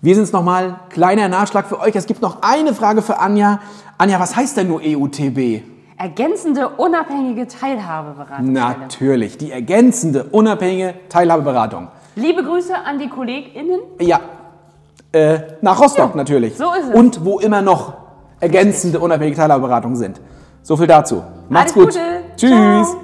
Wir 0.00 0.14
sind's 0.14 0.32
nochmal. 0.32 0.80
Kleiner 0.90 1.28
Nachschlag 1.28 1.66
für 1.66 1.80
euch. 1.80 1.96
Es 1.96 2.06
gibt 2.06 2.20
noch 2.20 2.38
eine 2.42 2.74
Frage 2.74 3.00
für 3.02 3.18
Anja. 3.18 3.60
Anja, 3.96 4.20
was 4.20 4.36
heißt 4.36 4.56
denn 4.56 4.68
nur 4.68 4.80
EUTB? 4.84 5.62
Ergänzende 5.96 6.68
unabhängige 6.68 7.46
Teilhabeberatung. 7.46 8.52
Natürlich, 8.52 9.38
die 9.38 9.52
ergänzende, 9.52 10.24
unabhängige 10.24 10.94
Teilhabeberatung. 11.08 11.88
Liebe 12.16 12.42
Grüße 12.42 12.74
an 12.76 12.98
die 12.98 13.08
KollegInnen. 13.08 13.80
Ja, 14.00 14.20
äh, 15.12 15.38
nach 15.62 15.80
Rostock 15.80 16.14
natürlich. 16.14 16.56
so 16.56 16.72
ist 16.72 16.88
es. 16.88 16.94
Und 16.94 17.24
wo 17.24 17.38
immer 17.38 17.62
noch 17.62 17.94
ergänzende, 18.40 18.98
unabhängige 18.98 19.36
Teilhabeberatungen 19.36 19.96
sind. 19.96 20.20
So 20.62 20.76
viel 20.76 20.86
dazu. 20.86 21.22
Macht's 21.48 21.74
Alles 21.76 21.94
gut. 21.94 21.94
Gute. 21.94 22.00
Tschüss. 22.36 22.88
Ciao. 22.90 23.03